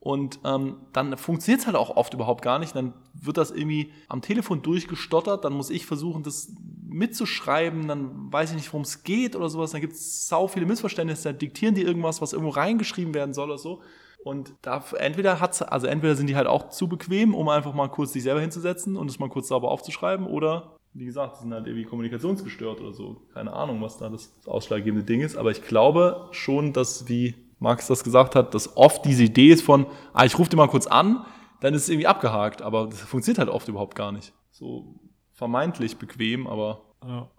Und 0.07 0.39
ähm, 0.45 0.77
dann 0.93 1.17
funktioniert 1.17 1.59
es 1.59 1.65
halt 1.67 1.75
auch 1.75 1.97
oft 1.97 2.13
überhaupt 2.13 2.41
gar 2.41 2.59
nicht. 2.59 2.73
Dann 2.73 2.93
wird 3.13 3.35
das 3.35 3.51
irgendwie 3.51 3.91
am 4.07 4.21
Telefon 4.21 4.61
durchgestottert. 4.61 5.43
Dann 5.43 5.51
muss 5.51 5.69
ich 5.69 5.85
versuchen, 5.85 6.23
das 6.23 6.53
mitzuschreiben. 6.87 7.89
Dann 7.89 8.31
weiß 8.31 8.51
ich 8.51 8.55
nicht, 8.55 8.71
worum 8.71 8.83
es 8.83 9.03
geht 9.03 9.35
oder 9.35 9.49
sowas. 9.49 9.71
Dann 9.71 9.81
gibt 9.81 9.91
es 9.91 10.29
sau 10.29 10.47
viele 10.47 10.65
Missverständnisse. 10.65 11.23
Dann 11.27 11.39
diktieren 11.39 11.75
die 11.75 11.81
irgendwas, 11.81 12.21
was 12.21 12.31
irgendwo 12.31 12.51
reingeschrieben 12.51 13.13
werden 13.13 13.33
soll 13.33 13.49
oder 13.49 13.57
so. 13.57 13.81
Und 14.23 14.53
da 14.61 14.81
entweder 14.97 15.41
hat's, 15.41 15.61
also 15.61 15.87
entweder 15.87 16.15
sind 16.15 16.27
die 16.27 16.37
halt 16.37 16.47
auch 16.47 16.69
zu 16.69 16.87
bequem, 16.87 17.35
um 17.35 17.49
einfach 17.49 17.73
mal 17.73 17.89
kurz 17.89 18.13
sich 18.13 18.23
selber 18.23 18.39
hinzusetzen 18.39 18.95
und 18.95 19.09
es 19.09 19.19
mal 19.19 19.27
kurz 19.27 19.49
sauber 19.49 19.69
aufzuschreiben, 19.71 20.25
oder 20.25 20.77
wie 20.93 21.05
gesagt, 21.05 21.35
sind 21.35 21.53
halt 21.53 21.67
irgendwie 21.67 21.85
kommunikationsgestört 21.85 22.79
oder 22.79 22.93
so. 22.93 23.17
Keine 23.33 23.51
Ahnung, 23.51 23.81
was 23.81 23.97
da 23.97 24.07
das 24.07 24.33
ausschlaggebende 24.45 25.05
Ding 25.05 25.19
ist. 25.19 25.35
Aber 25.35 25.51
ich 25.51 25.63
glaube 25.63 26.29
schon, 26.31 26.71
dass 26.71 27.03
die 27.03 27.35
Max 27.59 27.87
das 27.87 28.03
gesagt 28.03 28.35
hat, 28.35 28.53
dass 28.53 28.77
oft 28.77 29.05
diese 29.05 29.23
Idee 29.23 29.49
ist 29.49 29.63
von, 29.63 29.87
ah, 30.13 30.25
ich 30.25 30.37
rufe 30.37 30.49
dir 30.49 30.57
mal 30.57 30.67
kurz 30.67 30.87
an, 30.87 31.25
dann 31.59 31.73
ist 31.73 31.83
es 31.83 31.89
irgendwie 31.89 32.07
abgehakt, 32.07 32.61
aber 32.61 32.87
das 32.87 33.01
funktioniert 33.01 33.39
halt 33.39 33.49
oft 33.49 33.67
überhaupt 33.67 33.95
gar 33.95 34.11
nicht. 34.11 34.33
So 34.51 34.99
vermeintlich 35.33 35.97
bequem, 35.97 36.47
aber. 36.47 36.83
Ja. 37.03 37.31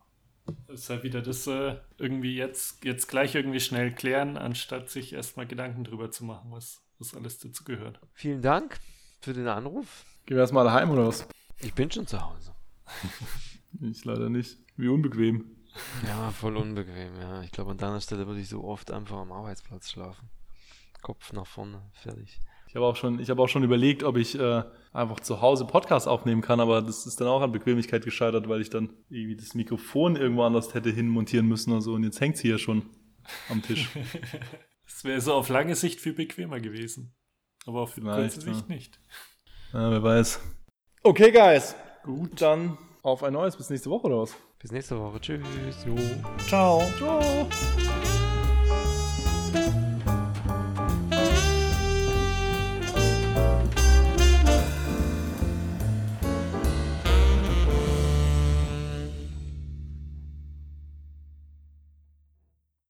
Das 0.66 0.80
ist 0.80 0.90
halt 0.90 1.02
wieder 1.02 1.20
das 1.20 1.46
äh, 1.46 1.76
irgendwie 1.98 2.34
jetzt, 2.34 2.82
jetzt 2.84 3.06
gleich 3.08 3.34
irgendwie 3.34 3.60
schnell 3.60 3.94
klären, 3.94 4.38
anstatt 4.38 4.88
sich 4.88 5.12
erstmal 5.12 5.46
Gedanken 5.46 5.84
drüber 5.84 6.10
zu 6.10 6.24
machen, 6.24 6.50
was, 6.50 6.80
was 6.98 7.14
alles 7.14 7.38
dazu 7.38 7.64
gehört. 7.64 8.00
Vielen 8.14 8.40
Dank 8.40 8.78
für 9.20 9.34
den 9.34 9.46
Anruf. 9.46 10.06
Gehen 10.24 10.36
wir 10.36 10.42
erstmal 10.42 10.72
heim 10.72 10.90
oder 10.90 11.06
was? 11.06 11.28
Ich 11.60 11.74
bin 11.74 11.90
schon 11.90 12.06
zu 12.06 12.20
Hause. 12.20 12.54
Ich 13.80 14.04
leider 14.06 14.30
nicht. 14.30 14.56
Wie 14.76 14.88
unbequem. 14.88 15.57
Ja, 16.06 16.30
voll 16.30 16.56
unbequem, 16.56 17.20
ja. 17.20 17.42
Ich 17.42 17.52
glaube, 17.52 17.70
an 17.70 17.78
deiner 17.78 18.00
Stelle 18.00 18.26
würde 18.26 18.40
ich 18.40 18.48
so 18.48 18.64
oft 18.64 18.90
einfach 18.90 19.18
am 19.18 19.32
Arbeitsplatz 19.32 19.90
schlafen. 19.90 20.28
Kopf 21.02 21.32
nach 21.32 21.46
vorne, 21.46 21.82
fertig. 21.92 22.40
Ich 22.68 22.76
habe 22.76 22.84
auch 22.84 22.96
schon, 22.96 23.18
ich 23.18 23.30
habe 23.30 23.40
auch 23.40 23.48
schon 23.48 23.62
überlegt, 23.62 24.02
ob 24.02 24.16
ich 24.16 24.38
äh, 24.38 24.62
einfach 24.92 25.20
zu 25.20 25.40
Hause 25.40 25.64
Podcast 25.64 26.06
aufnehmen 26.06 26.42
kann, 26.42 26.60
aber 26.60 26.82
das 26.82 27.06
ist 27.06 27.20
dann 27.20 27.28
auch 27.28 27.40
an 27.40 27.52
Bequemlichkeit 27.52 28.04
gescheitert, 28.04 28.48
weil 28.48 28.60
ich 28.60 28.68
dann 28.68 28.90
irgendwie 29.08 29.36
das 29.36 29.54
Mikrofon 29.54 30.16
irgendwo 30.16 30.42
anders 30.42 30.74
hätte 30.74 30.90
hinmontieren 30.90 31.46
müssen 31.46 31.72
oder 31.72 31.80
so. 31.80 31.94
Und 31.94 32.02
jetzt 32.02 32.20
hängt 32.20 32.36
es 32.36 32.42
hier 32.42 32.58
schon 32.58 32.82
am 33.48 33.62
Tisch. 33.62 33.88
Das 34.90 35.04
wäre 35.04 35.20
so 35.20 35.34
auf 35.34 35.50
lange 35.50 35.76
Sicht 35.76 36.00
viel 36.00 36.14
bequemer 36.14 36.60
gewesen. 36.60 37.14
Aber 37.66 37.82
auf 37.82 37.94
kurze 37.94 38.40
Sicht 38.40 38.68
ja. 38.68 38.74
nicht. 38.74 38.98
ja, 39.74 39.90
wer 39.90 40.02
weiß. 40.02 40.40
Okay, 41.02 41.30
Guys. 41.30 41.76
Gut. 42.02 42.40
Dann 42.40 42.78
auf 43.02 43.22
ein 43.22 43.34
neues. 43.34 43.56
Bis 43.56 43.68
nächste 43.68 43.90
Woche 43.90 44.06
oder 44.06 44.22
was? 44.22 44.34
Bis 44.60 44.72
nächste 44.72 44.98
Woche. 44.98 45.20
Tschüss. 45.20 45.44
Jo. 45.86 45.96
Ciao. 46.46 46.82
Ciao. 46.98 47.48